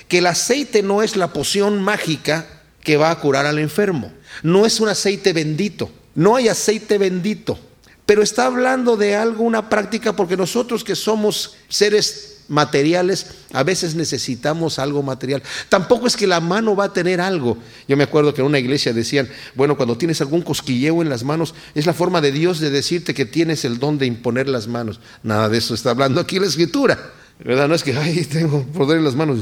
que 0.07 0.17
el 0.17 0.27
aceite 0.27 0.83
no 0.83 1.01
es 1.01 1.15
la 1.15 1.31
poción 1.31 1.81
mágica 1.81 2.60
que 2.83 2.97
va 2.97 3.11
a 3.11 3.19
curar 3.19 3.45
al 3.45 3.59
enfermo. 3.59 4.11
No 4.43 4.65
es 4.65 4.79
un 4.79 4.89
aceite 4.89 5.33
bendito, 5.33 5.89
no 6.15 6.35
hay 6.35 6.47
aceite 6.47 6.97
bendito, 6.97 7.59
pero 8.05 8.21
está 8.21 8.45
hablando 8.45 8.97
de 8.97 9.15
algo, 9.15 9.43
una 9.43 9.69
práctica, 9.69 10.15
porque 10.15 10.37
nosotros 10.37 10.83
que 10.83 10.95
somos 10.95 11.55
seres 11.69 12.31
materiales, 12.51 13.27
a 13.53 13.63
veces 13.63 13.95
necesitamos 13.95 14.77
algo 14.77 15.01
material. 15.01 15.41
Tampoco 15.69 16.05
es 16.05 16.17
que 16.17 16.27
la 16.27 16.41
mano 16.41 16.75
va 16.75 16.85
a 16.85 16.93
tener 16.93 17.21
algo. 17.21 17.57
Yo 17.87 17.95
me 17.95 18.03
acuerdo 18.03 18.33
que 18.33 18.41
en 18.41 18.47
una 18.47 18.59
iglesia 18.59 18.91
decían, 18.91 19.29
bueno, 19.55 19.77
cuando 19.77 19.97
tienes 19.97 20.19
algún 20.19 20.41
cosquilleo 20.41 21.01
en 21.01 21.09
las 21.09 21.23
manos, 21.23 21.55
es 21.73 21.85
la 21.85 21.93
forma 21.93 22.19
de 22.19 22.33
Dios 22.33 22.59
de 22.59 22.69
decirte 22.69 23.13
que 23.13 23.25
tienes 23.25 23.63
el 23.63 23.79
don 23.79 23.97
de 23.97 24.05
imponer 24.05 24.49
las 24.49 24.67
manos. 24.67 24.99
Nada 25.23 25.47
de 25.47 25.59
eso 25.59 25.73
está 25.73 25.91
hablando 25.91 26.19
aquí 26.19 26.39
la 26.39 26.47
escritura. 26.47 27.13
¿Verdad? 27.43 27.67
No 27.67 27.75
es 27.75 27.83
que, 27.83 27.95
ay, 27.95 28.23
tengo 28.25 28.63
poder 28.63 28.99
en 28.99 29.03
las 29.03 29.15
manos, 29.15 29.39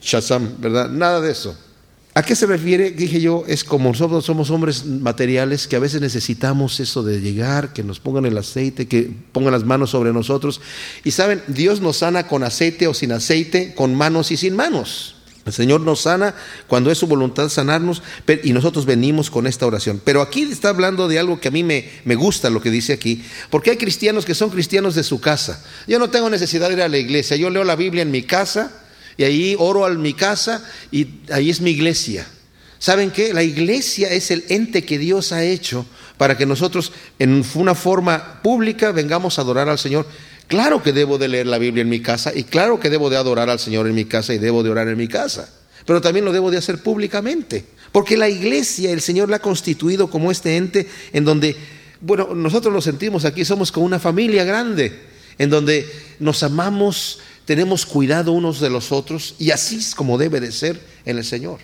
Shazam, 0.00 0.60
¿verdad? 0.60 0.90
Nada 0.90 1.20
de 1.20 1.30
eso. 1.30 1.56
¿A 2.14 2.22
qué 2.22 2.34
se 2.34 2.46
refiere? 2.46 2.92
Dije 2.92 3.20
yo, 3.20 3.44
es 3.46 3.62
como 3.62 3.90
nosotros 3.90 4.24
somos 4.24 4.50
hombres 4.50 4.86
materiales 4.86 5.68
que 5.68 5.76
a 5.76 5.80
veces 5.80 6.00
necesitamos 6.00 6.80
eso 6.80 7.02
de 7.02 7.20
llegar, 7.20 7.74
que 7.74 7.82
nos 7.84 8.00
pongan 8.00 8.24
el 8.24 8.38
aceite, 8.38 8.88
que 8.88 9.10
pongan 9.32 9.52
las 9.52 9.64
manos 9.64 9.90
sobre 9.90 10.14
nosotros. 10.14 10.62
Y 11.04 11.10
saben, 11.10 11.42
Dios 11.46 11.82
nos 11.82 11.98
sana 11.98 12.26
con 12.26 12.42
aceite 12.42 12.86
o 12.86 12.94
sin 12.94 13.12
aceite, 13.12 13.74
con 13.74 13.94
manos 13.94 14.30
y 14.30 14.38
sin 14.38 14.56
manos. 14.56 15.15
El 15.46 15.52
Señor 15.52 15.80
nos 15.80 16.00
sana 16.00 16.34
cuando 16.66 16.90
es 16.90 16.98
su 16.98 17.06
voluntad 17.06 17.48
sanarnos 17.48 18.02
y 18.42 18.52
nosotros 18.52 18.84
venimos 18.84 19.30
con 19.30 19.46
esta 19.46 19.64
oración. 19.64 20.02
Pero 20.04 20.20
aquí 20.20 20.42
está 20.42 20.70
hablando 20.70 21.06
de 21.06 21.20
algo 21.20 21.40
que 21.40 21.48
a 21.48 21.52
mí 21.52 21.62
me, 21.62 21.88
me, 22.04 22.16
gusta 22.16 22.50
lo 22.50 22.60
que 22.60 22.70
dice 22.70 22.92
aquí, 22.92 23.24
porque 23.48 23.70
hay 23.70 23.76
cristianos 23.76 24.24
que 24.24 24.34
son 24.34 24.50
cristianos 24.50 24.96
de 24.96 25.04
su 25.04 25.20
casa. 25.20 25.64
Yo 25.86 26.00
no 26.00 26.10
tengo 26.10 26.28
necesidad 26.28 26.68
de 26.68 26.74
ir 26.74 26.82
a 26.82 26.88
la 26.88 26.98
iglesia, 26.98 27.36
yo 27.36 27.48
leo 27.48 27.62
la 27.62 27.76
Biblia 27.76 28.02
en 28.02 28.10
mi 28.10 28.24
casa 28.24 28.72
y 29.16 29.22
ahí 29.22 29.56
oro 29.56 29.86
en 29.86 30.02
mi 30.02 30.14
casa 30.14 30.64
y 30.90 31.06
ahí 31.30 31.48
es 31.48 31.60
mi 31.60 31.70
iglesia. 31.70 32.26
¿Saben 32.80 33.12
qué? 33.12 33.32
La 33.32 33.44
iglesia 33.44 34.10
es 34.10 34.32
el 34.32 34.44
ente 34.48 34.84
que 34.84 34.98
Dios 34.98 35.30
ha 35.32 35.44
hecho 35.44 35.86
para 36.18 36.36
que 36.36 36.44
nosotros 36.44 36.92
en 37.18 37.44
una 37.54 37.74
forma 37.74 38.42
pública 38.42 38.90
vengamos 38.92 39.38
a 39.38 39.42
adorar 39.42 39.68
al 39.68 39.78
Señor 39.78 40.06
Claro 40.48 40.82
que 40.82 40.92
debo 40.92 41.18
de 41.18 41.28
leer 41.28 41.46
la 41.46 41.58
Biblia 41.58 41.82
en 41.82 41.88
mi 41.88 42.00
casa 42.00 42.32
y 42.34 42.44
claro 42.44 42.78
que 42.78 42.90
debo 42.90 43.10
de 43.10 43.16
adorar 43.16 43.50
al 43.50 43.58
Señor 43.58 43.86
en 43.88 43.94
mi 43.94 44.04
casa 44.04 44.32
y 44.32 44.38
debo 44.38 44.62
de 44.62 44.70
orar 44.70 44.86
en 44.88 44.96
mi 44.96 45.08
casa, 45.08 45.52
pero 45.84 46.00
también 46.00 46.24
lo 46.24 46.32
debo 46.32 46.50
de 46.50 46.58
hacer 46.58 46.82
públicamente, 46.82 47.64
porque 47.90 48.16
la 48.16 48.28
iglesia, 48.28 48.92
el 48.92 49.00
Señor 49.00 49.28
la 49.28 49.36
ha 49.36 49.40
constituido 49.40 50.08
como 50.08 50.30
este 50.30 50.56
ente 50.56 50.88
en 51.12 51.24
donde, 51.24 51.56
bueno, 52.00 52.32
nosotros 52.34 52.72
lo 52.72 52.80
sentimos 52.80 53.24
aquí, 53.24 53.44
somos 53.44 53.72
como 53.72 53.86
una 53.86 53.98
familia 53.98 54.44
grande, 54.44 55.00
en 55.38 55.50
donde 55.50 55.84
nos 56.20 56.42
amamos, 56.44 57.18
tenemos 57.44 57.84
cuidado 57.84 58.30
unos 58.32 58.60
de 58.60 58.70
los 58.70 58.92
otros 58.92 59.34
y 59.40 59.50
así 59.50 59.76
es 59.76 59.96
como 59.96 60.16
debe 60.16 60.40
de 60.40 60.52
ser 60.52 60.80
en 61.04 61.18
el 61.18 61.24
Señor. 61.24 61.58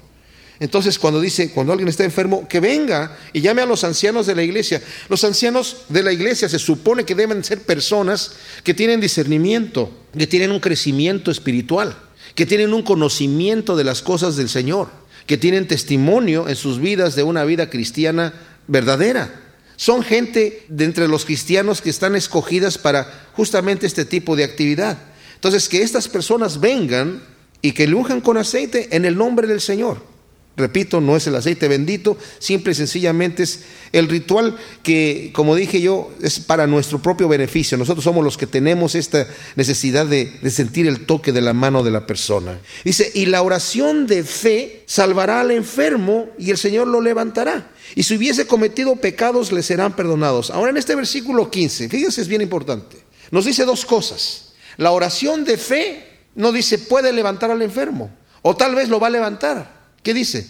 Entonces, 0.62 0.96
cuando 0.96 1.20
dice, 1.20 1.50
cuando 1.50 1.72
alguien 1.72 1.88
está 1.88 2.04
enfermo, 2.04 2.46
que 2.48 2.60
venga 2.60 3.18
y 3.32 3.40
llame 3.40 3.62
a 3.62 3.66
los 3.66 3.82
ancianos 3.82 4.28
de 4.28 4.36
la 4.36 4.44
iglesia. 4.44 4.80
Los 5.08 5.24
ancianos 5.24 5.78
de 5.88 6.04
la 6.04 6.12
iglesia 6.12 6.48
se 6.48 6.60
supone 6.60 7.02
que 7.02 7.16
deben 7.16 7.42
ser 7.42 7.62
personas 7.62 8.34
que 8.62 8.72
tienen 8.72 9.00
discernimiento, 9.00 9.90
que 10.16 10.28
tienen 10.28 10.52
un 10.52 10.60
crecimiento 10.60 11.32
espiritual, 11.32 11.96
que 12.36 12.46
tienen 12.46 12.72
un 12.74 12.84
conocimiento 12.84 13.74
de 13.74 13.82
las 13.82 14.02
cosas 14.02 14.36
del 14.36 14.48
Señor, 14.48 14.86
que 15.26 15.36
tienen 15.36 15.66
testimonio 15.66 16.48
en 16.48 16.54
sus 16.54 16.78
vidas 16.78 17.16
de 17.16 17.24
una 17.24 17.42
vida 17.44 17.68
cristiana 17.68 18.32
verdadera. 18.68 19.42
Son 19.74 20.04
gente 20.04 20.64
de 20.68 20.84
entre 20.84 21.08
los 21.08 21.24
cristianos 21.24 21.82
que 21.82 21.90
están 21.90 22.14
escogidas 22.14 22.78
para 22.78 23.30
justamente 23.32 23.88
este 23.88 24.04
tipo 24.04 24.36
de 24.36 24.44
actividad. 24.44 24.96
Entonces, 25.34 25.68
que 25.68 25.82
estas 25.82 26.06
personas 26.06 26.60
vengan 26.60 27.20
y 27.62 27.72
que 27.72 27.88
lujan 27.88 28.20
con 28.20 28.36
aceite 28.36 28.94
en 28.94 29.04
el 29.04 29.16
nombre 29.16 29.48
del 29.48 29.60
Señor. 29.60 30.11
Repito, 30.54 31.00
no 31.00 31.16
es 31.16 31.26
el 31.26 31.34
aceite 31.34 31.66
bendito, 31.66 32.18
simple 32.38 32.72
y 32.72 32.74
sencillamente 32.74 33.42
es 33.42 33.60
el 33.92 34.06
ritual 34.06 34.58
que, 34.82 35.30
como 35.32 35.56
dije 35.56 35.80
yo, 35.80 36.10
es 36.20 36.40
para 36.40 36.66
nuestro 36.66 37.00
propio 37.00 37.26
beneficio. 37.26 37.78
Nosotros 37.78 38.04
somos 38.04 38.22
los 38.22 38.36
que 38.36 38.46
tenemos 38.46 38.94
esta 38.94 39.26
necesidad 39.56 40.04
de, 40.04 40.30
sentir 40.50 40.86
el 40.86 41.06
toque 41.06 41.32
de 41.32 41.40
la 41.40 41.54
mano 41.54 41.82
de 41.82 41.90
la 41.90 42.06
persona. 42.06 42.58
Dice, 42.84 43.10
y 43.14 43.26
la 43.26 43.40
oración 43.40 44.06
de 44.06 44.24
fe 44.24 44.82
salvará 44.84 45.40
al 45.40 45.52
enfermo 45.52 46.28
y 46.38 46.50
el 46.50 46.58
Señor 46.58 46.86
lo 46.86 47.00
levantará. 47.00 47.70
Y 47.94 48.02
si 48.02 48.16
hubiese 48.16 48.46
cometido 48.46 48.96
pecados, 48.96 49.52
le 49.52 49.62
serán 49.62 49.96
perdonados. 49.96 50.50
Ahora 50.50 50.70
en 50.70 50.76
este 50.76 50.94
versículo 50.94 51.50
15, 51.50 51.88
fíjense, 51.88 52.20
es 52.20 52.28
bien 52.28 52.42
importante. 52.42 52.98
Nos 53.30 53.46
dice 53.46 53.64
dos 53.64 53.86
cosas. 53.86 54.52
La 54.76 54.90
oración 54.90 55.44
de 55.44 55.56
fe 55.56 56.08
no 56.34 56.52
dice 56.52 56.78
puede 56.78 57.10
levantar 57.12 57.50
al 57.50 57.62
enfermo, 57.62 58.10
o 58.42 58.54
tal 58.54 58.74
vez 58.74 58.90
lo 58.90 59.00
va 59.00 59.06
a 59.06 59.10
levantar. 59.10 59.81
¿Qué 60.02 60.14
dice? 60.14 60.48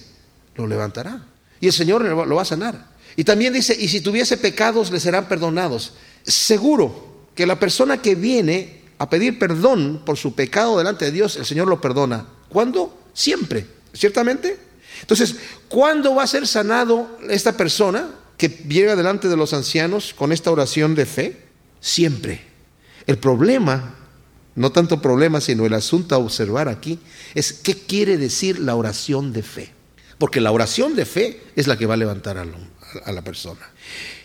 Lo 0.56 0.66
levantará. 0.66 1.26
Y 1.60 1.66
el 1.66 1.72
Señor 1.72 2.02
lo 2.02 2.34
va 2.34 2.42
a 2.42 2.46
sanar. 2.46 2.92
Y 3.16 3.24
también 3.24 3.52
dice, 3.52 3.76
y 3.78 3.88
si 3.88 4.00
tuviese 4.00 4.36
pecados, 4.36 4.90
le 4.90 5.00
serán 5.00 5.28
perdonados. 5.28 5.92
Seguro 6.22 7.26
que 7.34 7.46
la 7.46 7.58
persona 7.58 8.00
que 8.00 8.14
viene 8.14 8.82
a 8.98 9.08
pedir 9.10 9.38
perdón 9.38 10.02
por 10.04 10.16
su 10.16 10.34
pecado 10.34 10.78
delante 10.78 11.06
de 11.06 11.12
Dios, 11.12 11.36
el 11.36 11.44
Señor 11.44 11.68
lo 11.68 11.80
perdona. 11.80 12.26
¿Cuándo? 12.48 12.98
Siempre, 13.12 13.66
ciertamente. 13.92 14.58
Entonces, 15.00 15.36
¿cuándo 15.68 16.14
va 16.14 16.22
a 16.22 16.28
ser 16.28 16.46
sanado 16.46 17.18
esta 17.28 17.56
persona 17.56 18.08
que 18.36 18.48
llega 18.48 18.96
delante 18.96 19.28
de 19.28 19.36
los 19.36 19.52
ancianos 19.52 20.14
con 20.14 20.32
esta 20.32 20.50
oración 20.50 20.94
de 20.94 21.06
fe? 21.06 21.42
Siempre. 21.80 22.42
El 23.06 23.18
problema 23.18 23.96
no 24.54 24.72
tanto 24.72 25.00
problema, 25.00 25.40
sino 25.40 25.66
el 25.66 25.74
asunto 25.74 26.14
a 26.14 26.18
observar 26.18 26.68
aquí, 26.68 26.98
es 27.34 27.52
qué 27.52 27.74
quiere 27.74 28.18
decir 28.18 28.58
la 28.58 28.76
oración 28.76 29.32
de 29.32 29.42
fe. 29.42 29.70
Porque 30.18 30.40
la 30.40 30.52
oración 30.52 30.94
de 30.94 31.04
fe 31.04 31.40
es 31.56 31.66
la 31.66 31.76
que 31.76 31.86
va 31.86 31.94
a 31.94 31.96
levantar 31.96 32.38
a, 32.38 33.12
la 33.12 33.22
persona. 33.22 33.60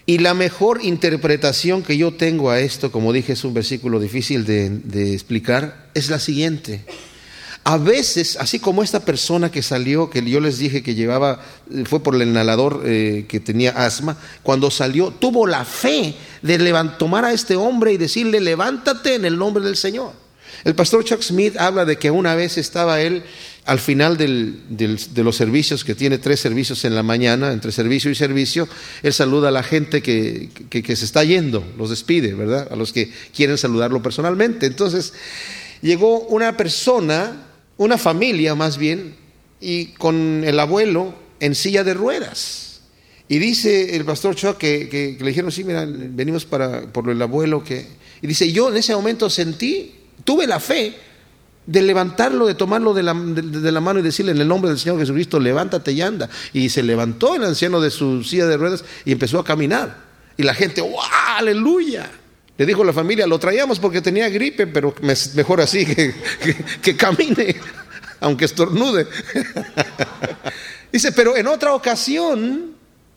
Y 0.05 0.19
la 0.19 0.33
mejor 0.33 0.79
interpretación 0.83 1.81
que 1.81 1.97
yo 1.97 2.13
tengo 2.13 2.51
a 2.51 2.59
esto, 2.59 2.91
como 2.91 3.13
dije, 3.13 3.33
es 3.33 3.43
un 3.43 3.53
versículo 3.53 3.99
difícil 3.99 4.45
de 4.45 5.13
explicar, 5.13 5.89
es 5.93 6.09
la 6.09 6.19
siguiente. 6.19 6.85
A 7.69 7.77
veces, 7.77 8.37
así 8.39 8.59
como 8.59 8.81
esta 8.81 9.01
persona 9.03 9.51
que 9.51 9.61
salió, 9.61 10.09
que 10.09 10.23
yo 10.23 10.39
les 10.39 10.57
dije 10.57 10.81
que 10.81 10.95
llevaba, 10.95 11.41
eh, 11.69 11.83
fue 11.85 12.01
por 12.01 12.15
el 12.15 12.21
inhalador 12.21 12.83
eh, 12.85 13.25
que 13.27 13.41
tenía 13.41 13.71
asma, 13.71 14.17
cuando 14.41 14.71
salió, 14.71 15.11
tuvo 15.11 15.45
la 15.45 15.65
fe 15.65 16.15
de 16.41 16.57
tomar 16.97 17.25
a 17.25 17.33
este 17.33 17.57
hombre 17.57 17.91
y 17.91 17.97
decirle, 17.97 18.39
levántate 18.39 19.15
en 19.15 19.25
el 19.25 19.37
nombre 19.37 19.65
del 19.65 19.75
Señor. 19.75 20.13
El 20.63 20.75
pastor 20.75 21.03
Chuck 21.03 21.21
Smith 21.21 21.57
habla 21.57 21.83
de 21.83 21.97
que 21.97 22.09
una 22.09 22.35
vez 22.35 22.57
estaba 22.57 23.01
él 23.01 23.23
al 23.65 23.79
final 23.79 24.15
de 24.15 25.21
los 25.21 25.35
servicios, 25.35 25.83
que 25.83 25.93
tiene 25.93 26.19
tres 26.19 26.39
servicios 26.39 26.85
en 26.85 26.95
la 26.95 27.03
mañana, 27.03 27.51
entre 27.51 27.73
servicio 27.73 28.09
y 28.09 28.15
servicio, 28.15 28.69
él 29.03 29.11
saluda 29.11 29.49
a 29.49 29.51
la 29.51 29.63
gente 29.63 30.01
que, 30.01 30.51
que 30.69 30.95
se 30.95 31.03
está 31.03 31.25
yendo, 31.25 31.69
los 31.77 31.89
despide, 31.89 32.33
¿verdad? 32.33 32.69
A 32.71 32.77
los 32.77 32.93
que 32.93 33.11
quieren 33.35 33.57
saludarlo 33.57 34.01
personalmente. 34.01 34.67
Entonces, 34.67 35.11
llegó 35.81 36.21
una 36.21 36.55
persona 36.55 37.43
una 37.77 37.97
familia 37.97 38.55
más 38.55 38.77
bien, 38.77 39.15
y 39.59 39.87
con 39.93 40.43
el 40.43 40.59
abuelo 40.59 41.13
en 41.39 41.55
silla 41.55 41.83
de 41.83 41.93
ruedas. 41.93 42.81
Y 43.27 43.39
dice 43.39 43.95
el 43.95 44.05
pastor 44.05 44.35
Chuck 44.35 44.57
que, 44.57 45.17
le 45.19 45.27
dijeron, 45.27 45.51
sí, 45.51 45.63
mira, 45.63 45.85
venimos 45.87 46.45
para, 46.45 46.87
por 46.87 47.09
el 47.09 47.21
abuelo. 47.21 47.63
que 47.63 47.87
Y 48.21 48.27
dice, 48.27 48.51
yo 48.51 48.69
en 48.69 48.77
ese 48.77 48.95
momento 48.95 49.29
sentí, 49.29 49.95
tuve 50.23 50.47
la 50.47 50.59
fe 50.59 50.95
de 51.65 51.81
levantarlo, 51.81 52.47
de 52.47 52.55
tomarlo 52.55 52.93
de 52.93 53.03
la, 53.03 53.13
de 53.13 53.71
la, 53.71 53.81
mano 53.81 53.99
y 53.99 54.03
decirle 54.03 54.31
en 54.31 54.39
el 54.39 54.47
nombre 54.47 54.69
del 54.69 54.79
Señor 54.79 54.99
Jesucristo, 54.99 55.39
levántate 55.39 55.91
y 55.91 56.01
anda. 56.01 56.29
Y 56.53 56.69
se 56.69 56.83
levantó 56.83 57.35
el 57.35 57.43
anciano 57.43 57.81
de 57.81 57.91
su 57.91 58.23
silla 58.23 58.47
de 58.47 58.55
ruedas 58.55 58.85
y 59.03 59.11
empezó 59.11 59.39
a 59.39 59.43
caminar. 59.43 60.05
Y 60.37 60.43
la 60.43 60.53
gente, 60.53 60.79
¡wow! 60.79 60.99
¡Aleluya! 61.35 62.09
Le 62.57 62.65
dijo 62.65 62.83
la 62.83 62.93
familia, 62.93 63.27
lo 63.27 63.37
traíamos 63.37 63.79
porque 63.79 64.01
tenía 64.01 64.29
gripe, 64.29 64.65
pero 64.65 64.95
mejor 65.35 65.61
así 65.61 65.85
que, 65.85 66.13
que, 66.81 66.97
camine, 66.97 67.55
aunque 68.19 68.45
estornude. 68.45 69.07
Dice, 70.91 71.11
pero 71.11 71.37
en 71.37 71.47
otra 71.47 71.75
ocasión 71.75 72.75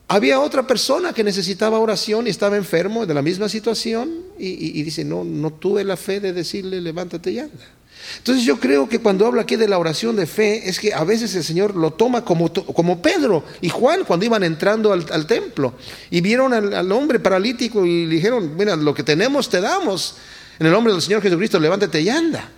había 0.09 0.41
otra 0.41 0.67
persona 0.67 1.15
que 1.15 1.25
necesitaba 1.25 1.79
oración 1.79 2.27
y 2.27 2.31
estaba 2.31 2.57
enfermo 2.57 3.07
de 3.07 3.15
la 3.15 3.23
misma 3.23 3.49
situación 3.49 4.11
y, 4.39 4.79
y 4.79 4.83
dice, 4.83 5.05
no, 5.05 5.25
no 5.25 5.53
tuve 5.53 5.85
la 5.85 5.97
fe 5.97 6.21
de 6.21 6.33
decirle, 6.33 6.81
levántate 6.81 7.31
y 7.31 7.39
anda. 7.39 7.80
Entonces 8.19 8.45
yo 8.45 8.59
creo 8.59 8.89
que 8.89 8.99
cuando 8.99 9.27
habla 9.27 9.43
aquí 9.43 9.57
de 9.57 9.69
la 9.69 9.79
oración 9.79 10.17
de 10.17 10.27
fe, 10.27 10.69
es 10.69 10.79
que 10.79 10.93
a 10.93 11.05
veces 11.05 11.35
el 11.35 11.45
Señor 11.45 11.75
lo 11.77 11.93
toma 11.93 12.25
como, 12.25 12.53
como 12.53 13.01
Pedro 13.01 13.45
y 13.61 13.69
Juan 13.69 14.05
cuando 14.05 14.27
iban 14.27 14.43
entrando 14.43 14.93
al, 14.93 15.27
templo 15.27 15.75
y 16.11 16.21
vieron 16.21 16.53
al, 16.53 16.93
hombre 16.93 17.21
paralítico 17.21 17.87
y 17.87 18.07
dijeron, 18.07 18.57
mira, 18.57 18.77
lo 18.77 18.95
que 18.95 19.03
tenemos 19.03 19.49
te 19.49 19.61
damos. 19.61 20.17
En 20.59 20.67
el 20.67 20.73
nombre 20.73 20.93
del 20.93 21.01
Señor 21.01 21.23
Jesucristo, 21.23 21.59
levántate 21.59 22.01
y 22.03 22.09
anda. 22.09 22.51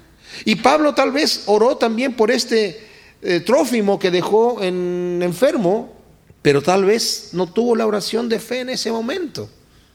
Y 0.45 0.57
Pablo 0.57 0.95
tal 0.95 1.13
vez 1.13 1.45
oró 1.47 1.77
también 1.77 2.15
por 2.15 2.31
este 2.31 2.89
eh, 3.23 3.41
trófimo 3.41 3.99
que 3.99 4.11
dejó 4.11 4.63
en, 4.63 5.21
enfermo, 5.23 5.97
pero 6.41 6.63
tal 6.63 6.85
vez 6.85 7.31
no 7.33 7.47
tuvo 7.47 7.77
la 7.77 7.87
oración 7.87 8.29
de 8.29 8.41
fe 8.41 8.61
en 8.61 8.71
ese 8.71 8.91
momento, 8.91 9.49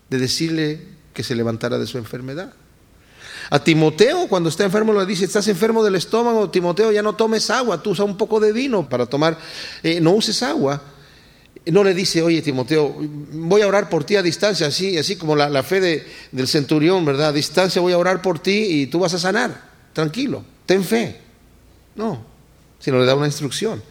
de 0.09 0.17
decirle 0.17 0.81
que 1.13 1.23
se 1.23 1.35
levantara 1.35 1.77
de 1.77 1.87
su 1.87 1.97
enfermedad. 1.97 2.53
A 3.49 3.59
Timoteo, 3.59 4.27
cuando 4.27 4.49
está 4.49 4.65
enfermo, 4.65 4.93
le 4.93 5.05
dice, 5.05 5.25
estás 5.25 5.47
enfermo 5.47 5.83
del 5.83 5.95
estómago, 5.95 6.49
Timoteo, 6.49 6.91
ya 6.91 7.01
no 7.01 7.15
tomes 7.15 7.49
agua, 7.49 7.81
tú 7.81 7.91
usa 7.91 8.03
un 8.03 8.17
poco 8.17 8.39
de 8.39 8.51
vino 8.51 8.89
para 8.89 9.05
tomar, 9.05 9.37
eh, 9.83 9.99
no 10.01 10.11
uses 10.11 10.43
agua. 10.43 10.81
No 11.65 11.83
le 11.83 11.93
dice, 11.93 12.21
oye 12.21 12.41
Timoteo, 12.41 12.95
voy 12.97 13.61
a 13.61 13.67
orar 13.67 13.89
por 13.89 14.05
ti 14.05 14.15
a 14.15 14.21
distancia, 14.21 14.67
así, 14.67 14.97
así 14.97 15.17
como 15.17 15.35
la, 15.35 15.63
fe 15.63 16.05
del 16.31 16.47
centurión, 16.47 17.03
¿verdad? 17.03 17.29
A 17.29 17.33
distancia 17.33 17.81
voy 17.81 17.91
a 17.91 17.97
orar 17.97 18.21
por 18.21 18.39
ti 18.39 18.67
y 18.69 18.87
tú 18.87 18.99
vas 18.99 19.13
a 19.13 19.19
sanar, 19.19 19.69
tranquilo, 19.91 20.43
ten 20.65 20.83
fe. 20.83 21.19
No, 21.95 22.23
sino 22.79 22.99
le 22.99 23.05
da 23.05 23.15
una 23.15 23.25
instrucción. 23.25 23.81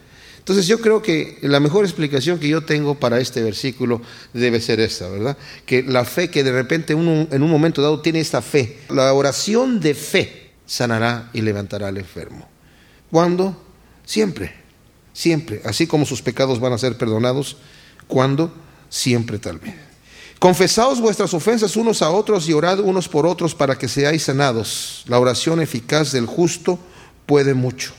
Entonces 0.46 0.68
yo 0.68 0.80
creo 0.80 1.02
que 1.02 1.38
la 1.42 1.58
mejor 1.58 1.84
explicación 1.84 2.38
que 2.38 2.46
yo 2.46 2.64
tengo 2.64 2.94
para 2.94 3.18
este 3.18 3.42
versículo 3.42 4.00
debe 4.32 4.60
ser 4.60 4.78
esta, 4.78 5.08
¿verdad? 5.08 5.36
Que 5.66 5.82
la 5.82 6.04
fe 6.04 6.30
que 6.30 6.44
de 6.44 6.52
repente 6.52 6.94
uno 6.94 7.26
en 7.32 7.42
un 7.42 7.50
momento 7.50 7.82
dado 7.82 8.00
tiene 8.00 8.20
esta 8.20 8.40
fe, 8.40 8.78
la 8.88 9.12
oración 9.12 9.80
de 9.80 9.92
fe 9.94 10.52
sanará 10.64 11.30
y 11.32 11.40
levantará 11.40 11.88
al 11.88 11.96
enfermo. 11.96 12.46
¿Cuándo? 13.10 13.60
Siempre, 14.04 14.54
siempre. 15.12 15.62
Así 15.64 15.88
como 15.88 16.06
sus 16.06 16.22
pecados 16.22 16.60
van 16.60 16.74
a 16.74 16.78
ser 16.78 16.96
perdonados, 16.96 17.56
¿cuándo? 18.06 18.54
Siempre 18.88 19.40
tal 19.40 19.58
vez. 19.58 19.74
Confesaos 20.38 21.00
vuestras 21.00 21.34
ofensas 21.34 21.74
unos 21.74 22.02
a 22.02 22.10
otros 22.10 22.48
y 22.48 22.52
orad 22.52 22.78
unos 22.78 23.08
por 23.08 23.26
otros 23.26 23.56
para 23.56 23.76
que 23.76 23.88
seáis 23.88 24.22
sanados. 24.22 25.02
La 25.08 25.18
oración 25.18 25.60
eficaz 25.60 26.12
del 26.12 26.26
justo 26.26 26.78
puede 27.26 27.52
mucho. 27.52 27.94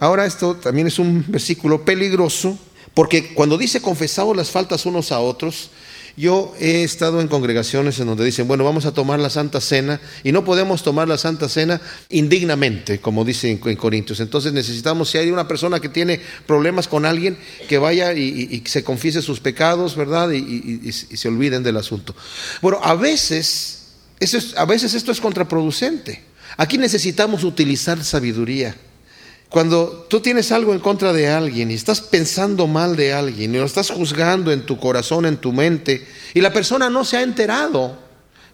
Ahora 0.00 0.26
esto 0.26 0.54
también 0.54 0.86
es 0.86 0.98
un 0.98 1.24
versículo 1.28 1.84
peligroso, 1.84 2.58
porque 2.94 3.34
cuando 3.34 3.58
dice 3.58 3.82
confesados 3.82 4.36
las 4.36 4.50
faltas 4.50 4.86
unos 4.86 5.12
a 5.12 5.20
otros, 5.20 5.70
yo 6.18 6.52
he 6.58 6.82
estado 6.82 7.20
en 7.20 7.28
congregaciones 7.28 8.00
en 8.00 8.08
donde 8.08 8.24
dicen, 8.24 8.48
bueno, 8.48 8.64
vamos 8.64 8.86
a 8.86 8.92
tomar 8.92 9.20
la 9.20 9.30
Santa 9.30 9.60
Cena 9.60 10.00
y 10.24 10.32
no 10.32 10.44
podemos 10.44 10.82
tomar 10.82 11.06
la 11.06 11.16
Santa 11.16 11.48
Cena 11.48 11.80
indignamente, 12.10 13.00
como 13.00 13.24
dice 13.24 13.50
en, 13.50 13.76
Corintios. 13.76 14.18
Entonces 14.18 14.52
necesitamos, 14.52 15.10
si 15.10 15.18
hay 15.18 15.30
una 15.30 15.46
persona 15.46 15.78
que 15.78 15.88
tiene 15.88 16.20
problemas 16.44 16.88
con 16.88 17.06
alguien, 17.06 17.38
que 17.68 17.78
vaya 17.78 18.14
y, 18.14 18.64
se 18.66 18.82
confiese 18.82 19.22
sus 19.22 19.38
pecados, 19.38 19.94
¿verdad? 19.94 20.30
Y, 20.32 20.90
se 20.90 21.28
olviden 21.28 21.62
del 21.62 21.76
asunto. 21.76 22.16
Bueno, 22.62 22.80
a 22.82 22.96
veces, 22.96 23.86
a 24.56 24.64
veces 24.64 24.94
esto 24.94 25.12
es 25.12 25.20
contraproducente. 25.20 26.24
Aquí 26.56 26.78
necesitamos 26.78 27.44
utilizar 27.44 28.02
sabiduría. 28.02 28.74
Cuando 29.48 30.06
tú 30.10 30.20
tienes 30.20 30.52
algo 30.52 30.74
en 30.74 30.80
contra 30.80 31.12
de 31.12 31.28
alguien 31.28 31.70
y 31.70 31.74
estás 31.74 32.02
pensando 32.02 32.66
mal 32.66 32.96
de 32.96 33.14
alguien 33.14 33.54
y 33.54 33.58
lo 33.58 33.64
estás 33.64 33.90
juzgando 33.90 34.52
en 34.52 34.66
tu 34.66 34.78
corazón, 34.78 35.24
en 35.24 35.38
tu 35.38 35.52
mente, 35.52 36.06
y 36.34 36.42
la 36.42 36.52
persona 36.52 36.90
no 36.90 37.04
se 37.04 37.16
ha 37.16 37.22
enterado, 37.22 37.96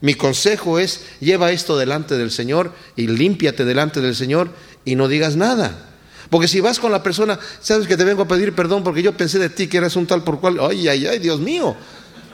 mi 0.01 0.15
consejo 0.15 0.79
es 0.79 1.01
lleva 1.21 1.51
esto 1.51 1.77
delante 1.77 2.17
del 2.17 2.31
Señor 2.31 2.73
y 2.95 3.09
límpiate 3.09 3.65
delante 3.65 4.01
del 4.01 4.15
Señor 4.15 4.51
y 4.85 4.95
no 4.95 5.09
digas 5.09 5.35
nada. 5.35 5.91
Porque 6.31 6.47
si 6.47 6.61
vas 6.61 6.79
con 6.79 6.93
la 6.93 7.03
persona, 7.03 7.39
sabes 7.61 7.89
que 7.89 7.97
te 7.97 8.05
vengo 8.05 8.23
a 8.23 8.29
pedir 8.29 8.55
perdón 8.55 8.85
porque 8.85 9.03
yo 9.03 9.17
pensé 9.17 9.39
de 9.39 9.49
ti 9.49 9.67
que 9.67 9.79
eras 9.79 9.97
un 9.97 10.07
tal 10.07 10.23
por 10.23 10.41
cual, 10.41 10.59
ay, 10.61 10.87
ay, 10.89 11.07
ay, 11.07 11.19
Dios 11.19 11.41
mío, 11.41 11.75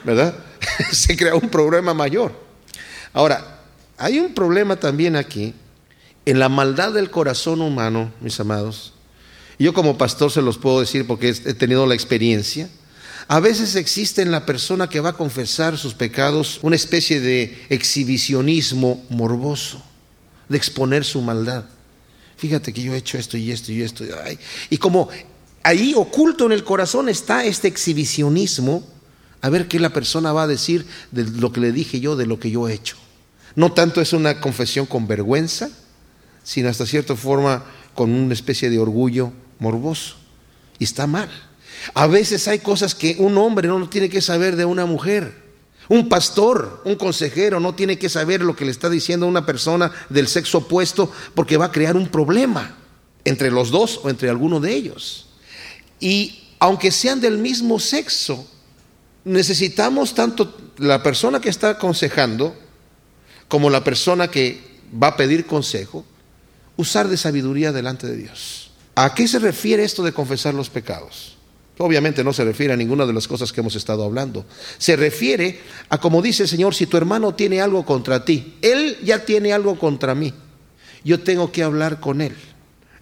¿verdad? 0.03 0.35
se 0.91 1.17
crea 1.17 1.33
un 1.33 1.49
problema 1.49 1.93
mayor. 1.95 2.31
Ahora, 3.13 3.59
hay 3.97 4.19
un 4.19 4.33
problema 4.33 4.75
también 4.75 5.15
aquí 5.15 5.53
en 6.25 6.39
la 6.39 6.49
maldad 6.49 6.93
del 6.93 7.09
corazón 7.09 7.61
humano, 7.61 8.11
mis 8.21 8.39
amados, 8.39 8.93
yo 9.57 9.73
como 9.73 9.97
pastor 9.97 10.31
se 10.31 10.41
los 10.41 10.57
puedo 10.57 10.79
decir 10.79 11.05
porque 11.05 11.29
he 11.29 11.53
tenido 11.53 11.85
la 11.85 11.93
experiencia, 11.93 12.69
a 13.27 13.39
veces 13.39 13.75
existe 13.75 14.21
en 14.21 14.31
la 14.31 14.45
persona 14.45 14.89
que 14.89 14.99
va 14.99 15.09
a 15.09 15.13
confesar 15.13 15.77
sus 15.77 15.93
pecados 15.93 16.59
una 16.63 16.75
especie 16.75 17.21
de 17.21 17.65
exhibicionismo 17.69 19.05
morboso, 19.09 19.81
de 20.49 20.57
exponer 20.57 21.05
su 21.05 21.21
maldad. 21.21 21.65
Fíjate 22.37 22.73
que 22.73 22.81
yo 22.81 22.93
he 22.93 22.97
hecho 22.97 23.17
esto 23.17 23.37
y 23.37 23.51
esto 23.51 23.71
y 23.71 23.83
esto. 23.83 24.03
Y 24.69 24.77
como 24.77 25.09
ahí 25.63 25.93
oculto 25.95 26.47
en 26.47 26.51
el 26.51 26.63
corazón 26.63 27.07
está 27.07 27.45
este 27.45 27.67
exhibicionismo, 27.67 28.85
a 29.41 29.49
ver 29.49 29.67
qué 29.67 29.79
la 29.79 29.93
persona 29.93 30.33
va 30.33 30.43
a 30.43 30.47
decir 30.47 30.85
de 31.11 31.23
lo 31.23 31.51
que 31.51 31.61
le 31.61 31.71
dije 31.71 31.99
yo, 31.99 32.15
de 32.15 32.25
lo 32.25 32.39
que 32.39 32.51
yo 32.51 32.67
he 32.67 32.73
hecho. 32.73 32.97
No 33.55 33.73
tanto 33.73 34.01
es 34.01 34.13
una 34.13 34.41
confesión 34.41 34.85
con 34.85 35.07
vergüenza, 35.07 35.69
sino 36.43 36.69
hasta 36.69 36.85
cierta 36.85 37.15
forma 37.15 37.63
con 37.93 38.11
una 38.11 38.33
especie 38.33 38.69
de 38.69 38.79
orgullo 38.79 39.31
morboso. 39.59 40.15
Y 40.79 40.83
está 40.83 41.07
mal. 41.07 41.29
A 41.93 42.07
veces 42.07 42.47
hay 42.47 42.59
cosas 42.59 42.95
que 42.95 43.15
un 43.19 43.37
hombre 43.37 43.67
no 43.67 43.89
tiene 43.89 44.09
que 44.09 44.21
saber 44.21 44.55
de 44.55 44.65
una 44.65 44.85
mujer. 44.85 45.41
Un 45.89 46.09
pastor, 46.09 46.81
un 46.85 46.95
consejero 46.95 47.59
no 47.59 47.75
tiene 47.75 47.97
que 47.97 48.09
saber 48.09 48.41
lo 48.41 48.55
que 48.55 48.65
le 48.65 48.71
está 48.71 48.89
diciendo 48.89 49.27
una 49.27 49.45
persona 49.45 49.91
del 50.09 50.27
sexo 50.27 50.59
opuesto 50.59 51.11
porque 51.35 51.57
va 51.57 51.65
a 51.65 51.71
crear 51.71 51.97
un 51.97 52.07
problema 52.07 52.77
entre 53.25 53.51
los 53.51 53.71
dos 53.71 53.99
o 54.03 54.09
entre 54.09 54.29
alguno 54.29 54.59
de 54.59 54.73
ellos. 54.73 55.27
Y 55.99 56.43
aunque 56.59 56.91
sean 56.91 57.19
del 57.19 57.37
mismo 57.37 57.79
sexo, 57.79 58.47
necesitamos 59.25 60.15
tanto 60.15 60.57
la 60.77 61.03
persona 61.03 61.41
que 61.41 61.49
está 61.49 61.71
aconsejando 61.71 62.55
como 63.47 63.69
la 63.69 63.83
persona 63.83 64.29
que 64.29 64.61
va 65.01 65.07
a 65.07 65.17
pedir 65.17 65.45
consejo 65.45 66.05
usar 66.81 67.07
de 67.07 67.17
sabiduría 67.17 67.71
delante 67.71 68.07
de 68.07 68.17
Dios. 68.17 68.71
¿A 68.95 69.13
qué 69.13 69.27
se 69.27 69.39
refiere 69.39 69.83
esto 69.83 70.03
de 70.03 70.11
confesar 70.11 70.53
los 70.53 70.69
pecados? 70.69 71.37
Obviamente 71.77 72.23
no 72.23 72.33
se 72.33 72.43
refiere 72.43 72.73
a 72.73 72.77
ninguna 72.77 73.05
de 73.05 73.13
las 73.13 73.27
cosas 73.27 73.51
que 73.51 73.61
hemos 73.61 73.75
estado 73.75 74.03
hablando. 74.03 74.45
Se 74.77 74.95
refiere 74.95 75.59
a 75.89 75.97
como 75.97 76.21
dice 76.21 76.43
el 76.43 76.49
Señor, 76.49 76.75
si 76.75 76.85
tu 76.85 76.97
hermano 76.97 77.33
tiene 77.33 77.61
algo 77.61 77.85
contra 77.85 78.23
ti, 78.23 78.57
él 78.61 78.97
ya 79.03 79.25
tiene 79.25 79.53
algo 79.53 79.79
contra 79.79 80.13
mí. 80.13 80.33
yo 81.03 81.21
tengo 81.21 81.51
que 81.51 81.63
hablar 81.63 81.99
con 81.99 82.21
Él 82.21 82.35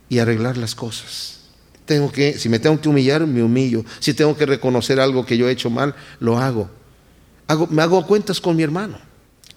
y 0.07 0.19
arreglar 0.19 0.55
las 0.55 0.75
cosas. 0.75 1.39
Tengo 1.85 2.11
que, 2.11 2.37
si 2.37 2.47
me 2.47 2.59
tengo 2.59 2.79
que 2.79 2.87
humillar, 2.87 3.27
me 3.27 3.43
humillo. 3.43 3.83
Si 3.99 4.13
tengo 4.13 4.37
que 4.37 4.45
reconocer 4.45 4.99
algo 4.99 5.25
que 5.25 5.37
yo 5.37 5.49
he 5.49 5.51
hecho 5.51 5.69
mal, 5.69 5.95
lo 6.19 6.37
hago. 6.37 6.69
hago 7.47 7.67
me 7.67 7.81
hago 7.81 8.05
cuentas 8.07 8.39
con 8.39 8.55
mi 8.55 8.63
hermano. 8.63 9.08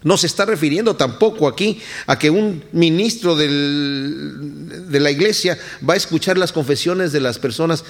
No 0.03 0.17
se 0.17 0.27
está 0.27 0.45
refiriendo 0.45 0.95
tampoco 0.95 1.47
aquí 1.47 1.79
a 2.07 2.19
que 2.19 2.29
un 2.29 2.63
ministro 2.71 3.35
de 3.35 4.99
la 4.99 5.11
iglesia 5.11 5.57
va 5.87 5.93
a 5.93 5.97
escuchar 5.97 6.37
las 6.37 6.51
confesiones 6.51 7.11
de 7.11 7.21
las 7.21 7.39
personas. 7.39 7.83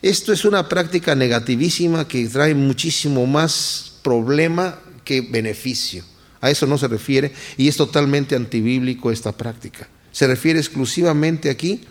Esto 0.00 0.32
es 0.32 0.44
una 0.44 0.68
práctica 0.68 1.14
negativísima 1.14 2.08
que 2.08 2.26
trae 2.28 2.54
muchísimo 2.54 3.26
más 3.26 3.92
problema 4.02 4.78
que 5.04 5.20
beneficio. 5.20 6.04
A 6.40 6.50
eso 6.50 6.66
no 6.66 6.78
se 6.78 6.88
refiere 6.88 7.32
y 7.56 7.68
es 7.68 7.76
totalmente 7.76 8.36
antibíblico 8.36 9.10
esta 9.10 9.32
práctica. 9.32 9.88
Se 10.12 10.26
refiere 10.26 10.58
exclusivamente 10.58 11.50
aquí 11.50 11.82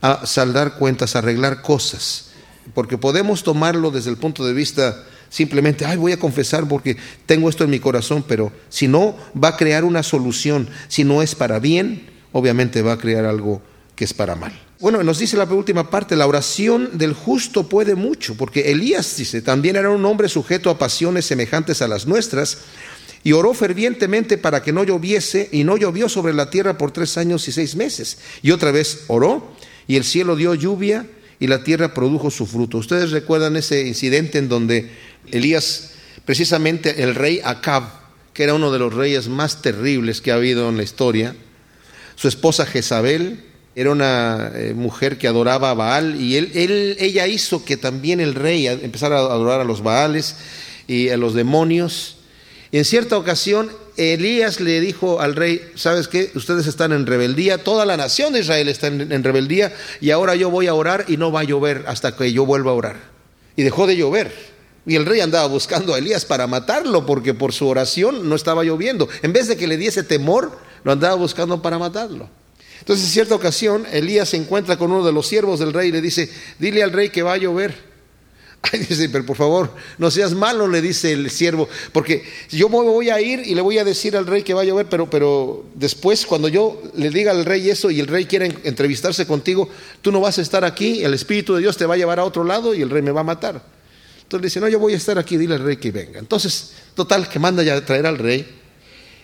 a 0.00 0.26
saldar 0.26 0.76
cuentas, 0.76 1.16
arreglar 1.16 1.62
cosas. 1.62 2.30
Porque 2.74 2.98
podemos 2.98 3.42
tomarlo 3.42 3.90
desde 3.90 4.10
el 4.10 4.16
punto 4.16 4.44
de 4.44 4.54
vista 4.54 5.04
simplemente, 5.30 5.86
ay, 5.86 5.96
voy 5.96 6.12
a 6.12 6.18
confesar 6.18 6.68
porque 6.68 6.96
tengo 7.24 7.48
esto 7.48 7.64
en 7.64 7.70
mi 7.70 7.78
corazón, 7.78 8.22
pero 8.28 8.52
si 8.68 8.88
no 8.88 9.16
va 9.42 9.48
a 9.48 9.56
crear 9.56 9.84
una 9.84 10.02
solución, 10.02 10.68
si 10.88 11.04
no 11.04 11.22
es 11.22 11.34
para 11.34 11.58
bien, 11.58 12.10
obviamente 12.32 12.82
va 12.82 12.92
a 12.92 12.98
crear 12.98 13.24
algo 13.24 13.62
que 13.96 14.04
es 14.04 14.12
para 14.12 14.34
mal. 14.34 14.52
Bueno, 14.80 15.02
nos 15.02 15.18
dice 15.18 15.36
la 15.36 15.44
última 15.44 15.90
parte, 15.90 16.16
la 16.16 16.26
oración 16.26 16.90
del 16.94 17.12
justo 17.12 17.68
puede 17.68 17.94
mucho, 17.94 18.34
porque 18.34 18.70
Elías 18.70 19.16
dice, 19.16 19.40
también 19.42 19.76
era 19.76 19.90
un 19.90 20.04
hombre 20.04 20.28
sujeto 20.28 20.70
a 20.70 20.78
pasiones 20.78 21.26
semejantes 21.26 21.80
a 21.82 21.88
las 21.88 22.06
nuestras, 22.06 22.58
y 23.22 23.32
oró 23.32 23.52
fervientemente 23.52 24.38
para 24.38 24.62
que 24.62 24.72
no 24.72 24.82
lloviese, 24.82 25.50
y 25.52 25.64
no 25.64 25.76
llovió 25.76 26.08
sobre 26.08 26.32
la 26.32 26.48
tierra 26.48 26.78
por 26.78 26.90
tres 26.90 27.18
años 27.18 27.46
y 27.48 27.52
seis 27.52 27.76
meses. 27.76 28.18
Y 28.40 28.50
otra 28.50 28.72
vez 28.72 29.04
oró, 29.08 29.54
y 29.86 29.96
el 29.96 30.04
cielo 30.04 30.36
dio 30.36 30.54
lluvia 30.54 31.06
y 31.40 31.46
la 31.46 31.64
tierra 31.64 31.94
produjo 31.94 32.30
su 32.30 32.46
fruto. 32.46 32.78
Ustedes 32.78 33.10
recuerdan 33.10 33.56
ese 33.56 33.86
incidente 33.86 34.38
en 34.38 34.48
donde 34.48 34.90
Elías, 35.30 35.92
precisamente 36.24 37.02
el 37.02 37.14
rey 37.14 37.40
Acab, 37.44 37.84
que 38.32 38.44
era 38.44 38.54
uno 38.54 38.70
de 38.72 38.78
los 38.78 38.94
reyes 38.94 39.28
más 39.28 39.62
terribles 39.62 40.20
que 40.20 40.32
ha 40.32 40.36
habido 40.36 40.68
en 40.68 40.76
la 40.76 40.82
historia, 40.82 41.34
su 42.16 42.28
esposa 42.28 42.66
Jezabel 42.66 43.44
era 43.74 43.92
una 43.92 44.50
eh, 44.54 44.74
mujer 44.74 45.16
que 45.16 45.28
adoraba 45.28 45.70
a 45.70 45.74
Baal 45.74 46.20
y 46.20 46.36
ella 46.36 47.26
hizo 47.26 47.64
que 47.64 47.76
también 47.76 48.20
el 48.20 48.34
rey 48.34 48.66
empezara 48.66 49.16
a 49.16 49.20
adorar 49.20 49.60
a 49.60 49.64
los 49.64 49.82
Baales 49.82 50.36
y 50.86 51.08
a 51.08 51.16
los 51.16 51.34
demonios. 51.34 52.16
Y 52.72 52.78
en 52.78 52.84
cierta 52.84 53.16
ocasión 53.16 53.70
Elías 53.96 54.60
le 54.60 54.80
dijo 54.80 55.20
al 55.20 55.36
rey, 55.36 55.62
¿sabes 55.76 56.08
qué? 56.08 56.30
Ustedes 56.34 56.66
están 56.66 56.92
en 56.92 57.06
rebeldía, 57.06 57.58
toda 57.58 57.86
la 57.86 57.96
nación 57.96 58.32
de 58.32 58.40
Israel 58.40 58.68
está 58.68 58.88
en, 58.88 59.24
rebeldía 59.24 59.72
y 60.00 60.10
ahora 60.10 60.34
yo 60.34 60.50
voy 60.50 60.66
a 60.66 60.74
orar 60.74 61.04
y 61.08 61.16
no 61.16 61.32
va 61.32 61.40
a 61.40 61.44
llover 61.44 61.84
hasta 61.86 62.16
que 62.16 62.32
yo 62.32 62.44
vuelva 62.46 62.72
a 62.72 62.74
orar. 62.74 62.96
Y 63.56 63.62
dejó 63.62 63.86
de 63.86 63.96
llover. 63.96 64.32
Y 64.86 64.96
el 64.96 65.06
rey 65.06 65.20
andaba 65.20 65.46
buscando 65.46 65.94
a 65.94 65.98
Elías 65.98 66.24
para 66.24 66.46
matarlo 66.46 67.04
porque 67.04 67.34
por 67.34 67.52
su 67.52 67.68
oración 67.68 68.28
no 68.28 68.34
estaba 68.34 68.64
lloviendo. 68.64 69.08
En 69.22 69.32
vez 69.32 69.46
de 69.48 69.56
que 69.56 69.66
le 69.66 69.76
diese 69.76 70.02
temor, 70.02 70.58
lo 70.84 70.92
andaba 70.92 71.14
buscando 71.16 71.60
para 71.60 71.78
matarlo. 71.78 72.28
Entonces, 72.80 73.06
en 73.06 73.12
cierta 73.12 73.34
ocasión, 73.34 73.86
Elías 73.92 74.30
se 74.30 74.38
encuentra 74.38 74.78
con 74.78 74.90
uno 74.90 75.04
de 75.04 75.12
los 75.12 75.26
siervos 75.26 75.60
del 75.60 75.74
rey 75.74 75.88
y 75.88 75.92
le 75.92 76.00
dice, 76.00 76.30
dile 76.58 76.82
al 76.82 76.92
rey 76.92 77.10
que 77.10 77.22
va 77.22 77.34
a 77.34 77.36
llover. 77.36 77.90
Ay, 78.62 78.80
dice, 78.80 79.08
pero 79.08 79.24
por 79.24 79.36
favor, 79.36 79.70
no 79.98 80.10
seas 80.10 80.32
malo, 80.32 80.66
le 80.66 80.82
dice 80.82 81.12
el 81.12 81.30
siervo, 81.30 81.68
porque 81.92 82.24
yo 82.50 82.68
voy 82.68 83.08
a 83.08 83.20
ir 83.20 83.40
y 83.46 83.54
le 83.54 83.62
voy 83.62 83.78
a 83.78 83.84
decir 83.84 84.16
al 84.16 84.26
rey 84.26 84.42
que 84.42 84.52
va 84.52 84.62
a 84.62 84.64
llover, 84.64 84.86
pero, 84.86 85.08
pero 85.08 85.64
después 85.74 86.26
cuando 86.26 86.48
yo 86.48 86.82
le 86.94 87.10
diga 87.10 87.30
al 87.30 87.46
rey 87.46 87.70
eso 87.70 87.90
y 87.90 88.00
el 88.00 88.06
rey 88.06 88.26
quiere 88.26 88.54
entrevistarse 88.64 89.26
contigo, 89.26 89.68
tú 90.02 90.12
no 90.12 90.20
vas 90.20 90.38
a 90.38 90.42
estar 90.42 90.64
aquí, 90.64 91.02
el 91.04 91.14
Espíritu 91.14 91.54
de 91.54 91.60
Dios 91.60 91.76
te 91.78 91.86
va 91.86 91.94
a 91.94 91.96
llevar 91.98 92.18
a 92.18 92.24
otro 92.24 92.44
lado 92.44 92.74
y 92.74 92.82
el 92.82 92.90
rey 92.90 93.02
me 93.02 93.12
va 93.12 93.20
a 93.20 93.24
matar. 93.24 93.62
Entonces 94.30 94.52
dice, 94.52 94.60
no, 94.60 94.68
yo 94.68 94.78
voy 94.78 94.92
a 94.92 94.96
estar 94.96 95.18
aquí, 95.18 95.36
dile 95.36 95.56
al 95.56 95.64
rey 95.64 95.76
que 95.76 95.90
venga. 95.90 96.20
Entonces, 96.20 96.70
total, 96.94 97.28
que 97.28 97.40
manda 97.40 97.64
ya 97.64 97.74
a 97.74 97.84
traer 97.84 98.06
al 98.06 98.16
rey. 98.16 98.46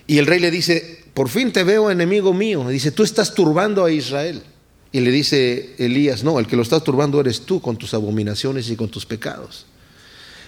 Y 0.08 0.18
el 0.18 0.26
rey 0.26 0.40
le 0.40 0.50
dice, 0.50 1.04
por 1.14 1.28
fin 1.28 1.52
te 1.52 1.62
veo 1.62 1.92
enemigo 1.92 2.34
mío. 2.34 2.66
dice, 2.66 2.90
tú 2.90 3.04
estás 3.04 3.32
turbando 3.32 3.84
a 3.84 3.92
Israel. 3.92 4.42
Y 4.90 4.98
le 4.98 5.12
dice 5.12 5.76
Elías, 5.78 6.24
no, 6.24 6.40
el 6.40 6.48
que 6.48 6.56
lo 6.56 6.62
está 6.62 6.80
turbando 6.80 7.20
eres 7.20 7.42
tú 7.42 7.60
con 7.60 7.76
tus 7.76 7.94
abominaciones 7.94 8.68
y 8.68 8.74
con 8.74 8.88
tus 8.88 9.06
pecados. 9.06 9.66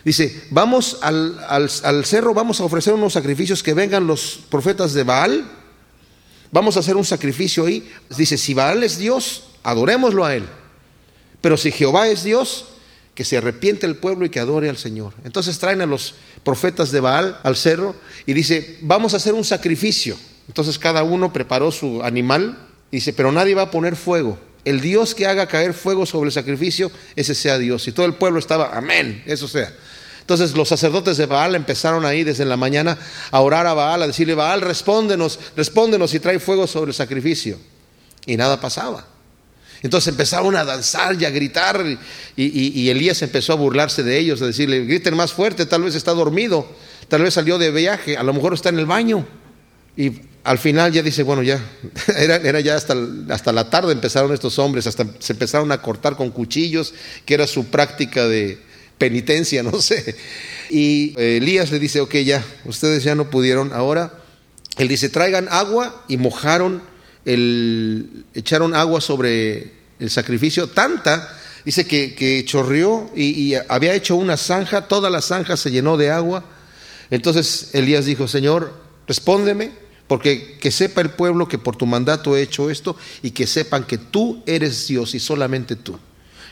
Dice, 0.05 0.43
vamos 0.51 0.99
al, 1.03 1.39
al, 1.49 2.05
cerro, 2.05 2.35
vamos 2.35 2.61
a 2.61 2.65
ofrecer 2.65 2.95
unos 2.95 3.13
sacrificios 3.13 3.63
que 3.63 3.75
vengan 3.75 4.09
los 4.09 4.41
profetas 4.51 4.93
de 4.93 5.05
Baal. 5.05 5.49
Vamos 6.51 6.77
a 6.77 6.81
hacer 6.81 6.97
un 6.97 7.05
sacrificio 7.05 7.67
ahí. 7.67 7.89
Dice, 8.17 8.37
si 8.37 8.55
Baal 8.55 8.83
es 8.83 8.99
Dios, 8.99 9.45
adorémoslo 9.63 10.25
a 10.25 10.35
él. 10.35 10.47
Pero 11.41 11.57
si 11.57 11.71
Jehová 11.71 12.09
es 12.09 12.25
Dios, 12.25 12.65
que 13.19 13.25
se 13.25 13.37
arrepiente 13.37 13.85
el 13.85 13.97
pueblo 13.97 14.25
y 14.25 14.29
que 14.29 14.39
adore 14.39 14.71
al 14.71 14.77
Señor. 14.77 15.13
Entonces 15.25 15.59
traen 15.59 15.81
a 15.81 15.87
los 15.87 16.15
profetas 16.45 16.93
de 16.93 17.01
Baal 17.01 17.41
al 17.43 17.57
cerro 17.57 17.97
y 18.27 18.33
dice, 18.33 18.79
vamos 18.81 19.13
a 19.13 19.17
hacer 19.17 19.35
un 19.35 19.45
sacrificio. 19.45 20.17
Entonces 20.47 20.79
cada 20.79 21.03
uno 21.03 21.33
preparó 21.33 21.73
su 21.73 22.01
animal 22.05 22.69
Dice, 22.91 23.13
pero 23.13 23.33
nadie 23.33 23.55
va 23.55 23.63
a 23.63 23.71
poner 23.71 23.97
fuego. 23.97 24.39
El 24.65 24.81
Dios 24.81 25.15
que 25.15 25.27
haga 25.27 25.47
caer 25.47 25.75
fuego 25.75 26.07
sobre 26.07 26.29
el 26.29 26.33
sacrificio, 26.33 26.91
ese 27.17 27.35
sea 27.35 27.59
Dios. 27.59 27.87
Y 27.89 27.93
todo 27.93 28.07
el 28.07 28.15
pueblo 28.15 28.39
estaba, 28.39 28.77
amén, 28.77 29.23
eso 29.27 29.47
sea. 29.47 29.73
Entonces 30.21 30.53
los 30.55 30.69
sacerdotes 30.69 31.17
de 31.17 31.27
Baal 31.27 31.55
empezaron 31.55 32.05
ahí 32.05 32.23
desde 32.23 32.45
la 32.45 32.57
mañana 32.57 32.97
a 33.33 33.41
orar 33.41 33.67
a 33.67 33.75
Baal, 33.75 34.03
a 34.03 34.07
decirle, 34.07 34.35
Baal, 34.35 34.61
respóndenos, 34.61 35.39
respóndenos 35.57 36.15
y 36.15 36.21
trae 36.21 36.39
fuego 36.39 36.67
sobre 36.67 36.91
el 36.91 36.95
sacrificio. 36.95 37.59
Y 38.27 38.37
nada 38.37 38.61
pasaba. 38.61 39.18
Entonces 39.83 40.09
empezaron 40.09 40.57
a 40.57 40.65
danzar 40.65 41.21
y 41.21 41.25
a 41.25 41.31
gritar 41.31 41.85
y, 42.37 42.89
Elías 42.89 43.23
empezó 43.23 43.53
a 43.53 43.57
burlarse 43.57 44.03
de 44.03 44.19
ellos, 44.19 44.43
a 44.43 44.47
decirle, 44.47 44.85
griten 44.85 45.15
más 45.15 45.33
fuerte, 45.33 45.67
tal 45.67 45.85
vez 45.85 45.95
está 45.95 46.13
dormido, 46.13 46.69
tal 47.09 47.23
vez 47.23 47.35
salió 47.35 47.59
de 47.59 47.71
viaje, 47.71 48.17
a 48.17 48.23
lo 48.23 48.33
mejor 48.33 48.55
está 48.55 48.71
en 48.71 48.79
el 48.79 48.87
baño. 48.87 49.27
Y 49.97 50.13
al 50.45 50.59
final 50.59 50.93
ya 50.93 51.03
dice, 51.03 51.23
bueno, 51.23 51.43
ya, 51.43 51.61
era, 52.17 52.61
ya 52.61 52.75
hasta, 52.75 52.95
hasta 53.31 53.53
la 53.53 53.71
tarde 53.71 53.93
empezaron 53.93 54.33
estos 54.33 54.59
hombres, 54.59 54.87
hasta 54.87 55.07
se 55.19 55.33
empezaron 55.33 55.71
a 55.73 55.83
cortar 55.83 56.17
con 56.17 56.31
cuchillos, 56.31 56.95
que 57.25 57.35
era 57.35 57.47
su 57.47 57.67
práctica 57.67 58.27
de 58.27 58.59
penitencia, 58.99 59.63
no 59.65 59.81
sé. 59.81 60.17
Y 60.71 61.15
eh, 61.17 61.39
Elías 61.39 61.71
le 61.71 61.79
dice, 61.79 62.01
ok, 62.01 62.17
ya, 62.17 62.45
ustedes 62.65 63.05
ya 63.05 63.15
no 63.15 63.31
pudieron, 63.31 63.73
ahora, 63.73 64.13
él 64.77 64.89
dice, 64.89 65.09
traigan 65.09 65.49
agua 65.51 66.05
y 66.09 66.17
mojaron, 66.17 66.83
el, 67.29 68.25
echaron 68.33 68.75
agua 68.75 69.01
sobre 69.01 69.73
el 69.99 70.11
sacrificio, 70.11 70.69
tanta, 70.69 71.39
dice 71.65 71.87
que, 71.87 72.43
chorrió 72.47 73.11
y, 73.15 73.25
y 73.25 73.55
había 73.69 73.95
hecho 73.95 74.17
una 74.17 74.37
zanja, 74.39 74.89
toda 74.89 75.11
la 75.11 75.21
zanja 75.21 75.57
se 75.57 75.71
llenó 75.71 75.97
de 75.99 76.11
agua. 76.11 76.45
Entonces 77.11 77.71
Elías 77.75 78.07
dijo, 78.07 78.29
Señor, 78.29 78.73
respóndeme 79.07 79.73
porque 80.07 80.57
que 80.59 80.71
sepa 80.71 81.03
el 81.03 81.11
pueblo 81.11 81.49
que 81.49 81.59
por 81.59 81.77
tu 81.77 81.85
mandato 81.85 82.35
he 82.35 82.43
hecho 82.43 82.71
esto 82.71 82.97
y 83.23 83.33
que 83.33 83.47
sepan 83.47 83.85
que 83.85 83.99
tú 83.99 84.43
eres 84.47 84.89
Dios 84.89 85.15
y 85.15 85.21
solamente 85.21 85.77
tú. 85.77 85.99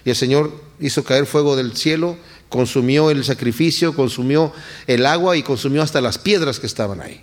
Y 0.04 0.10
el 0.10 0.16
Señor 0.16 0.52
hizo 0.78 1.02
caer 1.04 1.24
fuego 1.24 1.56
del 1.56 1.74
cielo, 1.74 2.18
consumió 2.50 3.10
el 3.10 3.24
sacrificio, 3.24 3.94
consumió 3.94 4.52
el 4.86 5.06
agua 5.06 5.38
y 5.38 5.42
consumió 5.42 5.82
hasta 5.82 6.02
las 6.02 6.18
piedras 6.18 6.60
que 6.60 6.66
estaban 6.66 7.00
ahí. 7.00 7.22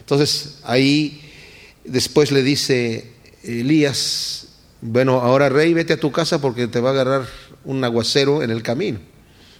Entonces 0.00 0.58
ahí 0.64 1.23
después 1.84 2.32
le 2.32 2.42
dice 2.42 3.12
Elías, 3.42 4.48
bueno, 4.80 5.20
ahora 5.20 5.48
rey, 5.48 5.72
vete 5.72 5.94
a 5.94 6.00
tu 6.00 6.12
casa 6.12 6.40
porque 6.40 6.66
te 6.66 6.80
va 6.80 6.90
a 6.90 6.92
agarrar 6.92 7.26
un 7.64 7.82
aguacero 7.84 8.42
en 8.42 8.50
el 8.50 8.62
camino. 8.62 8.98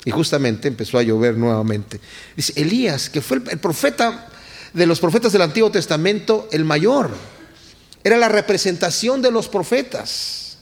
Y 0.05 0.11
justamente 0.11 0.69
empezó 0.69 0.99
a 0.99 1.03
llover 1.03 1.37
nuevamente. 1.37 1.99
Dice, 2.37 2.53
Elías, 2.61 3.09
que 3.09 3.23
fue 3.23 3.41
el 3.51 3.59
profeta 3.59 4.29
de 4.75 4.87
los 4.87 5.01
profetas 5.01 5.33
del 5.33 5.43
Antiguo 5.43 5.71
Testamento 5.71 6.49
el 6.53 6.65
mayor. 6.65 7.11
Era 8.03 8.19
la 8.19 8.29
representación 8.29 9.23
de 9.23 9.31
los 9.31 9.49
profetas. 9.49 10.59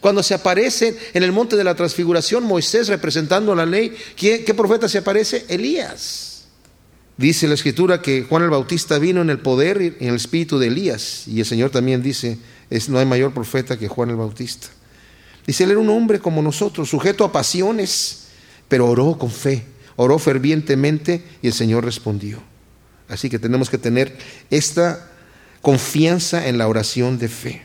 Cuando 0.00 0.22
se 0.22 0.34
aparece 0.34 0.98
en 1.12 1.22
el 1.22 1.30
monte 1.30 1.56
de 1.56 1.62
la 1.62 1.76
transfiguración 1.76 2.42
Moisés 2.42 2.88
representando 2.88 3.54
la 3.54 3.66
ley, 3.66 3.94
¿qué, 4.16 4.54
profeta 4.56 4.88
se 4.88 4.98
aparece? 4.98 5.44
Elías. 5.48 6.29
Dice 7.20 7.46
la 7.46 7.52
escritura 7.52 8.00
que 8.00 8.22
Juan 8.22 8.44
el 8.44 8.48
Bautista 8.48 8.98
vino 8.98 9.20
en 9.20 9.28
el 9.28 9.40
poder 9.40 9.82
y 9.82 10.02
en 10.02 10.08
el 10.08 10.16
espíritu 10.16 10.58
de 10.58 10.68
Elías. 10.68 11.28
Y 11.28 11.40
el 11.40 11.44
Señor 11.44 11.68
también 11.68 12.02
dice, 12.02 12.38
es, 12.70 12.88
no 12.88 12.98
hay 12.98 13.04
mayor 13.04 13.34
profeta 13.34 13.78
que 13.78 13.88
Juan 13.88 14.08
el 14.08 14.16
Bautista. 14.16 14.68
Dice, 15.46 15.64
él 15.64 15.72
era 15.72 15.80
un 15.80 15.90
hombre 15.90 16.18
como 16.18 16.40
nosotros, 16.40 16.88
sujeto 16.88 17.22
a 17.24 17.30
pasiones, 17.30 18.28
pero 18.68 18.86
oró 18.86 19.18
con 19.18 19.30
fe, 19.30 19.64
oró 19.96 20.18
fervientemente 20.18 21.22
y 21.42 21.48
el 21.48 21.52
Señor 21.52 21.84
respondió. 21.84 22.42
Así 23.06 23.28
que 23.28 23.38
tenemos 23.38 23.68
que 23.68 23.76
tener 23.76 24.16
esta 24.48 25.10
confianza 25.60 26.48
en 26.48 26.56
la 26.56 26.68
oración 26.68 27.18
de 27.18 27.28
fe. 27.28 27.60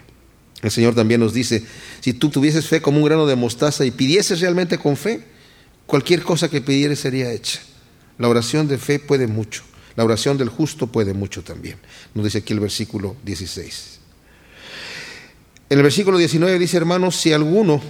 El 0.64 0.72
Señor 0.72 0.95
también 0.95 1.22
nos 1.22 1.34
dice, 1.34 1.64
si 2.01 2.12
tú 2.12 2.28
tuvieses 2.28 2.68
fe 2.68 2.82
como 2.82 2.97
un 2.97 3.06
grano 3.06 3.26
de 3.26 3.38
mostaza 3.38 3.86
y 3.86 3.91
pidieses 3.91 4.41
realmente 4.41 4.78
con 4.78 4.97
fe, 4.97 5.24
cualquier 5.86 6.24
cosa 6.24 6.49
que 6.49 6.60
pidieres 6.60 6.99
sería 6.99 7.32
hecha. 7.32 7.62
La 8.18 8.28
oración 8.28 8.68
de 8.68 8.78
fe 8.78 8.99
puede 8.99 9.28
mucho. 9.28 9.63
La 9.95 10.03
oración 10.03 10.38
del 10.38 10.49
justo 10.49 10.88
puede 10.88 11.13
mucho 11.13 11.43
también. 11.43 11.78
Nos 12.13 12.26
dice 12.26 12.39
aquí 12.39 12.53
el 12.53 12.59
versículo 12.59 13.16
16. 13.24 13.99
En 15.70 15.78
el 15.78 15.84
versículo 15.84 16.18
19 16.18 16.59
dice, 16.59 16.78
hermanos, 16.78 17.16
si 17.16 17.34
alguno 17.34 17.82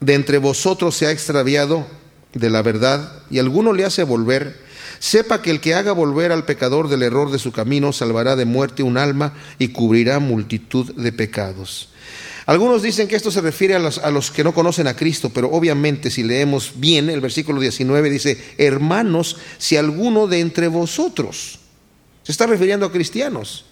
de 0.00 0.14
entre 0.14 0.38
vosotros 0.38 0.96
se 0.96 1.06
ha 1.06 1.10
extraviado 1.10 1.86
de 2.34 2.50
la 2.50 2.62
verdad 2.62 3.22
y 3.30 3.38
alguno 3.38 3.72
le 3.72 3.84
hace 3.84 4.04
volver, 4.04 4.56
sepa 4.98 5.42
que 5.42 5.50
el 5.50 5.60
que 5.60 5.74
haga 5.74 5.92
volver 5.92 6.32
al 6.32 6.44
pecador 6.44 6.88
del 6.88 7.02
error 7.02 7.30
de 7.30 7.38
su 7.38 7.52
camino 7.52 7.92
salvará 7.92 8.36
de 8.36 8.44
muerte 8.44 8.82
un 8.82 8.96
alma 8.96 9.34
y 9.58 9.68
cubrirá 9.68 10.18
multitud 10.18 10.94
de 10.94 11.12
pecados. 11.12 11.90
Algunos 12.48 12.80
dicen 12.80 13.08
que 13.08 13.16
esto 13.16 13.30
se 13.30 13.42
refiere 13.42 13.74
a 13.74 13.78
los, 13.78 13.98
a 13.98 14.10
los, 14.10 14.30
que 14.30 14.42
no 14.42 14.54
conocen 14.54 14.86
a 14.86 14.96
Cristo, 14.96 15.28
pero 15.28 15.50
obviamente 15.50 16.10
si 16.10 16.22
leemos 16.22 16.72
bien 16.76 17.10
el 17.10 17.20
versículo 17.20 17.60
19 17.60 18.08
dice, 18.08 18.42
hermanos, 18.56 19.36
si 19.58 19.76
alguno 19.76 20.26
de 20.26 20.40
entre 20.40 20.68
vosotros, 20.68 21.58
se 22.22 22.32
está 22.32 22.46
refiriendo 22.46 22.86
a 22.86 22.90
cristianos, 22.90 23.66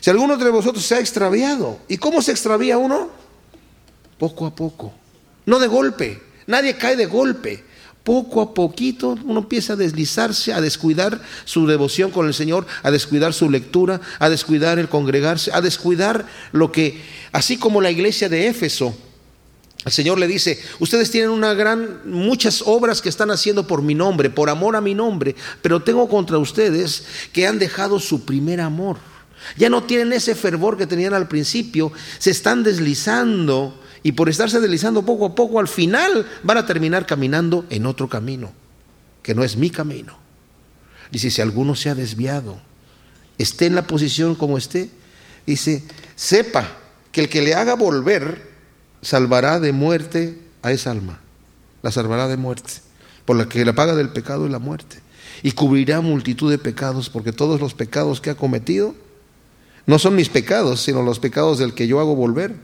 si 0.00 0.08
alguno 0.08 0.38
de 0.38 0.48
vosotros 0.48 0.82
se 0.82 0.94
ha 0.94 0.98
extraviado, 0.98 1.78
¿y 1.88 1.98
cómo 1.98 2.22
se 2.22 2.32
extravía 2.32 2.78
uno? 2.78 3.10
Poco 4.18 4.46
a 4.46 4.54
poco, 4.54 4.94
no 5.44 5.58
de 5.58 5.66
golpe, 5.66 6.22
nadie 6.46 6.78
cae 6.78 6.96
de 6.96 7.04
golpe, 7.04 7.64
poco 8.06 8.40
a 8.40 8.54
poquito 8.54 9.18
uno 9.24 9.40
empieza 9.40 9.72
a 9.72 9.76
deslizarse, 9.76 10.52
a 10.52 10.60
descuidar 10.60 11.20
su 11.44 11.66
devoción 11.66 12.12
con 12.12 12.28
el 12.28 12.34
Señor, 12.34 12.64
a 12.84 12.92
descuidar 12.92 13.34
su 13.34 13.50
lectura, 13.50 14.00
a 14.20 14.28
descuidar 14.28 14.78
el 14.78 14.88
congregarse, 14.88 15.50
a 15.52 15.60
descuidar 15.60 16.24
lo 16.52 16.70
que, 16.70 17.02
así 17.32 17.56
como 17.56 17.80
la 17.80 17.90
iglesia 17.90 18.28
de 18.28 18.46
Éfeso, 18.46 18.96
el 19.84 19.90
Señor 19.90 20.20
le 20.20 20.28
dice, 20.28 20.60
ustedes 20.78 21.10
tienen 21.10 21.30
una 21.30 21.52
gran, 21.54 22.08
muchas 22.08 22.62
obras 22.64 23.02
que 23.02 23.08
están 23.08 23.32
haciendo 23.32 23.66
por 23.66 23.82
mi 23.82 23.96
nombre, 23.96 24.30
por 24.30 24.50
amor 24.50 24.76
a 24.76 24.80
mi 24.80 24.94
nombre, 24.94 25.34
pero 25.60 25.82
tengo 25.82 26.08
contra 26.08 26.38
ustedes 26.38 27.06
que 27.32 27.48
han 27.48 27.58
dejado 27.58 27.98
su 27.98 28.24
primer 28.24 28.60
amor. 28.60 28.98
Ya 29.56 29.68
no 29.68 29.82
tienen 29.82 30.12
ese 30.12 30.36
fervor 30.36 30.78
que 30.78 30.86
tenían 30.86 31.12
al 31.12 31.26
principio, 31.26 31.90
se 32.20 32.30
están 32.30 32.62
deslizando 32.62 33.80
y 34.02 34.12
por 34.12 34.28
estarse 34.28 34.60
deslizando 34.60 35.04
poco 35.04 35.26
a 35.26 35.34
poco, 35.34 35.58
al 35.58 35.68
final 35.68 36.26
van 36.42 36.58
a 36.58 36.66
terminar 36.66 37.06
caminando 37.06 37.64
en 37.70 37.86
otro 37.86 38.08
camino, 38.08 38.52
que 39.22 39.34
no 39.34 39.44
es 39.44 39.56
mi 39.56 39.70
camino. 39.70 40.16
Dice, 41.10 41.30
si 41.30 41.40
alguno 41.40 41.74
se 41.74 41.90
ha 41.90 41.94
desviado, 41.94 42.58
esté 43.38 43.66
en 43.66 43.74
la 43.74 43.86
posición 43.86 44.34
como 44.34 44.58
esté, 44.58 44.90
dice, 45.46 45.84
sepa 46.14 46.78
que 47.12 47.22
el 47.22 47.28
que 47.28 47.42
le 47.42 47.54
haga 47.54 47.74
volver 47.74 48.50
salvará 49.02 49.60
de 49.60 49.72
muerte 49.72 50.38
a 50.62 50.72
esa 50.72 50.90
alma, 50.90 51.20
la 51.82 51.92
salvará 51.92 52.28
de 52.28 52.36
muerte, 52.36 52.72
por 53.24 53.36
la 53.36 53.48
que 53.48 53.64
la 53.64 53.74
paga 53.74 53.94
del 53.94 54.10
pecado 54.10 54.46
y 54.46 54.50
la 54.50 54.58
muerte, 54.58 54.98
y 55.42 55.52
cubrirá 55.52 56.00
multitud 56.00 56.50
de 56.50 56.58
pecados, 56.58 57.10
porque 57.10 57.32
todos 57.32 57.60
los 57.60 57.74
pecados 57.74 58.20
que 58.20 58.30
ha 58.30 58.36
cometido 58.36 58.94
no 59.86 59.98
son 59.98 60.16
mis 60.16 60.28
pecados, 60.28 60.80
sino 60.80 61.02
los 61.02 61.20
pecados 61.20 61.58
del 61.58 61.74
que 61.74 61.86
yo 61.86 62.00
hago 62.00 62.16
volver 62.16 62.56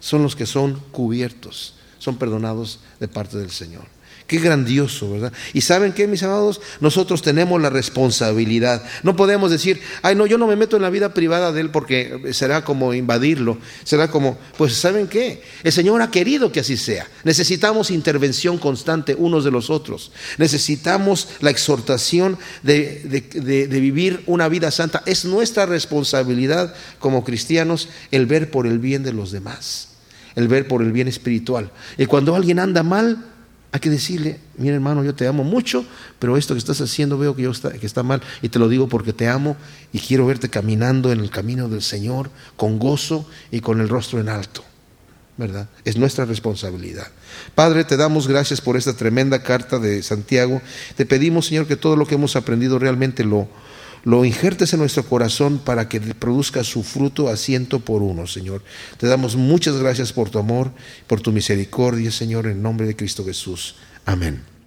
son 0.00 0.22
los 0.22 0.36
que 0.36 0.46
son 0.46 0.80
cubiertos, 0.92 1.74
son 1.98 2.16
perdonados 2.16 2.80
de 3.00 3.08
parte 3.08 3.38
del 3.38 3.50
Señor. 3.50 3.84
Qué 4.28 4.36
grandioso, 4.36 5.10
¿verdad? 5.10 5.32
Y 5.54 5.62
saben 5.62 5.94
qué, 5.94 6.06
mis 6.06 6.22
amados, 6.22 6.60
nosotros 6.80 7.22
tenemos 7.22 7.62
la 7.62 7.70
responsabilidad. 7.70 8.84
No 9.02 9.16
podemos 9.16 9.50
decir, 9.50 9.80
ay, 10.02 10.16
no, 10.16 10.26
yo 10.26 10.36
no 10.36 10.46
me 10.46 10.54
meto 10.54 10.76
en 10.76 10.82
la 10.82 10.90
vida 10.90 11.14
privada 11.14 11.50
de 11.50 11.62
él 11.62 11.70
porque 11.70 12.28
será 12.32 12.62
como 12.62 12.92
invadirlo, 12.92 13.56
será 13.84 14.10
como, 14.10 14.36
pues, 14.58 14.74
¿saben 14.74 15.08
qué? 15.08 15.42
El 15.62 15.72
Señor 15.72 16.02
ha 16.02 16.10
querido 16.10 16.52
que 16.52 16.60
así 16.60 16.76
sea. 16.76 17.08
Necesitamos 17.24 17.90
intervención 17.90 18.58
constante 18.58 19.14
unos 19.14 19.44
de 19.44 19.50
los 19.50 19.70
otros. 19.70 20.12
Necesitamos 20.36 21.28
la 21.40 21.48
exhortación 21.48 22.36
de, 22.62 23.00
de, 23.04 23.66
de 23.66 23.80
vivir 23.80 24.24
una 24.26 24.48
vida 24.48 24.70
santa. 24.70 25.02
Es 25.06 25.24
nuestra 25.24 25.64
responsabilidad 25.64 26.74
como 26.98 27.24
cristianos 27.24 27.88
el 28.10 28.26
ver 28.26 28.50
por 28.50 28.66
el 28.66 28.78
bien 28.78 29.02
de 29.02 29.14
los 29.14 29.32
demás, 29.32 29.88
el 30.34 30.48
ver 30.48 30.68
por 30.68 30.82
el 30.82 30.92
bien 30.92 31.08
espiritual. 31.08 31.70
Y 31.96 32.04
cuando 32.04 32.36
alguien 32.36 32.58
anda 32.58 32.82
mal, 32.82 33.24
hay 33.70 33.80
que 33.80 33.90
decirle, 33.90 34.40
mira 34.56 34.74
hermano, 34.74 35.04
yo 35.04 35.14
te 35.14 35.26
amo 35.26 35.44
mucho, 35.44 35.84
pero 36.18 36.36
esto 36.36 36.54
que 36.54 36.58
estás 36.58 36.80
haciendo 36.80 37.18
veo 37.18 37.36
que, 37.36 37.50
que 37.78 37.86
está 37.86 38.02
mal 38.02 38.22
y 38.40 38.48
te 38.48 38.58
lo 38.58 38.68
digo 38.68 38.88
porque 38.88 39.12
te 39.12 39.28
amo 39.28 39.56
y 39.92 39.98
quiero 39.98 40.26
verte 40.26 40.48
caminando 40.48 41.12
en 41.12 41.20
el 41.20 41.30
camino 41.30 41.68
del 41.68 41.82
Señor 41.82 42.30
con 42.56 42.78
gozo 42.78 43.28
y 43.50 43.60
con 43.60 43.80
el 43.80 43.88
rostro 43.88 44.20
en 44.20 44.28
alto. 44.28 44.64
¿Verdad? 45.36 45.68
Es 45.84 45.96
nuestra 45.96 46.24
responsabilidad. 46.24 47.06
Padre, 47.54 47.84
te 47.84 47.96
damos 47.96 48.26
gracias 48.26 48.60
por 48.60 48.76
esta 48.76 48.96
tremenda 48.96 49.40
carta 49.40 49.78
de 49.78 50.02
Santiago. 50.02 50.60
Te 50.96 51.06
pedimos, 51.06 51.46
Señor, 51.46 51.68
que 51.68 51.76
todo 51.76 51.94
lo 51.94 52.06
que 52.06 52.16
hemos 52.16 52.34
aprendido 52.34 52.80
realmente 52.80 53.22
lo, 53.22 53.48
lo 54.04 54.24
injertes 54.24 54.72
en 54.72 54.80
nuestro 54.80 55.04
corazón 55.04 55.58
para 55.58 55.88
que 55.88 56.00
produzca 56.00 56.64
su 56.64 56.82
fruto 56.82 57.28
a 57.28 57.36
ciento 57.36 57.80
por 57.80 58.02
uno, 58.02 58.26
Señor. 58.26 58.62
Te 58.98 59.06
damos 59.06 59.36
muchas 59.36 59.76
gracias 59.76 60.12
por 60.12 60.30
tu 60.30 60.38
amor, 60.38 60.70
por 61.06 61.20
tu 61.20 61.32
misericordia, 61.32 62.10
Señor, 62.10 62.46
en 62.46 62.62
nombre 62.62 62.86
de 62.86 62.96
Cristo 62.96 63.24
Jesús. 63.24 63.76
Amén. 64.04 64.57